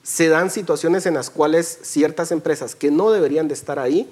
se 0.01 0.29
dan 0.29 0.49
situaciones 0.49 1.05
en 1.05 1.13
las 1.13 1.29
cuales 1.29 1.79
ciertas 1.83 2.31
empresas 2.31 2.75
que 2.75 2.89
no 2.89 3.11
deberían 3.11 3.47
de 3.47 3.53
estar 3.53 3.77
ahí 3.77 4.09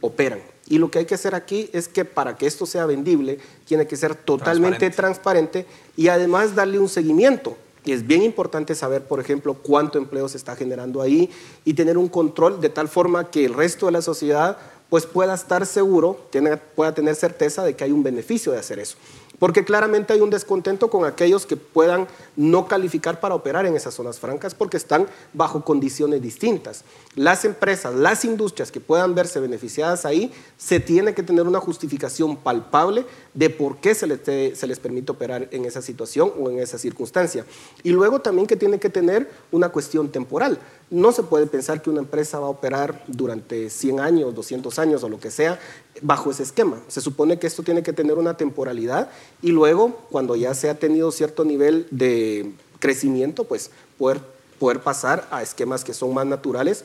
operan. 0.00 0.40
Y 0.68 0.78
lo 0.78 0.90
que 0.90 1.00
hay 1.00 1.04
que 1.04 1.14
hacer 1.14 1.34
aquí 1.34 1.68
es 1.72 1.88
que 1.88 2.04
para 2.04 2.36
que 2.36 2.46
esto 2.46 2.64
sea 2.64 2.86
vendible, 2.86 3.38
tiene 3.64 3.86
que 3.86 3.96
ser 3.96 4.14
totalmente 4.14 4.90
transparente, 4.90 5.62
transparente 5.64 5.66
y 5.96 6.08
además 6.08 6.54
darle 6.54 6.78
un 6.78 6.88
seguimiento. 6.88 7.56
Y 7.84 7.92
es 7.92 8.04
bien 8.04 8.22
importante 8.24 8.74
saber, 8.74 9.04
por 9.04 9.20
ejemplo, 9.20 9.54
cuánto 9.54 9.98
empleo 9.98 10.28
se 10.28 10.36
está 10.36 10.56
generando 10.56 11.00
ahí 11.00 11.30
y 11.64 11.74
tener 11.74 11.96
un 11.96 12.08
control 12.08 12.60
de 12.60 12.68
tal 12.68 12.88
forma 12.88 13.30
que 13.30 13.44
el 13.44 13.54
resto 13.54 13.86
de 13.86 13.92
la 13.92 14.02
sociedad 14.02 14.58
pues 14.88 15.06
pueda 15.06 15.34
estar 15.34 15.66
seguro, 15.66 16.28
pueda 16.74 16.94
tener 16.94 17.14
certeza 17.14 17.64
de 17.64 17.74
que 17.74 17.84
hay 17.84 17.92
un 17.92 18.02
beneficio 18.02 18.52
de 18.52 18.58
hacer 18.58 18.78
eso. 18.78 18.96
Porque 19.38 19.64
claramente 19.64 20.14
hay 20.14 20.20
un 20.20 20.30
descontento 20.30 20.88
con 20.88 21.04
aquellos 21.04 21.44
que 21.44 21.56
puedan 21.56 22.06
no 22.36 22.66
calificar 22.68 23.20
para 23.20 23.34
operar 23.34 23.66
en 23.66 23.76
esas 23.76 23.92
zonas 23.92 24.18
francas 24.18 24.54
porque 24.54 24.78
están 24.78 25.06
bajo 25.34 25.62
condiciones 25.62 26.22
distintas. 26.22 26.84
Las 27.16 27.44
empresas, 27.44 27.94
las 27.94 28.24
industrias 28.24 28.72
que 28.72 28.80
puedan 28.80 29.14
verse 29.14 29.38
beneficiadas 29.40 30.06
ahí, 30.06 30.32
se 30.56 30.80
tiene 30.80 31.12
que 31.12 31.22
tener 31.22 31.46
una 31.46 31.60
justificación 31.60 32.36
palpable 32.36 33.04
de 33.34 33.50
por 33.50 33.76
qué 33.76 33.94
se 33.94 34.06
les, 34.06 34.58
se 34.58 34.66
les 34.66 34.80
permite 34.80 35.12
operar 35.12 35.48
en 35.50 35.66
esa 35.66 35.82
situación 35.82 36.32
o 36.38 36.48
en 36.48 36.58
esa 36.58 36.78
circunstancia. 36.78 37.44
Y 37.82 37.90
luego 37.90 38.20
también 38.20 38.46
que 38.46 38.56
tiene 38.56 38.78
que 38.78 38.88
tener 38.88 39.30
una 39.52 39.68
cuestión 39.68 40.08
temporal. 40.10 40.58
No 40.88 41.10
se 41.10 41.24
puede 41.24 41.46
pensar 41.46 41.82
que 41.82 41.90
una 41.90 42.00
empresa 42.00 42.38
va 42.38 42.46
a 42.46 42.50
operar 42.50 43.02
durante 43.08 43.70
100 43.70 43.98
años, 43.98 44.34
200 44.34 44.78
años 44.78 45.02
o 45.02 45.08
lo 45.08 45.18
que 45.18 45.32
sea 45.32 45.58
bajo 46.00 46.30
ese 46.30 46.44
esquema. 46.44 46.80
Se 46.86 47.00
supone 47.00 47.38
que 47.38 47.48
esto 47.48 47.64
tiene 47.64 47.82
que 47.82 47.92
tener 47.92 48.18
una 48.18 48.36
temporalidad 48.36 49.10
y 49.42 49.50
luego, 49.50 49.98
cuando 50.10 50.36
ya 50.36 50.54
se 50.54 50.70
ha 50.70 50.78
tenido 50.78 51.10
cierto 51.10 51.44
nivel 51.44 51.88
de 51.90 52.52
crecimiento, 52.78 53.44
pues 53.44 53.70
poder, 53.98 54.20
poder 54.60 54.80
pasar 54.80 55.26
a 55.32 55.42
esquemas 55.42 55.82
que 55.82 55.92
son 55.92 56.14
más 56.14 56.26
naturales. 56.26 56.84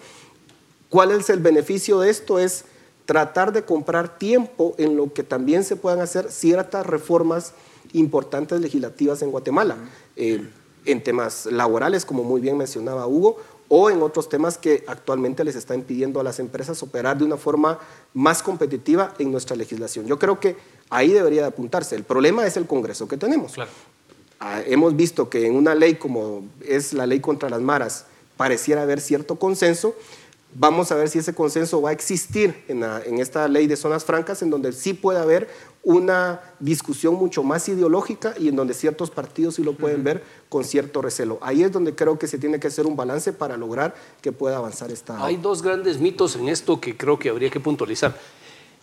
¿Cuál 0.89 1.12
es 1.12 1.30
el 1.30 1.39
beneficio 1.39 1.99
de 1.99 2.10
esto? 2.10 2.39
Es 2.39 2.66
tratar 3.06 3.54
de 3.54 3.64
comprar 3.64 4.18
tiempo 4.18 4.74
en 4.80 4.97
lo 4.97 5.14
que 5.14 5.22
también 5.22 5.64
se 5.64 5.76
puedan 5.76 6.02
hacer 6.02 6.32
ciertas 6.32 6.88
reformas 6.88 7.54
importantes 7.93 8.60
legislativas 8.62 9.22
en 9.22 9.30
Guatemala. 9.30 9.78
Eh, 10.16 10.43
en 10.86 11.04
temas 11.04 11.45
laborales, 11.45 12.06
como 12.06 12.24
muy 12.24 12.41
bien 12.41 12.58
mencionaba 12.58 13.08
Hugo, 13.08 13.38
o 13.74 13.90
en 13.90 14.02
otros 14.02 14.28
temas 14.28 14.58
que 14.58 14.84
actualmente 14.86 15.46
les 15.46 15.56
está 15.56 15.74
impidiendo 15.76 16.20
a 16.20 16.26
las 16.26 16.40
empresas 16.40 16.84
operar 16.84 17.18
de 17.18 17.24
una 17.24 17.38
forma 17.38 17.80
más 18.14 18.44
competitiva 18.44 19.14
en 19.18 19.32
nuestra 19.32 19.56
legislación. 19.56 20.08
Yo 20.08 20.20
creo 20.20 20.42
que 20.42 20.58
ahí 20.90 21.12
debería 21.12 21.44
de 21.44 21.48
apuntarse. 21.48 21.96
El 21.96 22.04
problema 22.04 22.46
es 22.46 22.58
el 22.58 22.68
Congreso 22.68 23.08
que 23.08 23.16
tenemos. 23.16 23.54
Ah, 24.42 24.62
hemos 24.66 24.94
visto 24.98 25.30
que 25.30 25.48
en 25.48 25.56
una 25.56 25.74
ley 25.74 25.96
como 25.96 26.44
es 26.68 26.92
la 26.92 27.06
ley 27.08 27.22
contra 27.22 27.50
las 27.50 27.62
maras 27.62 28.08
pareciera 28.36 28.82
haber 28.82 29.00
cierto 29.00 29.38
consenso, 29.38 29.96
Vamos 30.54 30.91
a 30.91 30.95
ver 30.95 31.08
si 31.08 31.20
ese 31.20 31.34
consenso 31.34 31.82
va 31.82 31.91
a 31.91 31.93
existir 31.93 32.64
en, 32.68 32.84
esta 33.20 33.47
ley 33.47 33.68
de 33.68 33.78
zonas 33.78 34.04
francas, 34.04 34.41
en 34.41 34.49
donde 34.49 34.74
sí 34.74 34.93
puede 34.93 35.20
haber 35.20 35.49
una 35.84 36.41
discusión 36.60 37.16
mucho 37.16 37.41
más 37.41 37.70
ideológica 37.70 38.34
y 38.38 38.49
en 38.49 38.58
donde 38.58 38.74
ciertos 38.74 39.10
partidos 39.10 39.56
sí 39.56 39.64
lo 39.64 39.74
pueden 39.74 40.04
ver 40.04 40.24
con 40.49 40.66
cierto 40.66 41.02
recelo. 41.02 41.39
Ahí 41.41 41.64
es 41.64 41.72
donde 41.72 41.95
creo 41.95 42.20
que 42.20 42.28
se 42.28 42.38
tiene 42.38 42.60
que 42.60 42.68
hacer 42.68 42.86
un 42.86 42.97
balance 42.97 43.32
para 43.32 43.56
lograr 43.56 43.95
que 44.22 44.34
pueda 44.34 44.58
avanzar 44.58 44.91
esta... 44.91 45.24
Hay 45.24 45.38
dos 45.38 45.62
grandes 45.62 45.99
mitos 45.99 46.36
en 46.36 46.49
esto 46.49 46.82
que 46.82 46.97
creo 46.97 47.18
que 47.18 47.30
habría 47.30 47.49
que 47.49 47.62
puntualizar. 47.62 48.18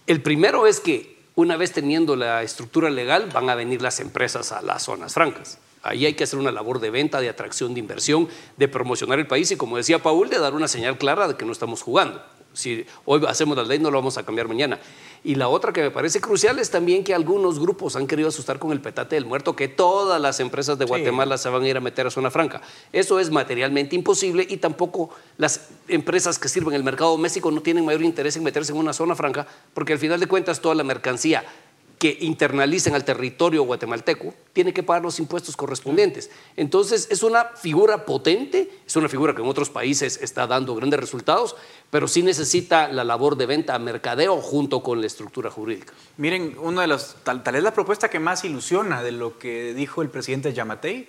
El 0.06 0.22
primero 0.22 0.66
es 0.66 0.80
que 0.80 1.18
una 1.34 1.58
vez 1.58 1.72
teniendo 1.72 2.16
la 2.16 2.42
estructura 2.42 2.88
legal 2.88 3.28
van 3.32 3.50
a 3.50 3.54
venir 3.54 3.82
las 3.82 4.00
empresas 4.00 4.52
a 4.52 4.62
las 4.62 4.84
zonas 4.84 5.12
francas. 5.12 5.58
Ahí 5.82 6.06
hay 6.06 6.14
que 6.14 6.24
hacer 6.24 6.38
una 6.38 6.52
labor 6.52 6.80
de 6.80 6.90
venta, 6.90 7.20
de 7.20 7.28
atracción 7.28 7.74
de 7.74 7.80
inversión, 7.80 8.28
de 8.56 8.68
promocionar 8.68 9.18
el 9.18 9.26
país 9.26 9.50
y, 9.50 9.56
como 9.56 9.76
decía 9.76 10.02
Paul, 10.02 10.28
de 10.28 10.38
dar 10.38 10.54
una 10.54 10.68
señal 10.68 10.98
clara 10.98 11.28
de 11.28 11.36
que 11.36 11.44
no 11.44 11.52
estamos 11.52 11.82
jugando. 11.82 12.20
Si 12.52 12.84
hoy 13.04 13.22
hacemos 13.28 13.56
la 13.56 13.62
ley, 13.62 13.78
no 13.78 13.90
lo 13.90 13.98
vamos 13.98 14.18
a 14.18 14.24
cambiar 14.24 14.48
mañana. 14.48 14.80
Y 15.22 15.34
la 15.34 15.48
otra 15.48 15.72
que 15.72 15.80
me 15.80 15.90
parece 15.90 16.20
crucial 16.20 16.58
es 16.58 16.70
también 16.70 17.04
que 17.04 17.14
algunos 17.14 17.60
grupos 17.60 17.94
han 17.94 18.06
querido 18.06 18.28
asustar 18.28 18.58
con 18.58 18.72
el 18.72 18.80
petate 18.80 19.14
del 19.16 19.26
muerto, 19.26 19.54
que 19.54 19.68
todas 19.68 20.20
las 20.20 20.40
empresas 20.40 20.78
de 20.78 20.84
Guatemala 20.84 21.38
se 21.38 21.48
van 21.48 21.62
a 21.62 21.68
ir 21.68 21.76
a 21.76 21.80
meter 21.80 22.06
a 22.06 22.10
zona 22.10 22.30
franca. 22.30 22.60
Eso 22.92 23.20
es 23.20 23.30
materialmente 23.30 23.94
imposible 23.94 24.46
y 24.48 24.56
tampoco 24.56 25.10
las 25.36 25.68
empresas 25.86 26.38
que 26.38 26.48
sirven 26.48 26.74
el 26.74 26.82
mercado 26.82 27.12
doméstico 27.12 27.50
no 27.50 27.60
tienen 27.60 27.84
mayor 27.84 28.02
interés 28.02 28.36
en 28.36 28.42
meterse 28.42 28.72
en 28.72 28.78
una 28.78 28.92
zona 28.92 29.14
franca, 29.14 29.46
porque 29.74 29.92
al 29.92 29.98
final 29.98 30.18
de 30.18 30.26
cuentas 30.26 30.60
toda 30.60 30.74
la 30.74 30.84
mercancía 30.84 31.44
que 31.98 32.16
internalicen 32.20 32.94
al 32.94 33.04
territorio 33.04 33.64
guatemalteco, 33.64 34.32
tiene 34.52 34.72
que 34.72 34.82
pagar 34.82 35.02
los 35.02 35.18
impuestos 35.18 35.56
correspondientes. 35.56 36.30
Entonces, 36.56 37.08
es 37.10 37.22
una 37.22 37.44
figura 37.44 38.04
potente, 38.04 38.70
es 38.86 38.96
una 38.96 39.08
figura 39.08 39.34
que 39.34 39.42
en 39.42 39.48
otros 39.48 39.68
países 39.68 40.18
está 40.22 40.46
dando 40.46 40.74
grandes 40.74 41.00
resultados, 41.00 41.56
pero 41.90 42.06
sí 42.06 42.22
necesita 42.22 42.88
la 42.88 43.04
labor 43.04 43.36
de 43.36 43.46
venta 43.46 43.74
a 43.74 43.78
mercadeo 43.78 44.36
junto 44.36 44.82
con 44.82 45.00
la 45.00 45.06
estructura 45.06 45.50
jurídica. 45.50 45.92
Miren, 46.16 46.56
una 46.60 46.82
de 46.82 46.88
las, 46.88 47.16
tal, 47.24 47.42
tal 47.42 47.56
es 47.56 47.62
la 47.62 47.74
propuesta 47.74 48.08
que 48.08 48.20
más 48.20 48.44
ilusiona 48.44 49.02
de 49.02 49.12
lo 49.12 49.38
que 49.38 49.74
dijo 49.74 50.00
el 50.00 50.08
presidente 50.08 50.52
Yamatei, 50.52 51.08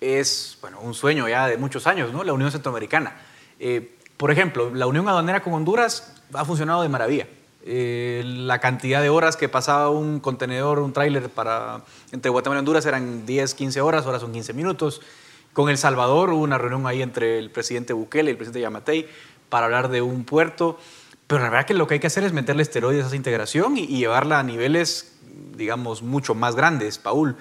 es, 0.00 0.58
bueno, 0.60 0.80
un 0.80 0.94
sueño 0.94 1.28
ya 1.28 1.46
de 1.46 1.56
muchos 1.56 1.86
años, 1.86 2.12
¿no? 2.12 2.24
La 2.24 2.32
Unión 2.32 2.50
Centroamericana. 2.50 3.20
Eh, 3.60 3.96
por 4.16 4.30
ejemplo, 4.30 4.72
la 4.74 4.86
Unión 4.86 5.08
Aduanera 5.08 5.42
con 5.42 5.52
Honduras 5.52 6.14
ha 6.32 6.44
funcionado 6.44 6.82
de 6.82 6.88
maravilla 6.88 7.26
eh, 7.64 8.22
la 8.24 8.58
cantidad 8.58 9.00
de 9.02 9.08
horas 9.08 9.36
que 9.36 9.48
pasaba 9.48 9.88
un 9.88 10.18
contenedor, 10.18 10.80
un 10.80 10.92
tráiler 10.92 11.28
para 11.28 11.82
entre 12.10 12.30
Guatemala 12.30 12.58
y 12.58 12.60
Honduras 12.60 12.86
eran 12.86 13.24
10, 13.24 13.54
15 13.54 13.80
horas, 13.80 14.04
ahora 14.04 14.18
son 14.18 14.32
15 14.32 14.52
minutos. 14.52 15.00
Con 15.52 15.68
El 15.68 15.78
Salvador 15.78 16.30
hubo 16.30 16.42
una 16.42 16.58
reunión 16.58 16.86
ahí 16.86 17.02
entre 17.02 17.38
el 17.38 17.50
presidente 17.50 17.92
Bukele 17.92 18.30
y 18.30 18.32
el 18.32 18.36
presidente 18.36 18.60
Yamatei 18.60 19.06
para 19.48 19.66
hablar 19.66 19.90
de 19.90 20.02
un 20.02 20.24
puerto, 20.24 20.78
pero 21.26 21.42
la 21.42 21.50
verdad 21.50 21.66
que 21.66 21.74
lo 21.74 21.86
que 21.86 21.94
hay 21.94 22.00
que 22.00 22.06
hacer 22.08 22.24
es 22.24 22.32
meterle 22.32 22.62
esteroides 22.62 23.04
a 23.04 23.06
esa 23.08 23.16
integración 23.16 23.76
y, 23.76 23.86
llevarla 23.86 24.40
a 24.40 24.42
niveles, 24.42 25.18
digamos, 25.56 26.02
mucho 26.02 26.34
más 26.34 26.56
grandes, 26.56 26.98
Paul. 26.98 27.36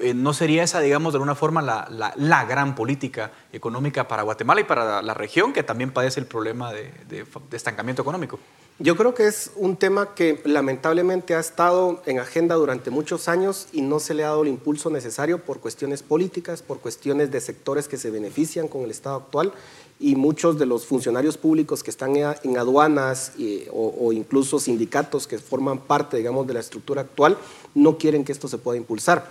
Eh, 0.00 0.14
¿No 0.14 0.32
sería 0.32 0.62
esa, 0.62 0.80
digamos, 0.80 1.12
de 1.12 1.16
alguna 1.16 1.34
forma 1.34 1.62
la, 1.62 1.88
la, 2.16 2.44
gran 2.44 2.74
política 2.74 3.32
económica 3.52 4.06
para 4.06 4.22
Guatemala 4.22 4.60
y 4.60 4.64
para 4.64 5.00
la, 5.00 5.14
región 5.14 5.52
que 5.52 5.62
también 5.62 5.92
padece 5.92 6.20
el 6.20 6.26
problema 6.26 6.72
de 6.72 7.26
estancamiento 7.52 8.02
económico? 8.02 8.38
Yo 8.78 8.94
creo 8.94 9.14
que 9.14 9.26
es 9.26 9.52
un 9.56 9.76
tema 9.76 10.14
que 10.14 10.42
lamentablemente 10.44 11.34
ha 11.34 11.40
estado 11.40 12.02
en 12.04 12.18
agenda 12.18 12.56
durante 12.56 12.90
muchos 12.90 13.26
años 13.26 13.68
y 13.72 13.80
no 13.80 13.98
se 14.00 14.12
le 14.12 14.22
ha 14.22 14.28
dado 14.28 14.42
el 14.42 14.48
impulso 14.48 14.90
necesario 14.90 15.38
por 15.38 15.60
cuestiones 15.60 16.02
políticas, 16.02 16.60
por 16.60 16.80
cuestiones 16.80 17.30
de 17.30 17.40
sectores 17.40 17.88
que 17.88 17.96
se 17.96 18.10
benefician 18.10 18.68
con 18.68 18.82
el 18.82 18.90
Estado 18.90 19.16
actual 19.16 19.54
y 19.98 20.14
muchos 20.14 20.58
de 20.58 20.66
los 20.66 20.84
funcionarios 20.84 21.38
públicos 21.38 21.82
que 21.82 21.90
están 21.90 22.16
en 22.16 22.58
aduanas 22.58 23.32
o, 23.72 24.12
incluso 24.12 24.58
sindicatos 24.58 25.26
que 25.26 25.38
forman 25.38 25.78
parte, 25.78 26.18
digamos, 26.18 26.46
de 26.46 26.52
la 26.52 26.60
estructura 26.60 27.00
actual, 27.00 27.38
no 27.74 27.96
quieren 27.96 28.24
que 28.24 28.32
esto 28.32 28.46
se 28.46 28.58
pueda 28.58 28.76
impulsar. 28.76 29.26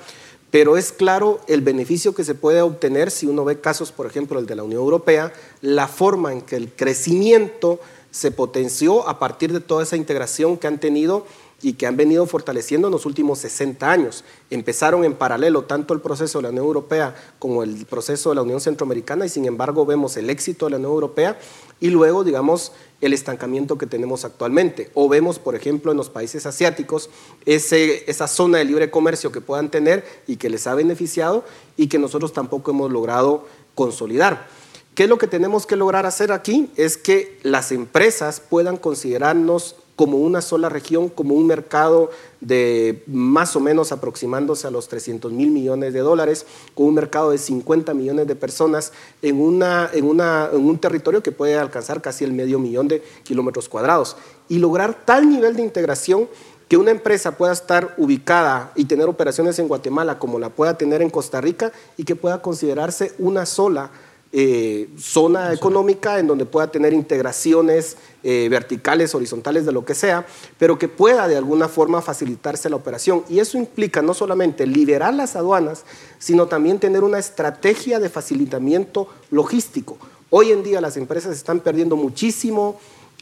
Pero 0.50 0.76
es 0.76 0.92
claro 0.92 1.40
el 1.48 1.62
beneficio 1.62 2.16
que 2.16 2.24
se 2.24 2.34
puede 2.34 2.62
obtener 2.62 3.12
si 3.12 3.28
uno 3.28 3.46
ve 3.46 3.60
casos, 3.60 3.92
por 3.92 4.08
ejemplo, 4.08 4.40
el 4.40 4.48
de 4.48 4.56
la 4.56 4.64
Unión 4.64 4.82
Europea, 4.82 5.34
la 5.62 5.88
forma 5.88 6.32
en 6.32 6.42
que 6.42 6.56
el 6.56 6.72
crecimiento 6.72 7.80
se 8.16 8.32
potenció 8.32 9.10
a 9.10 9.20
partir 9.20 9.52
de 9.52 9.60
toda 9.60 9.84
esa 9.84 9.98
integración 9.98 10.56
que 10.56 10.68
han 10.68 10.80
tenido 10.80 11.26
y 11.62 11.74
que 11.74 11.86
han 11.86 11.98
venido 11.98 12.26
fortaleciendo 12.26 12.88
en 12.88 12.94
los 12.94 13.06
últimos 13.06 13.40
60 13.40 13.92
años. 13.92 14.24
Empezaron 14.50 15.04
en 15.04 15.16
paralelo 15.16 15.64
tanto 15.66 15.94
el 15.94 16.00
proceso 16.00 16.38
de 16.38 16.44
la 16.44 16.50
Unión 16.50 16.64
Europea 16.64 17.14
como 17.40 17.62
el 17.62 17.86
proceso 17.86 18.30
de 18.30 18.36
la 18.36 18.44
Unión 18.44 18.62
Centroamericana 18.62 19.26
y 19.26 19.30
sin 19.30 19.44
embargo 19.44 19.86
vemos 19.86 20.16
el 20.16 20.30
éxito 20.30 20.66
de 20.66 20.72
la 20.72 20.78
Unión 20.78 20.94
Europea 20.94 21.38
y 21.82 21.90
luego, 21.90 22.24
digamos, 22.24 22.72
el 23.02 23.12
estancamiento 23.12 23.78
que 23.78 23.86
tenemos 23.86 24.24
actualmente. 24.24 24.92
O 24.94 25.10
vemos, 25.10 25.38
por 25.38 25.54
ejemplo, 25.54 25.92
en 25.92 25.98
los 25.98 26.10
países 26.10 26.46
asiáticos 26.46 27.10
esa 27.46 28.28
zona 28.30 28.60
de 28.60 28.64
libre 28.64 28.90
comercio 28.90 29.34
que 29.34 29.42
puedan 29.42 29.70
tener 29.70 30.06
y 30.26 30.38
que 30.38 30.50
les 30.50 30.68
ha 30.68 30.74
beneficiado 30.74 31.44
y 31.76 31.88
que 31.88 32.00
nosotros 32.00 32.32
tampoco 32.32 32.72
hemos 32.72 32.90
logrado 32.94 33.46
consolidar. 33.76 34.48
¿Qué 34.96 35.04
es 35.04 35.10
lo 35.10 35.18
que 35.18 35.28
tenemos 35.28 35.66
que 35.66 35.76
lograr 35.76 36.06
hacer 36.06 36.32
aquí? 36.32 36.72
Es 36.78 36.96
que 36.96 37.38
las 37.44 37.74
empresas 37.74 38.40
puedan 38.40 38.78
considerarnos 38.78 39.76
como 39.98 40.18
una 40.18 40.42
sola 40.42 40.70
región, 40.70 41.10
como 41.10 41.36
un 41.36 41.48
mercado 41.48 42.12
de 42.40 43.04
más 43.06 43.58
o 43.58 43.60
menos 43.60 43.92
aproximándose 43.92 44.68
a 44.68 44.72
los 44.72 44.88
300 44.88 45.34
mil 45.34 45.52
millones 45.52 45.92
de 45.94 46.00
dólares, 46.00 46.46
con 46.74 46.88
un 46.88 46.94
mercado 46.94 47.32
de 47.32 47.38
50 47.38 47.94
millones 47.94 48.26
de 48.28 48.36
personas 48.36 48.94
en, 49.22 49.42
una, 49.42 49.90
en, 49.92 50.06
una, 50.06 50.50
en 50.54 50.66
un 50.66 50.80
territorio 50.80 51.22
que 51.22 51.34
puede 51.34 51.58
alcanzar 51.58 52.02
casi 52.02 52.24
el 52.24 52.32
medio 52.32 52.58
millón 52.58 52.88
de 52.88 53.04
kilómetros 53.24 53.68
cuadrados. 53.68 54.16
Y 54.48 54.60
lograr 54.60 55.06
tal 55.06 55.30
nivel 55.30 55.58
de 55.58 55.62
integración 55.62 56.30
que 56.70 56.78
una 56.78 56.92
empresa 56.92 57.38
pueda 57.38 57.52
estar 57.52 57.94
ubicada 57.98 58.72
y 58.76 58.86
tener 58.86 59.08
operaciones 59.08 59.60
en 59.60 59.68
Guatemala 59.68 60.20
como 60.20 60.40
la 60.40 60.50
pueda 60.50 60.78
tener 60.78 61.02
en 61.02 61.10
Costa 61.10 61.42
Rica 61.42 61.74
y 61.98 62.06
que 62.06 62.16
pueda 62.16 62.42
considerarse 62.42 63.14
una 63.20 63.46
sola 63.46 63.92
eh, 64.38 64.90
zona 65.00 65.54
económica 65.54 66.20
en 66.20 66.28
donde 66.28 66.46
pueda 66.46 66.70
tener 66.70 66.92
integraciones 66.92 67.96
eh, 68.22 68.50
verticales, 68.52 69.16
horizontales, 69.16 69.66
de 69.66 69.72
lo 69.72 69.86
que 69.86 69.96
sea, 69.96 70.26
pero 70.58 70.78
que 70.78 70.90
pueda 70.90 71.30
de 71.30 71.38
alguna 71.38 71.70
forma 71.70 72.02
facilitarse 72.02 72.70
la 72.70 72.76
operación. 72.76 73.24
Y 73.30 73.40
eso 73.40 73.58
implica 73.58 74.02
no 74.02 74.14
solamente 74.14 74.68
liberar 74.68 75.14
las 75.14 75.38
aduanas, 75.38 75.86
sino 76.20 76.48
también 76.48 76.80
tener 76.80 77.06
una 77.06 77.18
estrategia 77.18 77.98
de 78.02 78.10
facilitamiento 78.10 79.08
logístico. 79.32 79.98
Hoy 80.30 80.52
en 80.52 80.64
día 80.64 80.82
las 80.82 80.98
empresas 80.98 81.34
están 81.38 81.62
perdiendo 81.62 81.96
muchísimo 81.96 82.78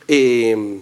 eh, 0.08 0.82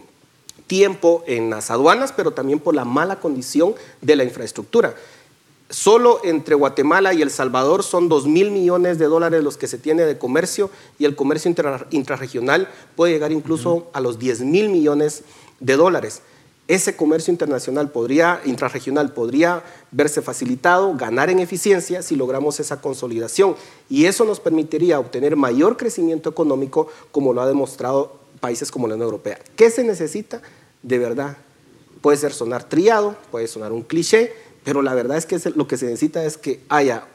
tiempo 0.65 1.25
en 1.27 1.49
las 1.49 1.71
aduanas, 1.71 2.13
pero 2.15 2.31
también 2.31 2.59
por 2.59 2.73
la 2.73 2.85
mala 2.85 3.19
condición 3.19 3.75
de 3.99 4.15
la 4.15 4.23
infraestructura. 4.23 4.95
Solo 5.71 6.19
entre 6.25 6.53
Guatemala 6.55 7.13
y 7.13 7.21
El 7.21 7.31
Salvador 7.31 7.83
son 7.83 8.09
2 8.09 8.27
mil 8.27 8.51
millones 8.51 8.99
de 8.99 9.05
dólares 9.05 9.41
los 9.41 9.55
que 9.55 9.67
se 9.67 9.77
tiene 9.77 10.03
de 10.03 10.17
comercio 10.17 10.69
y 10.99 11.05
el 11.05 11.15
comercio 11.15 11.53
intrarregional 11.91 12.67
puede 12.97 13.13
llegar 13.13 13.31
incluso 13.31 13.87
a 13.93 14.01
los 14.01 14.19
10 14.19 14.41
mil 14.41 14.67
millones 14.67 15.23
de 15.61 15.77
dólares. 15.77 16.21
Ese 16.67 16.95
comercio 16.97 17.31
internacional 17.31 17.89
podría, 17.89 18.41
intrarregional 18.43 19.13
podría 19.13 19.63
verse 19.91 20.21
facilitado, 20.21 20.93
ganar 20.95 21.29
en 21.29 21.39
eficiencia 21.39 22.01
si 22.01 22.17
logramos 22.17 22.59
esa 22.59 22.81
consolidación. 22.81 23.55
Y 23.89 24.05
eso 24.05 24.25
nos 24.25 24.41
permitiría 24.41 24.99
obtener 24.99 25.37
mayor 25.37 25.77
crecimiento 25.77 26.29
económico 26.29 26.87
como 27.11 27.33
lo 27.33 27.41
ha 27.41 27.47
demostrado 27.47 28.19
países 28.41 28.71
como 28.71 28.87
la 28.87 28.95
Unión 28.95 29.07
Europea. 29.07 29.39
¿Qué 29.55 29.69
se 29.69 29.85
necesita? 29.85 30.41
De 30.83 30.97
verdad, 30.97 31.37
puede 32.01 32.17
ser 32.17 32.33
sonar 32.33 32.67
triado, 32.67 33.15
puede 33.31 33.47
sonar 33.47 33.71
un 33.71 33.83
cliché, 33.83 34.33
pero 34.63 34.81
la 34.81 34.93
verdad 34.93 35.17
es 35.17 35.25
que 35.25 35.39
lo 35.55 35.67
que 35.67 35.77
se 35.77 35.85
necesita 35.85 36.23
es 36.23 36.37
que 36.37 36.61
haya 36.69 37.05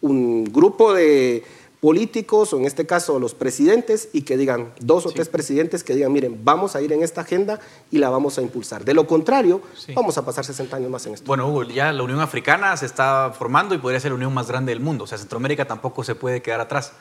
un 0.00 0.44
grupo 0.44 0.94
de 0.94 1.44
políticos, 1.80 2.52
o 2.52 2.58
en 2.58 2.64
este 2.64 2.86
caso 2.86 3.18
los 3.18 3.34
presidentes, 3.34 4.08
y 4.12 4.22
que 4.22 4.36
digan, 4.36 4.72
dos 4.80 5.06
o 5.06 5.10
tres 5.10 5.28
presidentes 5.28 5.84
que 5.84 5.94
digan, 5.94 6.12
miren, 6.12 6.44
vamos 6.44 6.74
a 6.74 6.80
ir 6.80 6.92
en 6.92 7.02
esta 7.02 7.20
agenda 7.20 7.60
y 7.90 7.98
la 7.98 8.08
vamos 8.08 8.38
a 8.38 8.42
impulsar. 8.42 8.84
De 8.84 8.94
lo 8.94 9.06
contrario, 9.06 9.60
vamos 9.94 10.16
a 10.18 10.24
pasar 10.24 10.44
60 10.44 10.76
años 10.76 10.90
más 10.90 11.06
en 11.06 11.14
esto. 11.14 11.26
Bueno, 11.26 11.48
Hugo, 11.48 11.64
ya 11.64 11.92
la 11.92 12.02
Unión 12.02 12.20
Africana 12.20 12.76
se 12.76 12.86
está 12.86 13.32
formando 13.38 13.74
y 13.74 13.78
podría 13.78 14.00
ser 14.00 14.10
la 14.10 14.16
unión 14.16 14.34
más 14.34 14.48
grande 14.48 14.72
del 14.72 14.80
mundo. 14.80 15.04
O 15.04 15.06
sea, 15.06 15.18
Centroamérica 15.18 15.66
tampoco 15.66 16.02
se 16.02 16.14
puede 16.14 16.42
quedar 16.42 16.60
atrás. 16.60 16.92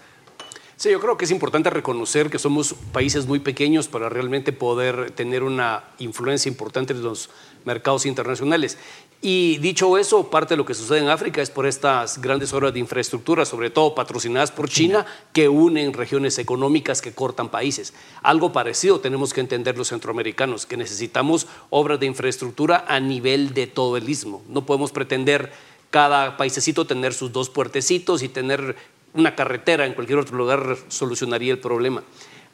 Sí, 0.78 0.92
yo 0.92 1.00
creo 1.00 1.16
que 1.16 1.24
es 1.24 1.32
importante 1.32 1.70
reconocer 1.70 2.30
que 2.30 2.38
somos 2.38 2.76
países 2.92 3.28
muy 3.28 3.40
pequeños 3.40 3.88
para 3.88 4.10
realmente 4.10 4.52
poder 4.52 5.12
tener 5.12 5.44
una 5.44 5.86
influencia 6.00 6.50
importante 6.50 6.92
en 6.92 7.02
los 7.02 7.30
mercados 7.64 8.06
internacionales. 8.06 8.78
Y 9.22 9.58
dicho 9.58 9.98
eso, 9.98 10.30
parte 10.30 10.54
de 10.54 10.58
lo 10.58 10.66
que 10.66 10.76
sucede 10.76 11.00
en 11.00 11.10
África 11.10 11.42
es 11.42 11.50
por 11.50 11.66
estas 11.66 12.22
grandes 12.22 12.54
obras 12.54 12.74
de 12.74 12.80
infraestructura, 12.80 13.44
sobre 13.46 13.72
todo 13.72 13.96
patrocinadas 13.96 14.52
por 14.52 14.70
China, 14.70 15.06
que 15.34 15.50
unen 15.50 15.94
regiones 15.94 16.38
económicas 16.38 17.02
que 17.02 17.14
cortan 17.14 17.50
países. 17.50 17.94
Algo 18.22 18.54
parecido 18.54 19.00
tenemos 19.00 19.34
que 19.34 19.42
entender 19.42 19.78
los 19.78 19.88
centroamericanos, 19.88 20.66
que 20.68 20.78
necesitamos 20.78 21.48
obras 21.72 22.00
de 22.00 22.06
infraestructura 22.06 22.86
a 22.88 23.00
nivel 23.00 23.54
de 23.54 23.66
todo 23.66 23.98
el 23.98 24.08
istmo. 24.08 24.44
No 24.48 24.66
podemos 24.66 24.92
pretender 24.92 25.52
cada 25.90 26.38
paisecito 26.38 26.86
tener 26.86 27.14
sus 27.14 27.32
dos 27.32 27.50
puertecitos 27.50 28.22
y 28.22 28.30
tener 28.30 28.76
una 29.16 29.34
carretera 29.34 29.86
en 29.86 29.94
cualquier 29.94 30.20
otro 30.20 30.38
lugar 30.38 30.78
solucionaría 30.90 31.54
el 31.54 31.60
problema. 31.60 32.04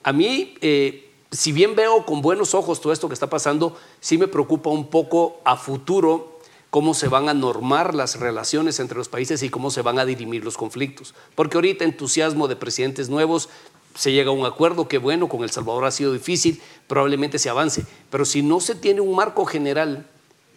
A 0.03 0.13
mí, 0.13 0.55
eh, 0.61 1.09
si 1.31 1.51
bien 1.51 1.75
veo 1.75 2.05
con 2.05 2.21
buenos 2.21 2.53
ojos 2.53 2.81
todo 2.81 2.93
esto 2.93 3.07
que 3.07 3.13
está 3.13 3.29
pasando, 3.29 3.77
sí 3.99 4.17
me 4.17 4.27
preocupa 4.27 4.69
un 4.69 4.87
poco 4.87 5.41
a 5.43 5.57
futuro 5.57 6.30
cómo 6.71 6.93
se 6.93 7.09
van 7.09 7.29
a 7.29 7.33
normar 7.33 7.93
las 7.93 8.19
relaciones 8.19 8.79
entre 8.79 8.97
los 8.97 9.09
países 9.09 9.43
y 9.43 9.49
cómo 9.49 9.69
se 9.69 9.81
van 9.81 9.99
a 9.99 10.05
dirimir 10.05 10.43
los 10.43 10.57
conflictos. 10.57 11.13
Porque 11.35 11.57
ahorita 11.57 11.83
entusiasmo 11.83 12.47
de 12.47 12.55
presidentes 12.55 13.09
nuevos, 13.09 13.49
se 13.93 14.13
llega 14.13 14.29
a 14.29 14.33
un 14.33 14.45
acuerdo 14.45 14.87
que 14.87 14.97
bueno, 14.97 15.27
con 15.27 15.43
El 15.43 15.51
Salvador 15.51 15.83
ha 15.83 15.91
sido 15.91 16.13
difícil, 16.13 16.61
probablemente 16.87 17.39
se 17.39 17.49
avance, 17.49 17.85
pero 18.09 18.23
si 18.23 18.41
no 18.41 18.61
se 18.61 18.73
tiene 18.73 19.01
un 19.01 19.13
marco 19.13 19.45
general 19.45 20.07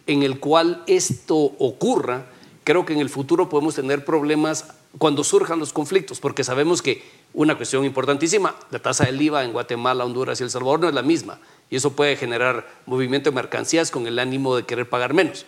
en 0.07 0.23
el 0.23 0.39
cual 0.39 0.83
esto 0.87 1.35
ocurra, 1.35 2.27
creo 2.63 2.85
que 2.85 2.93
en 2.93 2.99
el 2.99 3.09
futuro 3.09 3.49
podemos 3.49 3.75
tener 3.75 4.05
problemas 4.05 4.65
cuando 4.97 5.25
surjan 5.25 5.59
los 5.59 5.73
conflictos, 5.73 6.21
porque 6.21 6.45
sabemos 6.45 6.81
que 6.81 7.03
una 7.33 7.57
cuestión 7.57 7.83
importantísima, 7.83 8.55
la 8.71 8.79
tasa 8.79 9.03
del 9.03 9.21
IVA 9.21 9.43
en 9.43 9.51
Guatemala, 9.51 10.05
Honduras 10.05 10.39
y 10.39 10.43
El 10.43 10.49
Salvador 10.49 10.79
no 10.79 10.87
es 10.87 10.95
la 10.95 11.01
misma, 11.01 11.39
y 11.69 11.75
eso 11.75 11.91
puede 11.91 12.15
generar 12.15 12.65
movimiento 12.85 13.29
de 13.29 13.35
mercancías 13.35 13.91
con 13.91 14.07
el 14.07 14.17
ánimo 14.17 14.55
de 14.55 14.63
querer 14.63 14.87
pagar 14.87 15.13
menos, 15.13 15.45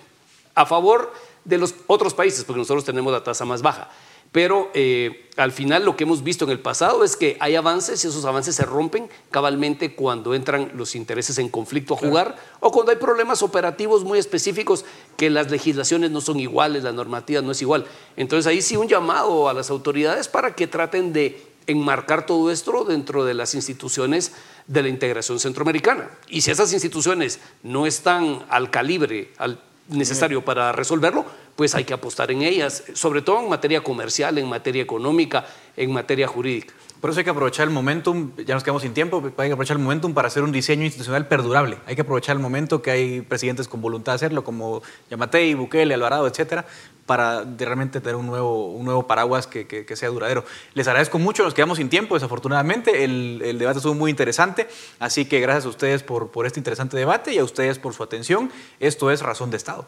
a 0.58 0.66
favor 0.66 1.14
de 1.46 1.58
los 1.60 1.76
otros 1.86 2.14
países, 2.14 2.44
porque 2.44 2.60
nosotros 2.60 2.84
tenemos 2.84 3.14
la 3.14 3.24
tasa 3.24 3.46
más 3.46 3.62
baja. 3.62 3.90
Pero 4.32 4.70
eh, 4.74 5.30
al 5.38 5.54
final 5.54 5.86
lo 5.86 5.96
que 5.96 6.04
hemos 6.04 6.24
visto 6.24 6.44
en 6.44 6.52
el 6.52 6.60
pasado 6.60 7.04
es 7.06 7.16
que 7.16 7.38
hay 7.40 7.56
avances 7.56 8.04
y 8.04 8.08
esos 8.08 8.26
avances 8.26 8.56
se 8.56 8.66
rompen 8.66 9.08
cabalmente 9.32 9.96
cuando 9.96 10.34
entran 10.34 10.72
los 10.76 10.96
intereses 10.96 11.38
en 11.38 11.48
conflicto 11.48 11.94
a 11.94 11.98
jugar 11.98 12.36
o 12.60 12.72
cuando 12.72 12.92
hay 12.92 12.98
problemas 12.98 13.42
operativos 13.42 14.04
muy 14.04 14.20
específicos 14.20 14.84
que 15.16 15.30
las 15.30 15.50
legislaciones 15.50 16.12
no 16.12 16.20
son 16.20 16.40
iguales, 16.40 16.84
la 16.84 16.92
normativa 16.92 17.42
no 17.42 17.52
es 17.52 17.62
igual. 17.62 17.86
Entonces 18.18 18.48
ahí 18.48 18.62
sí 18.62 18.76
un 18.76 18.90
llamado 18.90 19.48
a 19.48 19.54
las 19.54 19.70
autoridades 19.70 20.28
para 20.28 20.56
que 20.56 20.68
traten 20.68 21.14
de 21.14 21.42
enmarcar 21.68 22.26
todo 22.26 22.52
esto 22.52 22.84
dentro 22.84 23.24
de 23.24 23.34
las 23.34 23.54
instituciones 23.54 24.34
de 24.66 24.82
la 24.82 24.90
integración 24.90 25.40
centroamericana. 25.40 26.10
Y 26.28 26.42
si 26.42 26.52
esas 26.52 26.74
instituciones 26.74 27.40
no 27.64 27.86
están 27.86 28.46
al 28.50 28.72
calibre 28.72 29.32
al 29.38 29.62
necesario 29.90 30.44
para 30.44 30.72
resolverlo, 30.72 31.26
pues 31.56 31.76
hay 31.76 31.84
que 31.84 31.94
apostar 31.94 32.32
en 32.32 32.42
ellas, 32.42 32.84
sobre 32.94 33.22
todo 33.22 33.40
en 33.40 33.50
materia 33.50 33.82
comercial, 33.82 34.38
en 34.38 34.48
materia 34.48 34.84
económica, 34.84 35.46
en 35.76 35.92
materia 35.92 36.28
jurídica. 36.28 36.74
Por 37.00 37.12
eso 37.12 37.20
hay 37.20 37.24
que 37.24 37.30
aprovechar 37.30 37.68
el 37.68 37.74
momentum, 37.74 38.32
ya 38.46 38.56
nos 38.56 38.64
quedamos 38.64 38.82
sin 38.82 38.94
tiempo, 38.94 39.22
hay 39.38 39.50
que 39.50 39.54
aprovechar 39.54 39.78
el 39.78 39.84
momentum 39.84 40.14
para 40.14 40.30
hacer 40.30 40.44
un 40.44 40.52
diseño 40.52 40.84
institucional 40.84 41.28
perdurable. 41.28 41.78
Hay 41.86 41.96
que 41.96 42.02
aprovechar 42.02 42.36
el 42.36 42.42
momento 42.42 42.82
que 42.82 42.90
hay 42.90 43.22
presidentes 43.22 43.68
con 43.68 43.82
voluntad 43.82 44.14
de 44.14 44.16
hacerlo, 44.16 44.44
como 44.44 44.82
Yamatei, 45.12 45.54
Bukele, 45.54 45.94
Alvarado, 45.94 46.28
etcétera, 46.28 46.66
para 47.06 47.44
realmente 47.58 48.02
tener 48.02 48.16
un 48.16 48.26
nuevo, 48.26 48.72
un 48.74 48.84
nuevo 48.84 49.06
paraguas 49.06 49.46
que, 49.46 49.68
que, 49.68 49.96
sea 49.96 50.10
duradero. 50.10 50.44
Les 50.74 50.88
agradezco 50.88 51.20
mucho, 51.20 51.44
nos 51.44 51.54
quedamos 51.54 51.78
sin 51.78 51.90
tiempo, 51.90 52.16
desafortunadamente. 52.16 53.04
El, 53.04 53.42
el, 53.46 53.60
debate 53.60 53.78
estuvo 53.78 53.94
muy 53.94 54.10
interesante, 54.10 54.68
así 55.00 55.26
que 55.26 55.40
gracias 55.40 55.66
a 55.66 55.70
ustedes 55.70 56.02
por, 56.04 56.32
por 56.32 56.48
este 56.48 56.60
interesante 56.60 56.98
debate 56.98 57.34
y 57.34 57.38
a 57.38 57.44
ustedes 57.44 57.78
por 57.78 57.94
su 57.94 58.02
atención. 58.02 58.52
Esto 58.80 59.12
es 59.12 59.22
Razón 59.22 59.52
de 59.52 59.58
Estado. 59.58 59.88